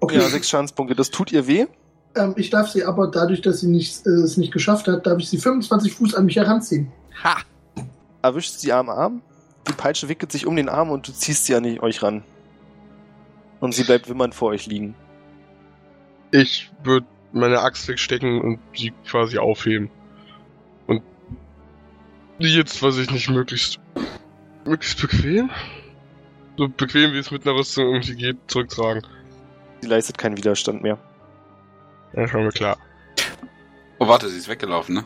[0.00, 0.16] Okay.
[0.16, 0.94] Ja, sechs Schadenspunkte.
[0.94, 1.66] Das tut ihr weh.
[2.14, 5.18] Ähm, ich darf sie aber dadurch, dass sie nicht, äh, es nicht geschafft hat, darf
[5.18, 6.90] ich sie 25 Fuß an mich heranziehen.
[7.22, 7.36] Ha!
[8.22, 9.20] Erwischt sie am Arm.
[9.68, 12.22] Die Peitsche wickelt sich um den Arm und du ziehst sie an euch ran.
[13.60, 14.94] Und sie bleibt wimmernd vor euch liegen.
[16.30, 19.90] Ich würde meine Axt wegstecken und sie quasi aufheben.
[22.38, 23.78] Jetzt, weiß ich nicht, möglichst,
[24.64, 25.50] möglichst bequem?
[26.58, 29.06] So bequem wie es mit einer Rüstung irgendwie geht, zurücktragen.
[29.80, 30.98] Sie leistet keinen Widerstand mehr.
[32.14, 32.78] Ja, schon mal klar.
[33.98, 35.04] Oh, warte, sie ist weggelaufen, ne?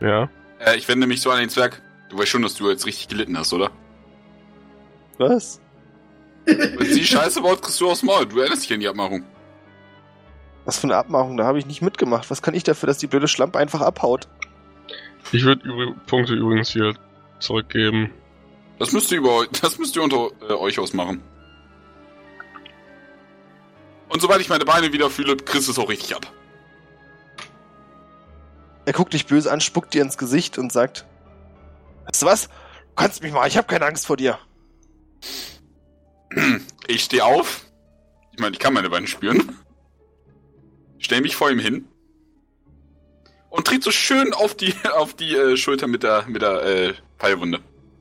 [0.00, 0.28] Ja.
[0.58, 1.80] Äh, ich wende mich so an den Zwerg.
[2.10, 3.70] Du weißt schon, dass du jetzt richtig gelitten hast, oder?
[5.18, 5.60] Was?
[6.44, 8.26] Wenn sie Scheiße baut, kriegst du aufs Maul.
[8.26, 9.24] Du erinnerst dich an die Abmachung.
[10.64, 11.36] Was für eine Abmachung?
[11.36, 12.30] Da habe ich nicht mitgemacht.
[12.30, 14.28] Was kann ich dafür, dass die blöde Schlampe einfach abhaut?
[15.30, 16.94] Ich würde Punkte übrigens wieder
[17.38, 18.10] zurückgeben.
[18.78, 21.22] Das müsst ihr über das müsst ihr unter äh, euch ausmachen.
[24.08, 26.30] Und sobald ich meine Beine wieder fühle, kriegst du es auch richtig ab.
[28.84, 31.06] Er guckt dich böse an, spuckt dir ins Gesicht und sagt:
[32.06, 32.48] Weißt du was?
[32.48, 34.38] Du kannst mich mal, ich habe keine Angst vor dir.
[36.86, 37.64] Ich stehe auf.
[38.32, 39.56] Ich meine, ich kann meine Beine spüren.
[40.98, 41.88] Stell mich vor ihm hin.
[43.52, 46.94] Und tritt so schön auf die, auf die äh, Schulter mit der, mit der äh,
[47.18, 47.60] Pfeilwunde.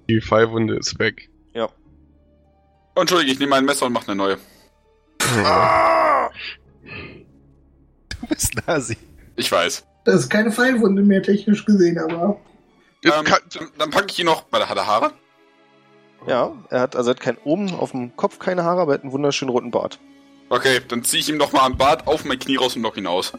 [0.10, 1.30] Die Pfeilwunde ist weg.
[1.54, 1.68] Ja.
[2.96, 4.38] Entschuldige, ich nehme ein Messer und mache eine neue.
[8.10, 8.98] Du bist Nasi.
[9.36, 9.86] Ich weiß.
[10.06, 12.40] Das ist keine Pfeilwunde mehr technisch gesehen, aber
[13.04, 13.42] Ähm, kann,
[13.78, 14.46] dann, packe ich ihn noch.
[14.52, 15.12] Warte, hat er Haare?
[16.28, 18.96] Ja, er hat, also er hat kein, oben auf dem Kopf keine Haare, aber er
[18.96, 20.00] hat einen wunderschönen roten Bart.
[20.50, 22.98] Okay, dann ziehe ich ihm noch mal am Bart auf mein Knie raus und knock
[22.98, 23.34] ihn aus.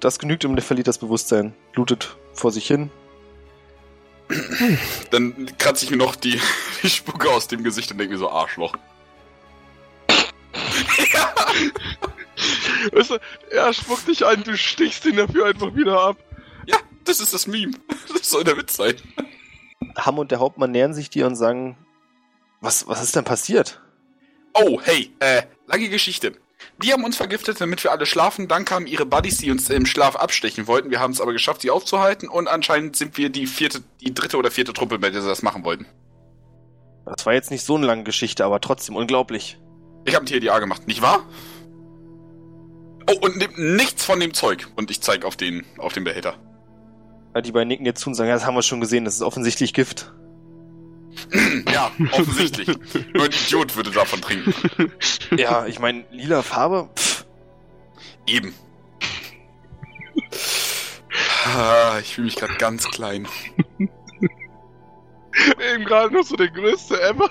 [0.00, 1.54] Das genügt ihm, der verliert das Bewusstsein.
[1.72, 2.90] Blutet vor sich hin.
[5.10, 6.40] Dann kratze ich mir noch die,
[6.82, 8.74] die Spucke aus dem Gesicht und denke mir so, Arschloch.
[12.92, 13.18] weißt du,
[13.50, 16.16] er spuckt dich an, du stichst ihn dafür einfach wieder ab.
[16.66, 17.74] Ja, das ist das Meme.
[18.12, 18.94] Das soll der Witz sein.
[19.96, 21.76] Ham und der Hauptmann nähern sich dir und sagen:
[22.60, 23.80] Was, was ist denn passiert?
[24.52, 26.34] Oh, hey, äh, lange Geschichte.
[26.82, 28.48] Die haben uns vergiftet, damit wir alle schlafen.
[28.48, 30.90] Dann kamen ihre Buddies, die uns im Schlaf abstechen wollten.
[30.90, 32.28] Wir haben es aber geschafft, sie aufzuhalten.
[32.28, 35.42] Und anscheinend sind wir die vierte, die dritte oder vierte Truppe, bei der sie das
[35.42, 35.86] machen wollten.
[37.04, 39.58] Das war jetzt nicht so eine lange Geschichte, aber trotzdem unglaublich.
[40.06, 41.24] Ich habe TDA gemacht, nicht wahr?
[43.10, 44.68] Oh, und nehmt nichts von dem Zeug.
[44.76, 46.36] Und ich zeige auf den, auf den Behälter.
[47.34, 49.16] Ja, Die beiden nicken dir zu und sagen: Ja, das haben wir schon gesehen, das
[49.16, 50.12] ist offensichtlich Gift.
[51.72, 52.68] ja, offensichtlich.
[53.14, 54.54] Nur ein Idiot würde davon trinken.
[55.36, 56.88] Ja, ich meine, lila Farbe?
[56.96, 57.24] Pff,
[58.26, 58.52] Eben.
[61.46, 63.26] Ah, ich fühle mich gerade ganz klein.
[65.72, 67.30] Eben gerade noch so der größte ever.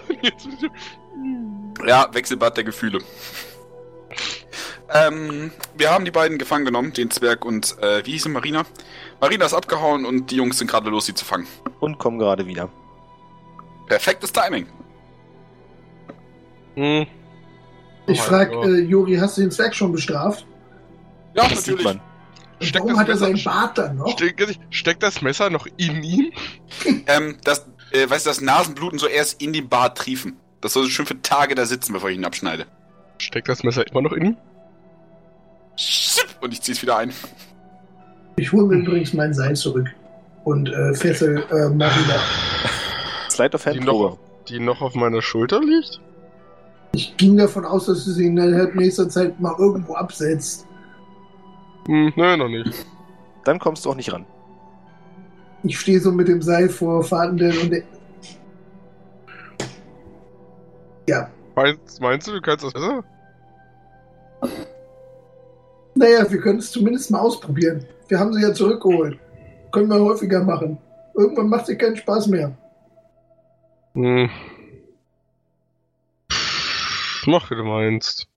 [1.86, 3.00] Ja, Wechselbad der Gefühle.
[4.92, 8.66] Ähm, wir haben die beiden gefangen genommen, den Zwerg und, äh, wie hieß sie, Marina?
[9.22, 11.48] Marina ist abgehauen und die Jungs sind gerade los, sie zu fangen.
[11.80, 12.70] und kommen gerade wieder.
[13.90, 14.68] Perfektes Timing.
[16.76, 17.06] Hm.
[18.08, 20.46] ich Oh frage, äh, Juri, hast du den Zwerg schon bestraft?
[21.34, 21.84] Ja, Das sieht natürlich.
[21.84, 22.00] man.
[22.60, 24.08] Und Steckt warum das hat er Messer- seinen Bart dann noch?
[24.10, 26.32] Steck, steckt das Messer noch in ihm?
[27.08, 30.38] Ähm, das, äh, weißt du, das Nasenbluten so erst in den Bart triefen.
[30.62, 32.66] Das soll so schön für Tage da sitzen, bevor ich ihn abschneide.
[33.18, 34.38] Steckt das Messer immer noch in ihm?
[35.76, 37.12] Schipp, Und ich zieh's wieder ein.
[38.36, 39.88] Ich hole mir übrigens mein Seil zurück
[40.44, 42.16] und äh, fessel äh, Marina.
[43.40, 44.18] Slide of Die Hand noch, Probe.
[44.50, 46.02] die noch auf meiner Schulter liegt?
[46.92, 50.68] Ich ging davon aus, dass du sie innerhalb nächster Zeit mal irgendwo absetzt.
[51.88, 52.86] Hm, nein, noch nicht.
[53.46, 54.26] Dann kommst du auch nicht ran.
[55.64, 57.84] Ich stehe so mit dem Seil vor Fahrenden und der
[61.08, 63.04] ja, Meinst, meinst du, du kannst das besser?
[65.96, 67.86] naja, wir können es zumindest mal ausprobieren.
[68.10, 69.18] Wir haben sie ja zurückgeholt.
[69.72, 70.78] Können wir häufiger machen.
[71.16, 72.54] Irgendwann macht sie keinen Spaß mehr.
[73.94, 74.30] Hm.
[77.26, 78.28] mach, wie du meinst.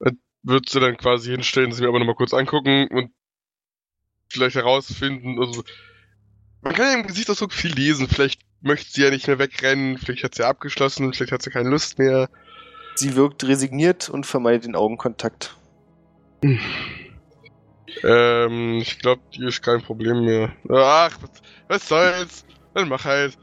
[0.00, 3.12] Äh, Würdest du dann quasi hinstellen, sie mir aber nochmal kurz angucken und
[4.28, 5.62] vielleicht herausfinden, also
[6.62, 10.24] man kann ja im Gesichtsausdruck viel lesen, vielleicht möchte sie ja nicht mehr wegrennen, vielleicht
[10.24, 12.28] hat sie abgeschlossen, vielleicht hat sie keine Lust mehr.
[12.94, 15.56] Sie wirkt resigniert und vermeidet den Augenkontakt.
[18.02, 20.54] Ähm, ich glaube, die ist kein Problem mehr.
[20.68, 21.30] Ach, was,
[21.68, 22.44] was soll's?
[22.74, 23.36] Dann mach halt.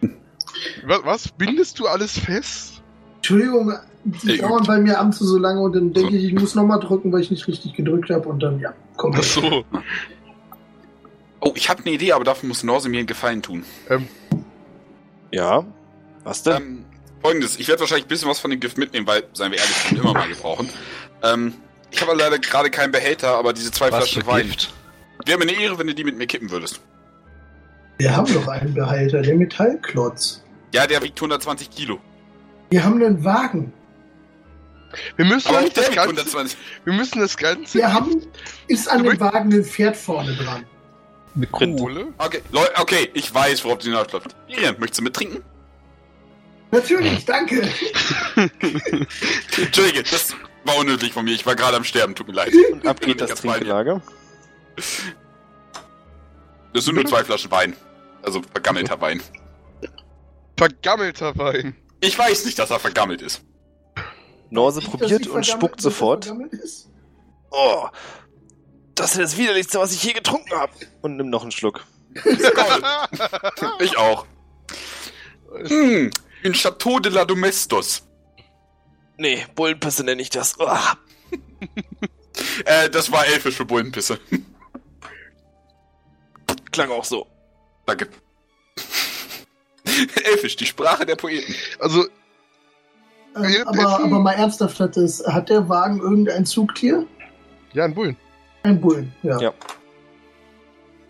[0.85, 1.27] Was, was?
[1.29, 2.81] Bindest du alles fest?
[3.17, 3.73] Entschuldigung,
[4.05, 6.79] die Ey, dauern bei mir abends so lange und dann denke ich, ich muss nochmal
[6.79, 9.33] drücken, weil ich nicht richtig gedrückt habe und dann, ja, kommt Ach das.
[9.33, 9.65] so.
[11.39, 13.63] Oh, ich habe eine Idee, aber dafür muss Norse mir einen Gefallen tun.
[15.31, 15.65] Ja.
[16.23, 16.55] Was denn?
[16.55, 16.85] Ähm,
[17.21, 19.75] Folgendes, ich werde wahrscheinlich ein bisschen was von dem Gift mitnehmen, weil, seien wir ehrlich,
[19.87, 20.69] können immer mal gebrauchen.
[21.23, 21.53] Ähm,
[21.91, 24.47] ich habe leider gerade keinen Behälter, aber diese zwei Was Flaschen Wein.
[24.47, 24.73] Gift?
[25.25, 26.79] Wäre mir eine Ehre, wenn du die mit mir kippen würdest.
[27.97, 30.43] Wir haben doch einen Behälter, der Metallklotz.
[30.73, 31.99] Ja, der wiegt 120 Kilo.
[32.69, 33.73] Wir haben einen Wagen.
[35.15, 36.57] Wir müssen, Aber das Ganze, 120.
[36.85, 37.77] wir müssen das Ganze.
[37.77, 38.21] Wir haben,
[38.67, 40.65] ist an dem Wagen ein Pferd vorne dran.
[41.35, 42.07] Eine Kohle.
[42.17, 42.41] Okay,
[42.79, 44.35] okay, ich weiß, worauf die hinausläuft.
[44.47, 45.43] Hier, möchtest du mittrinken?
[46.71, 47.61] Natürlich, danke.
[49.57, 51.31] Entschuldige, das war unnötig von mir.
[51.31, 52.53] Ich war gerade am Sterben, tut mir leid.
[52.71, 53.41] Und ab geht das.
[53.41, 54.01] Trinklager.
[56.73, 57.75] Das sind nur zwei Flaschen Wein.
[58.27, 59.23] Also vergammelter Wein.
[60.57, 61.77] Vergammelter Wein.
[62.01, 63.41] Ich weiß nicht, dass er vergammelt ist.
[64.49, 66.33] Norse probiert und spuckt sofort.
[67.49, 67.87] Oh,
[68.95, 70.73] das ist das widerlichste, was ich je getrunken habe.
[71.01, 71.85] Und nimmt noch einen Schluck.
[73.79, 74.25] Ich auch.
[75.67, 76.11] Hm,
[76.43, 78.03] in Chateau de la Domestos.
[79.17, 80.55] Nee, Bullenpisse nenne ich das.
[80.59, 80.67] Oh.
[82.65, 84.19] Äh, das war elfisch für Bullenpisse.
[86.71, 87.27] Klang auch so.
[87.87, 88.07] Danke.
[90.25, 91.55] elfisch, die Sprache der Poeten.
[91.79, 92.05] Also,
[93.35, 97.07] Ähm, aber, aber mal ernsthaft, hat, das, hat der Wagen irgendein Zugtier?
[97.73, 98.17] ja, ein Bullen.
[98.63, 99.39] Ein Bullen, ja.
[99.39, 99.53] Ja.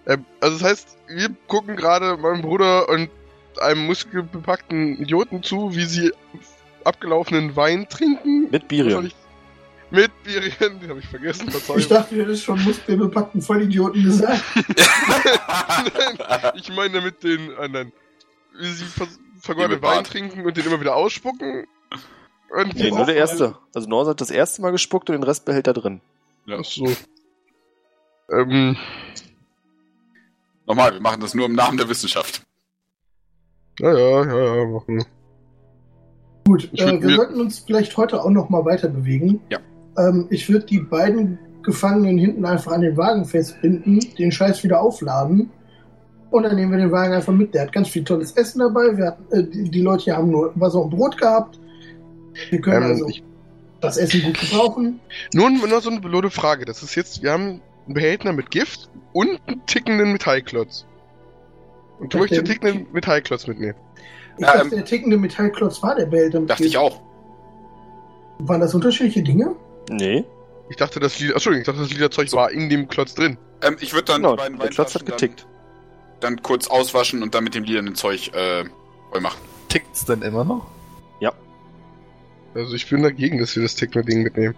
[0.06, 3.10] Ähm, also das heißt, wir gucken gerade meinem Bruder und
[3.60, 6.12] einem muskelbepackten Idioten zu, wie sie
[6.84, 8.50] abgelaufenen Wein trinken.
[8.52, 8.94] Mit Birion.
[9.06, 9.16] Wahrscheinlich-
[9.90, 11.80] Mit Birien, den habe ich vergessen, Verzeihung.
[11.80, 14.44] Ich dachte, du hättest schon muskelbepackten Vollidioten gesagt.
[16.56, 17.92] ich meine mit den anderen.
[18.60, 19.08] Wie sie ver
[19.40, 20.08] vergorenen mit Wein Bart.
[20.08, 21.68] trinken und den immer wieder ausspucken.
[22.50, 23.58] Und Nee, nur der erste.
[23.74, 26.02] Also Norse hat das erste Mal gespuckt und den Rest behält er drin.
[26.50, 26.88] Ach so.
[28.32, 28.76] Ähm,
[30.66, 32.42] Nochmal, wir machen das nur im Namen der Wissenschaft.
[33.80, 35.06] ja, ja, ja, ja, machen.
[36.46, 39.40] Gut, äh, wir sollten uns vielleicht heute auch noch mal weiter bewegen.
[39.50, 39.60] Ja.
[39.98, 44.80] Ähm, ich würde die beiden Gefangenen hinten einfach an den Wagen festbinden, den Scheiß wieder
[44.82, 45.50] aufladen
[46.32, 47.54] und dann nehmen wir den Wagen einfach mit.
[47.54, 48.96] Der hat ganz viel tolles Essen dabei.
[48.96, 51.60] Wir hatten, äh, die, die Leute hier haben nur Wasser und Brot gehabt.
[52.50, 53.24] Wir können Ähm, also ich-
[53.82, 55.00] das Essen gut gebrauchen.
[55.34, 56.66] Nur nur so eine blöde Frage.
[56.66, 60.86] Das ist jetzt, wir haben einen Behälter mit Gift und einen tickenden Metallklotz.
[62.00, 63.76] Und du möchtest den tickenden Metallklotz mitnehmen.
[64.38, 66.40] Ich Ja, dachte, ähm, der tickende Metallklotz war der Behälter.
[66.40, 67.02] mit Dachte ich auch.
[68.40, 69.56] Waren das unterschiedliche Dinge?
[69.90, 70.26] Nee.
[70.70, 73.38] Ich dachte, das Lila, Entschuldigung, ich dachte, das lila Zeug war in dem Klotz drin.
[73.62, 75.48] Ähm, ich würde dann Genau, die beiden der Klotz hat getickt.
[76.20, 78.66] Dann, dann kurz auswaschen und dann mit dem lilanen Zeug äh,
[79.12, 79.40] voll machen.
[79.70, 80.66] Tickt's denn immer noch?
[82.58, 84.56] Also ich bin dagegen, dass wir das tickende Ding mitnehmen.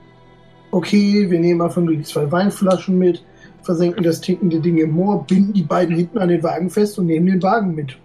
[0.72, 3.24] Okay, wir nehmen einfach nur die zwei Weinflaschen mit,
[3.64, 7.08] versenken das tickende Ding im Moor, binden die beiden hinten an den Wagen fest und
[7.08, 7.98] nehmen den Wagen mit.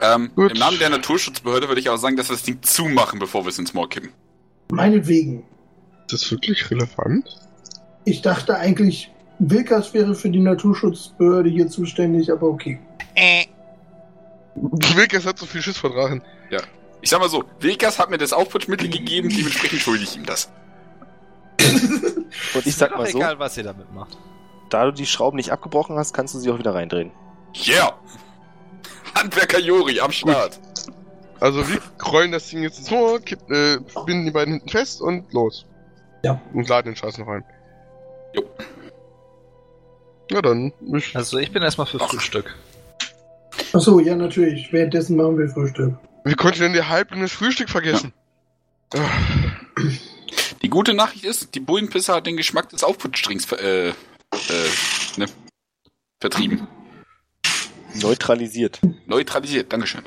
[0.00, 0.52] Ähm, Gut.
[0.52, 3.50] Im Namen der Naturschutzbehörde würde ich auch sagen, dass wir das Ding zumachen, bevor wir
[3.50, 4.10] es ins Moor kippen.
[4.70, 5.44] Meinetwegen.
[6.12, 7.38] Ist das wirklich relevant?
[8.04, 12.80] Ich dachte eigentlich, Wilkers wäre für die Naturschutzbehörde hier zuständig, aber okay.
[14.56, 16.20] Wilkes hat so viel Schiss vor Drachen.
[17.00, 20.50] Ich sag mal so, Wilkas hat mir das Aufputschmittel gegeben, dementsprechend schulde ich ihm das.
[22.54, 24.18] Und ich sag mal so, egal, was ihr damit macht.
[24.68, 27.12] da du die Schrauben nicht abgebrochen hast, kannst du sie auch wieder reindrehen.
[27.54, 27.94] Yeah!
[29.14, 30.58] Handwerker Jori am Start.
[31.38, 35.32] Also wir rollen das Ding jetzt ins kipp, äh, binden die beiden hinten fest und
[35.32, 35.66] los.
[36.22, 36.40] Ja.
[36.52, 37.44] Und laden den Scheiß noch ein.
[38.34, 38.42] Jo.
[40.30, 42.08] Ja dann, ich, Also ich bin erstmal für Ach.
[42.10, 42.54] Frühstück.
[43.72, 44.72] Achso, ja, natürlich.
[44.72, 45.94] Währenddessen machen wir Frühstück.
[46.24, 48.12] wie konnte ich denn der Halbling das Frühstück vergessen?
[48.94, 48.98] Ah,
[50.62, 53.92] Die gute Nachricht ist, die Bullenpisse hat den Geschmack des Aufputschdrinks ver äh, äh,
[55.16, 55.26] ne,
[56.20, 56.66] vertrieben.
[57.94, 58.80] Neutralisiert.
[59.06, 60.02] Neutralisiert, Dankeschön.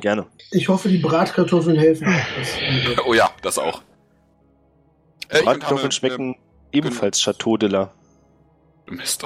[0.00, 0.26] Gerne.
[0.50, 2.06] Ich hoffe, die Bratkartoffeln helfen.
[3.06, 3.82] Oh ja, das auch.
[5.30, 6.36] Äh, Bratkartoffeln habe- schmecken
[6.72, 7.92] ebenfalls Chateau de la.
[8.88, 9.24] äh, Mist.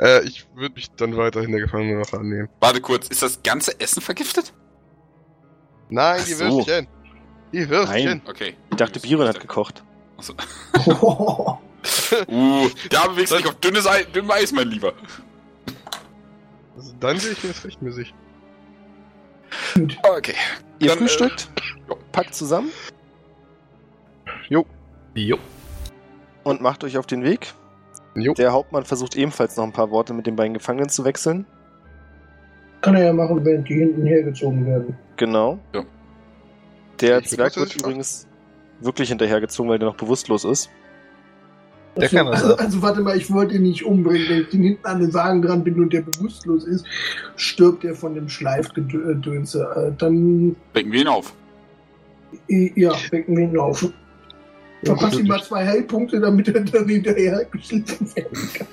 [0.00, 2.48] äh, ich würde mich dann weiterhin der Gefangenenwache annehmen.
[2.60, 4.52] Warte kurz, ist das ganze Essen vergiftet?
[5.90, 6.44] Nein, Ach die so.
[6.44, 6.86] Würstchen.
[7.52, 8.04] Die Würstchen.
[8.04, 8.22] Nein.
[8.26, 8.56] Okay.
[8.70, 9.82] Ich dachte, Biron hat gekocht.
[10.16, 10.34] Achso.
[12.28, 14.92] Uh, da bewegst du dich auf dünnes Eis, dünnem Eis, mein Lieber.
[16.76, 18.14] Also dann sehe ich mir das recht mäßig.
[20.04, 20.34] Okay.
[20.78, 21.48] Ihr Dann, äh, frühstückt,
[21.88, 21.96] ja.
[22.12, 22.70] packt zusammen
[25.14, 25.38] Jo.
[26.44, 27.52] und macht euch auf den Weg.
[28.14, 28.34] Jo.
[28.34, 31.46] Der Hauptmann versucht ebenfalls noch ein paar Worte mit den beiden Gefangenen zu wechseln.
[32.82, 34.96] kann er ja machen, während die hinten hergezogen werden.
[35.16, 35.58] Genau.
[35.74, 35.82] Ja.
[37.00, 38.26] Der Ich Zwerg wird übrigens
[38.80, 40.68] wirklich hinterhergezogen, weil der noch bewusstlos ist.
[41.96, 44.26] Der Also, kann das also, also warte mal, ich wollte ihn nicht umbringen.
[44.28, 46.84] Wenn ich den hinten an den Wagen dran bin und der bewusstlos ist,
[47.36, 49.68] stirbt er von dem Schleifgedönse.
[49.76, 51.32] Äh, Dann, Wecken wir ihn auf.
[52.48, 53.86] ja, wecken wir ihn auf.
[54.84, 58.66] Verpasst ihm mal zwei Heilpunkte, damit er dann hinterher geschliffen werden kann.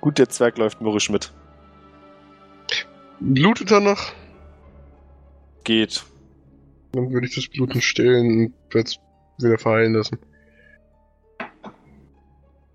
[0.00, 1.32] Gut, der Zwerg läuft mürrisch mit.
[3.20, 4.12] Blutet er noch?
[5.64, 6.04] Geht.
[6.92, 8.98] Dann würde ich das Bluten stillen und werde es
[9.38, 10.18] wieder verheilen lassen.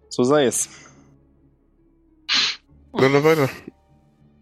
[0.09, 0.69] So sei es.
[2.93, 3.49] Dann dann weiter.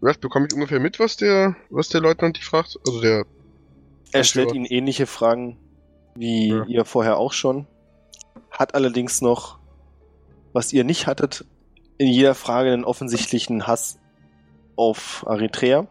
[0.00, 2.78] Was, bekomme ich ungefähr mit, was der, was der Leutnant dich fragt?
[2.86, 3.26] Also der,
[4.12, 5.58] Er stellt Ihnen ähnliche Fragen
[6.14, 6.64] wie Ja.
[6.66, 7.66] ihr vorher auch schon.
[8.58, 9.58] Hat allerdings noch,
[10.52, 11.44] was ihr nicht hattet,
[11.98, 13.98] in jeder Frage einen offensichtlichen Hass
[14.76, 15.86] auf Eritrea.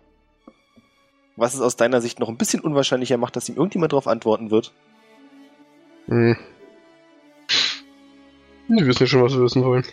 [1.35, 4.51] Was es aus deiner Sicht noch ein bisschen unwahrscheinlicher macht, dass ihm irgendjemand darauf antworten
[4.51, 4.73] wird.
[6.07, 6.37] hm.
[8.67, 9.85] Die wissen ja schon, was wir wissen wollen.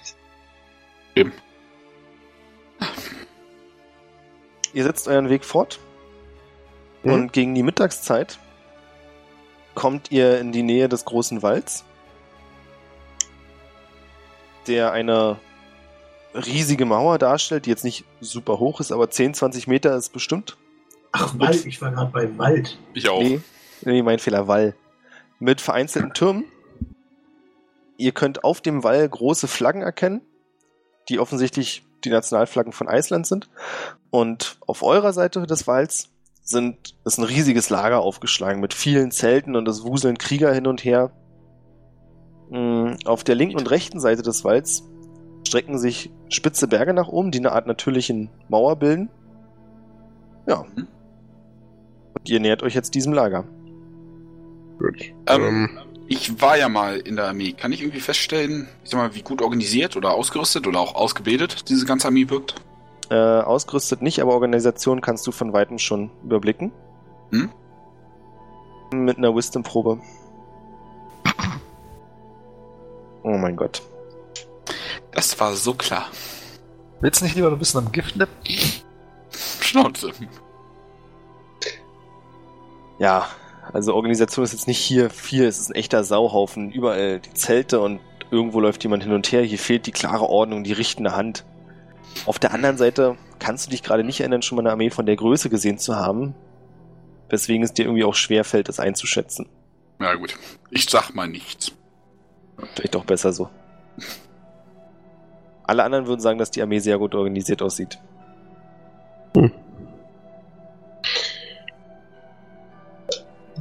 [4.72, 5.78] Ihr setzt euren Weg fort
[7.02, 7.12] Mhm.
[7.12, 8.38] und gegen die Mittagszeit
[9.74, 11.84] kommt ihr in die Nähe des großen Walds,
[14.66, 15.38] der eine
[16.34, 20.56] riesige Mauer darstellt, die jetzt nicht super hoch ist, aber 10, 20 Meter ist bestimmt.
[21.12, 22.78] Ach, Wald, ich war gerade bei Wald.
[22.94, 23.20] Ich auch.
[23.20, 23.40] Nee,
[23.82, 24.74] nee, mein Fehler, Wall.
[25.38, 26.44] Mit vereinzelten Türmen.
[27.98, 30.22] Ihr könnt auf dem Wall große Flaggen erkennen,
[31.08, 33.48] die offensichtlich die Nationalflaggen von Island sind.
[34.10, 36.08] Und auf eurer Seite des Walls
[36.42, 40.84] sind, ist ein riesiges Lager aufgeschlagen mit vielen Zelten und es wuseln Krieger hin und
[40.84, 41.12] her.
[42.52, 44.84] Mm, Auf der linken und rechten Seite des Walds
[45.46, 49.08] strecken sich spitze Berge nach oben, die eine Art natürlichen Mauer bilden.
[50.46, 50.64] Ja.
[50.76, 50.86] Mhm.
[52.14, 53.44] Und ihr nähert euch jetzt diesem Lager.
[54.78, 55.12] Gut.
[55.26, 57.52] Ähm, Ähm, Ich war ja mal in der Armee.
[57.52, 61.68] Kann ich irgendwie feststellen, ich sag mal, wie gut organisiert oder ausgerüstet oder auch ausgebildet
[61.70, 62.56] diese ganze Armee wirkt?
[63.10, 66.70] Äh, ausgerüstet nicht, aber Organisation kannst du von weitem schon überblicken.
[67.30, 67.50] Hm?
[68.92, 70.00] Mit einer Wisdom-Probe.
[73.22, 73.82] Oh mein Gott.
[75.12, 76.06] Das war so klar.
[77.00, 78.56] Willst du nicht lieber ein bisschen am Gift nippen?
[79.60, 80.12] Schnauze.
[82.98, 83.26] Ja,
[83.72, 86.70] also Organisation ist jetzt nicht hier viel, es ist ein echter Sauhaufen.
[86.70, 88.00] Überall die Zelte und
[88.30, 89.42] irgendwo läuft jemand hin und her.
[89.42, 91.44] Hier fehlt die klare Ordnung, die richtende Hand.
[92.26, 95.06] Auf der anderen Seite kannst du dich gerade nicht erinnern, schon mal eine Armee von
[95.06, 96.34] der Größe gesehen zu haben.
[97.28, 99.48] Weswegen es dir irgendwie auch schwer fällt, das einzuschätzen.
[100.00, 100.36] Ja gut.
[100.70, 101.72] Ich sag mal nichts.
[102.74, 103.48] Vielleicht auch besser so.
[105.64, 107.98] Alle anderen würden sagen, dass die Armee sehr gut organisiert aussieht.
[109.34, 109.52] Hm.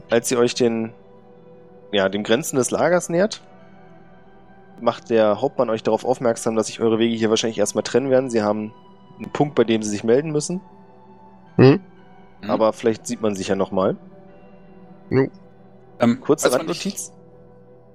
[0.10, 0.94] Als ihr euch den,
[1.91, 3.41] ja, den Grenzen des Lagers nähert,
[4.82, 8.30] macht der Hauptmann euch darauf aufmerksam, dass sich eure Wege hier wahrscheinlich erstmal trennen werden.
[8.30, 8.73] Sie haben
[9.18, 10.60] einen Punkt, bei dem sie sich melden müssen,
[11.56, 11.80] hm?
[12.41, 12.49] Hm?
[12.49, 13.95] aber vielleicht sieht man sich ja nochmal.
[15.99, 17.14] ähm, Kurze weiß man Randnotiz.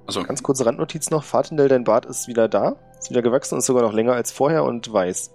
[0.07, 1.25] Also, Ganz kurze Randnotiz noch.
[1.25, 2.77] Fatendell, dein Bart ist wieder da.
[2.99, 5.31] Ist wieder gewachsen, ist sogar noch länger als vorher und weiß.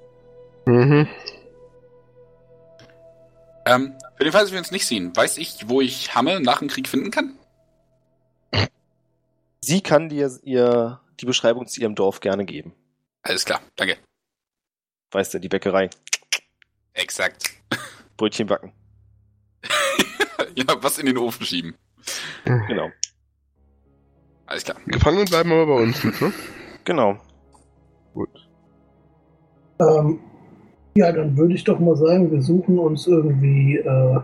[0.66, 1.08] Mhm.
[3.66, 6.60] ähm, für den Fall, dass wir uns nicht sehen, weiß ich, wo ich Hamme nach
[6.60, 7.36] dem Krieg finden kann?
[9.64, 12.74] Sie kann dir ihr die Beschreibung zu ihrem Dorf gerne geben.
[13.24, 13.98] Alles klar, danke.
[15.12, 15.90] Weißt du, die Bäckerei.
[16.94, 17.50] Exakt.
[18.18, 18.74] Brötchen backen.
[20.56, 21.76] ja, was in den Ofen schieben.
[22.46, 22.92] Genau.
[24.52, 24.76] Alles klar.
[24.86, 26.34] Gefangenen bleiben aber bei uns mit, ne?
[26.84, 27.16] Genau.
[28.14, 28.50] Gut.
[29.80, 30.20] Ähm,
[30.96, 34.20] ja, dann würde ich doch mal sagen, wir suchen uns irgendwie äh,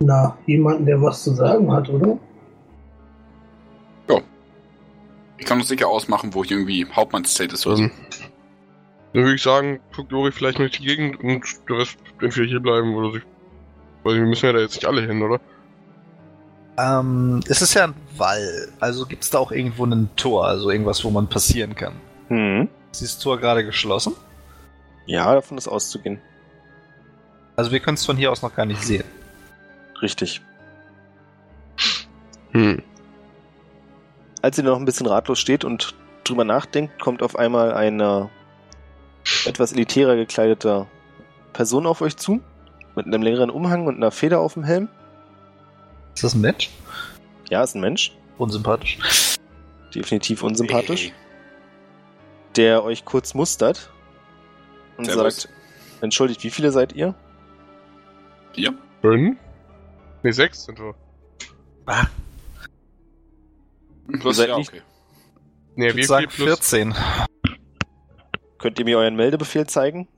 [0.00, 2.18] na, jemanden, der was zu sagen hat, oder?
[5.44, 7.82] Ich kann uns sicher ausmachen, wo ich irgendwie Hauptmannszelt ist oder so.
[7.82, 7.92] Dann,
[9.12, 12.46] dann würde ich sagen, guckt Lori vielleicht mal durch die Gegend und der Rest entweder
[12.46, 13.22] hier bleiben oder sich.
[14.04, 15.40] Weil wir müssen ja da jetzt nicht alle hin, oder?
[16.76, 18.68] Ähm, es ist ja ein Wall.
[18.80, 21.94] Also gibt es da auch irgendwo ein Tor, also irgendwas, wo man passieren kann.
[22.28, 22.68] Hm.
[22.90, 24.14] Ist dieses Tor gerade geschlossen?
[25.06, 26.20] Ja, davon ist auszugehen.
[27.56, 29.04] Also wir können es von hier aus noch gar nicht sehen.
[30.02, 30.40] Richtig.
[32.52, 32.82] Hm.
[34.42, 35.94] Als ihr noch ein bisschen ratlos steht und
[36.24, 38.30] drüber nachdenkt, kommt auf einmal eine
[39.46, 40.86] etwas elitärer gekleideter
[41.52, 42.40] Person auf euch zu.
[42.96, 44.88] Mit einem längeren Umhang und einer Feder auf dem Helm.
[46.14, 46.70] Ist das ein Mensch?
[47.50, 48.16] Ja, ist ein Mensch.
[48.38, 48.98] Unsympathisch.
[49.94, 51.04] Definitiv unsympathisch.
[51.06, 51.12] Hey.
[52.56, 53.90] Der euch kurz mustert
[54.96, 55.42] und Servus.
[55.42, 55.54] sagt,
[56.00, 57.14] entschuldigt, wie viele seid ihr?
[58.54, 58.74] Vier?
[59.00, 59.38] Fünf?
[60.22, 60.94] Ne, sechs sind wir.
[61.86, 62.06] Ah,
[64.20, 64.82] Plus, seid ja, nicht- okay.
[65.76, 66.58] Ne, ich wir sagen vier plus.
[66.60, 66.94] 14.
[68.58, 70.08] Könnt ihr mir euren Meldebefehl zeigen?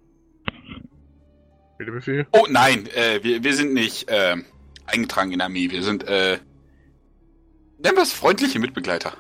[1.78, 2.27] Bitte Befehl.
[2.32, 4.36] Oh nein, äh, wir, wir sind nicht äh,
[4.86, 5.70] eingetragen in der Armee.
[5.70, 6.38] Wir sind, äh,
[7.78, 9.12] nennen wir es freundliche Mitbegleiter.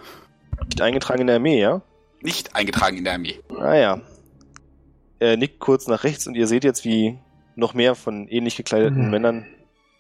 [0.64, 1.82] Nicht eingetragen in der Armee, ja?
[2.22, 3.40] Nicht eingetragen in der Armee.
[3.58, 4.00] Ah ja.
[5.18, 7.18] Er nickt kurz nach rechts und ihr seht jetzt, wie
[7.54, 9.10] noch mehr von ähnlich gekleideten Mhm.
[9.10, 9.46] Männern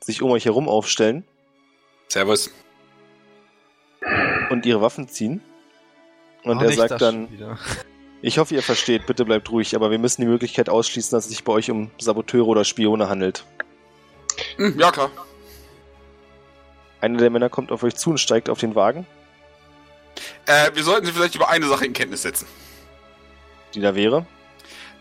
[0.00, 1.24] sich um euch herum aufstellen
[2.08, 2.50] Servus.
[4.50, 5.40] und ihre Waffen ziehen.
[6.44, 7.58] Und Oh, er sagt dann, wieder.
[8.22, 11.30] ich hoffe, ihr versteht, bitte bleibt ruhig, aber wir müssen die Möglichkeit ausschließen, dass es
[11.30, 13.44] sich bei euch um Saboteure oder Spione handelt.
[14.56, 15.10] Hm, ja, klar.
[17.06, 19.06] Einer der Männer kommt auf euch zu und steigt auf den Wagen,
[20.46, 22.46] Äh, wir sollten Sie vielleicht über eine Sache in Kenntnis setzen.
[23.74, 24.26] die da wäre.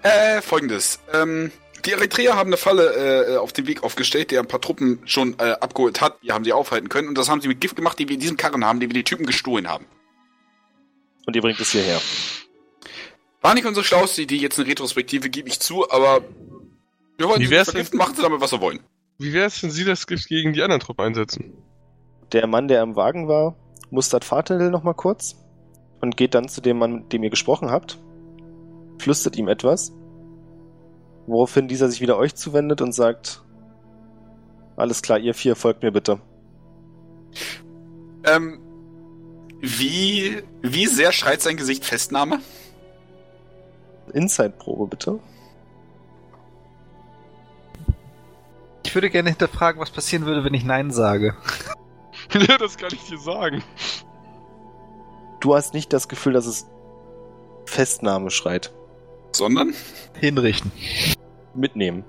[0.03, 0.99] Äh, folgendes.
[1.14, 1.52] Ähm,
[1.84, 5.36] die Eritreer haben eine Falle äh, auf dem Weg aufgestellt, der ein paar Truppen schon
[5.40, 6.18] äh, abgeholt hat.
[6.22, 7.07] Wir haben sie aufhalten können.
[7.07, 8.94] Und das haben sie mit Gift gemacht, die wir in diesem Karren haben, die wir
[8.94, 9.86] die Typen gestohlen haben.
[11.26, 11.99] Und ihr bringt es hierher.
[13.41, 16.22] War nicht unsere schlauste Idee, jetzt eine Retrospektive, gebe ich zu, aber
[17.18, 18.80] wir wollen Wie sie wär's vergiften, machen sie damit, was sie wollen.
[19.18, 21.53] Wie wär's, wenn Sie das Gift gegen die anderen Truppen einsetzen?
[22.31, 23.56] Der Mann, der im Wagen war,
[23.89, 25.35] mustert Fahrtendel noch mal kurz
[26.02, 27.99] und geht dann zu dem Mann, mit dem ihr gesprochen habt,
[28.99, 29.93] flüstert ihm etwas,
[31.27, 33.43] woraufhin dieser sich wieder euch zuwendet und sagt,
[34.76, 36.19] alles klar, ihr vier, folgt mir bitte.
[38.26, 38.60] Ähm,
[39.61, 42.39] wie, wie sehr schreit sein Gesicht Festnahme?
[44.14, 45.19] Inside-Probe bitte.
[48.84, 51.35] Ich würde gerne hinterfragen, was passieren würde, wenn ich Nein sage.
[52.47, 53.64] ja, das kann ich dir sagen.
[55.39, 56.68] Du hast nicht das Gefühl, dass es
[57.65, 58.73] Festnahme schreit.
[59.31, 59.73] Sondern?
[60.19, 60.72] Hinrichten.
[61.53, 62.03] Mitnehmen.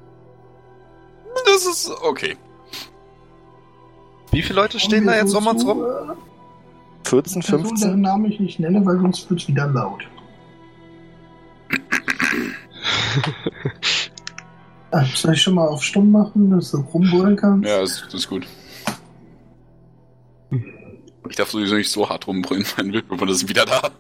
[1.44, 2.36] Das ist okay.
[4.30, 5.84] Wie viele Leute stehen da jetzt um uns rum?
[7.04, 8.00] 14, Person, deren 15?
[8.00, 10.06] Namen ich nicht nenne, weil sonst wird's wieder laut.
[14.90, 17.68] Ah, Soll ich schon mal auf Stumm machen, dass du rumbrüllen kannst?
[17.68, 18.46] Ja, das ist gut.
[21.30, 23.90] Ich darf sowieso nicht so hart rumbrüllen, mein Mitbewohner ist wieder da.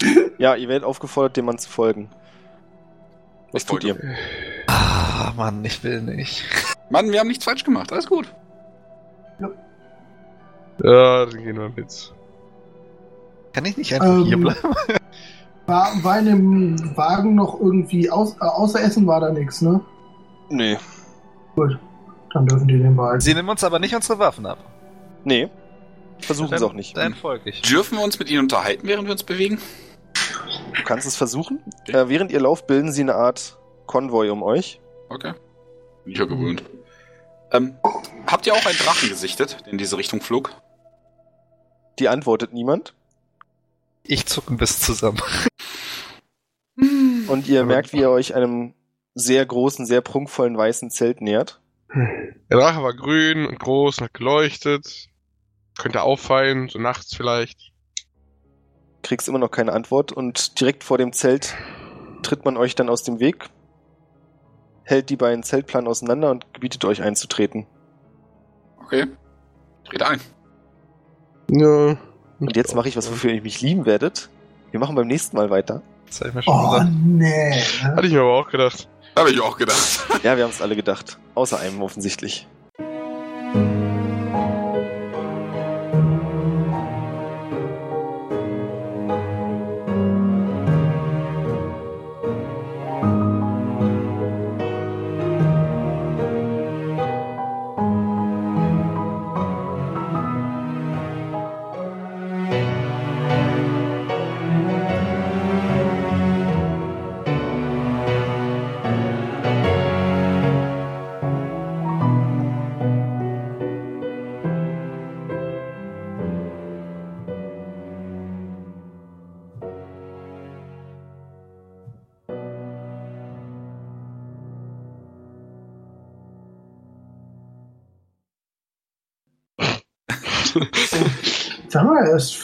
[0.38, 2.10] Ja, ihr werdet aufgefordert, dem Mann zu folgen.
[3.52, 3.98] Was Ich tut folge.
[4.06, 4.16] ihr?
[4.66, 6.44] Ah, Mann, ich will nicht.
[6.90, 8.30] Mann, wir haben nichts falsch gemacht, alles gut.
[10.82, 12.12] Ja, dann gehen wir mit.
[13.54, 14.58] Kann ich nicht einfach Ähm, hier bleiben?
[15.66, 19.80] War, war in dem Wagen noch irgendwie, aus, äh, außer Essen war da nichts, ne?
[20.48, 20.76] Nee.
[21.56, 21.76] Gut,
[22.32, 23.20] dann dürfen die den behalten.
[23.20, 24.58] Sie nehmen uns aber nicht unsere Waffen ab.
[25.24, 25.48] Nee.
[26.20, 26.96] Versuchen Dann- es auch nicht.
[26.96, 27.62] Dann folge ich.
[27.62, 29.60] Dürfen wir uns mit ihnen unterhalten, während wir uns bewegen?
[30.76, 31.62] Du kannst es versuchen.
[31.82, 31.92] Okay.
[31.96, 34.80] Äh, während ihr lauft, bilden sie eine Art Konvoi um euch.
[35.08, 35.34] Okay.
[36.04, 36.62] Bin ich ja gewöhnt.
[37.52, 37.76] Ähm,
[38.26, 40.50] habt ihr auch einen Drachen gesichtet, der in diese Richtung flog?
[41.98, 42.94] Die antwortet niemand.
[44.02, 45.20] Ich zucke ein bisschen zusammen.
[47.28, 48.74] Und ihr merkt, wie ihr euch einem
[49.14, 51.60] sehr großen, sehr prunkvollen weißen Zelt nähert.
[51.94, 55.08] Der Drache war grün und groß und hat geleuchtet.
[55.78, 57.72] Könnte auffallen, so nachts vielleicht.
[59.02, 61.54] Kriegst immer noch keine Antwort und direkt vor dem Zelt
[62.22, 63.50] tritt man euch dann aus dem Weg,
[64.82, 67.66] hält die beiden Zeltplanen auseinander und gebietet euch einzutreten.
[68.82, 69.06] Okay.
[69.84, 70.20] Dreht ein.
[71.50, 71.96] Ja.
[72.40, 74.28] Und jetzt mache ich was, wofür ihr mich lieben werdet.
[74.70, 75.82] Wir machen beim nächsten Mal weiter.
[76.06, 76.90] Das habe ich mir schon Oh, gesagt.
[77.04, 77.60] nee.
[77.82, 78.88] Hatte ich mir aber auch gedacht.
[79.16, 80.06] Habe ich auch gedacht.
[80.22, 81.18] Ja, wir haben es alle gedacht.
[81.34, 82.46] Außer einem offensichtlich.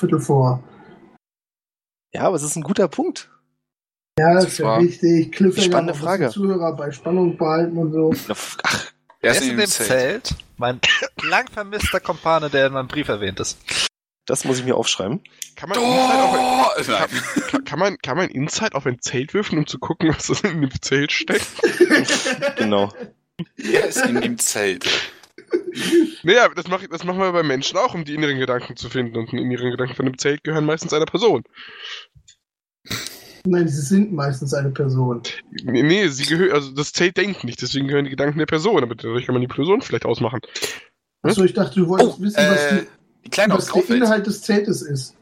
[0.03, 0.63] Viertel vor.
[2.13, 3.31] Ja, aber es ist ein guter Punkt.
[4.19, 5.33] Ja, Das das ist ja wichtig.
[5.33, 6.29] Cliffhanger Spannende Frage.
[6.31, 8.13] Zuhörer bei Spannung behalten und so.
[8.65, 10.35] Ach, Er ist in dem Zelt.
[10.57, 10.81] Mein
[11.23, 13.59] lang vermisster Kompane, der in meinem Brief erwähnt ist.
[14.27, 15.21] das muss ich mir aufschreiben.
[15.57, 17.23] Kann man, Inside auf Oh, ein, nein.
[17.51, 20.41] kann, kann, man, kann man Inside auf ein Zelt würfen, um zu gucken, was das
[20.43, 21.47] in dem Zelt steckt?
[22.57, 22.93] Genau.
[23.57, 24.87] Er ist in dem Zelt.
[26.25, 29.17] Naja, das, mach, das machen wir bei Menschen auch, um die inneren Gedanken zu finden.
[29.17, 31.43] Und die inneren Gedanken von dem Zelt gehören meistens einer Person.
[33.45, 35.23] Nein, sie sind meistens eine Person.
[35.65, 38.83] Nee, nee sie gehören, also das Zelt denkt nicht, deswegen gehören die Gedanken der Person.
[38.83, 40.41] Aber dadurch kann man die Person vielleicht ausmachen.
[41.23, 42.87] Achso, ich dachte, du wolltest Oh, wissen, was, äh,
[43.25, 43.97] die, was der.
[43.97, 45.17] Inhalt des Zeltes ist.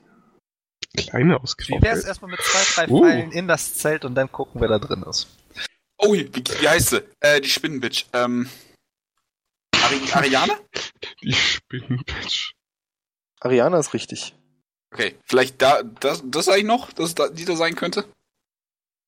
[0.96, 1.82] Kleine Wie Ausgabe.
[1.82, 3.02] wär's erstmal mit zwei, drei Uh.
[3.02, 5.28] Pfeilen in das Zelt und dann gucken, wer da drin ist?
[5.98, 7.02] Oh, wie, wie heißt sie?
[7.20, 8.06] Äh, die Spinnenbitch.
[8.12, 8.48] Ähm,
[9.84, 10.56] Ari Ariane?
[11.22, 12.54] Die Spinnenpatch.
[13.40, 14.34] Ariana ist richtig.
[14.92, 18.04] Okay, vielleicht da, das, das sag ich noch, dass da, die da sein könnte?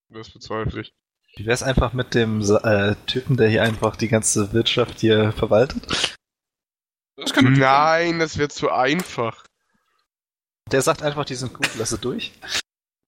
[0.08, 0.94] Das bezweifle ich.
[1.36, 6.16] Wie wär's einfach mit dem äh, Typen, der hier einfach die ganze Wirtschaft hier verwaltet?
[7.16, 9.46] Das Nein, das wäre zu einfach.
[10.70, 12.32] Der sagt einfach, die sind gut, lasse durch.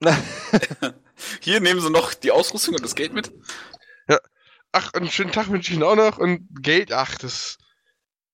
[1.41, 3.33] Hier nehmen sie noch die Ausrüstung und das Geld mit.
[4.75, 6.19] Ach, einen schönen Tag wünsche ich Ihnen auch noch.
[6.19, 7.59] Und Geld, ach, das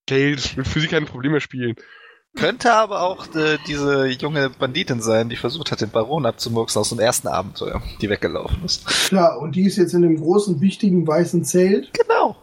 [0.06, 1.76] Geld das wird für Sie kein Problem mehr spielen.
[2.34, 6.88] Könnte aber auch äh, diese junge Banditin sein, die versucht hat, den Baron abzumurksen aus
[6.88, 8.86] dem ersten Abenteuer, die weggelaufen ist.
[8.86, 11.92] Klar, und die ist jetzt in dem großen, wichtigen, weißen Zelt.
[11.92, 12.42] Genau.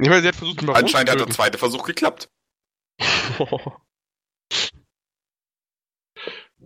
[0.00, 2.30] Ich meine, sie hat versucht, einen Baron Anscheinend zu hat der zweite Versuch geklappt.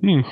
[0.01, 0.25] hm.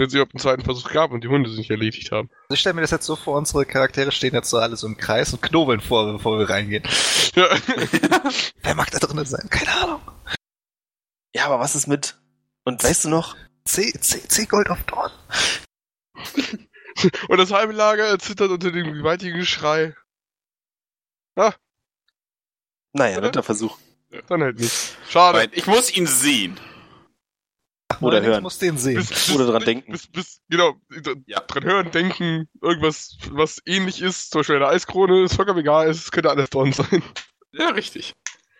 [0.00, 2.30] Wenn es überhaupt einen zweiten Versuch gab und die Hunde sich nicht erledigt haben.
[2.44, 4.86] Also ich stelle mir das jetzt so vor, unsere Charaktere stehen jetzt so alle so
[4.86, 6.82] im Kreis und knobeln vor, bevor wir reingehen.
[7.34, 7.44] Ja.
[8.62, 9.46] Wer mag da drinnen sein?
[9.50, 10.00] Keine Ahnung.
[11.34, 12.18] Ja, aber was ist mit?
[12.64, 13.36] Und weißt du noch?
[13.66, 15.12] C, C, C Gold auf Dorn.
[17.28, 19.94] Und das halbe Lager zittert unter dem gewaltigen Geschrei.
[22.94, 23.26] Naja, Oder?
[23.26, 23.76] netter Versuch.
[24.28, 24.96] Dann halt nicht.
[25.10, 25.36] Schade.
[25.36, 26.58] Moment, ich muss ihn sehen.
[28.00, 28.42] Oder hören.
[28.42, 28.96] muss den sehen.
[28.96, 29.92] Bis- Oder dran bis- denken.
[29.92, 30.74] Bis, bis, genau,
[31.26, 31.40] Ja.
[31.40, 36.10] dran hören, denken, irgendwas, was ähnlich ist, zum Beispiel eine Eiskrone, ist vollkommen egal, es
[36.10, 37.02] könnte alles dran sein.
[37.52, 38.14] Ja, richtig.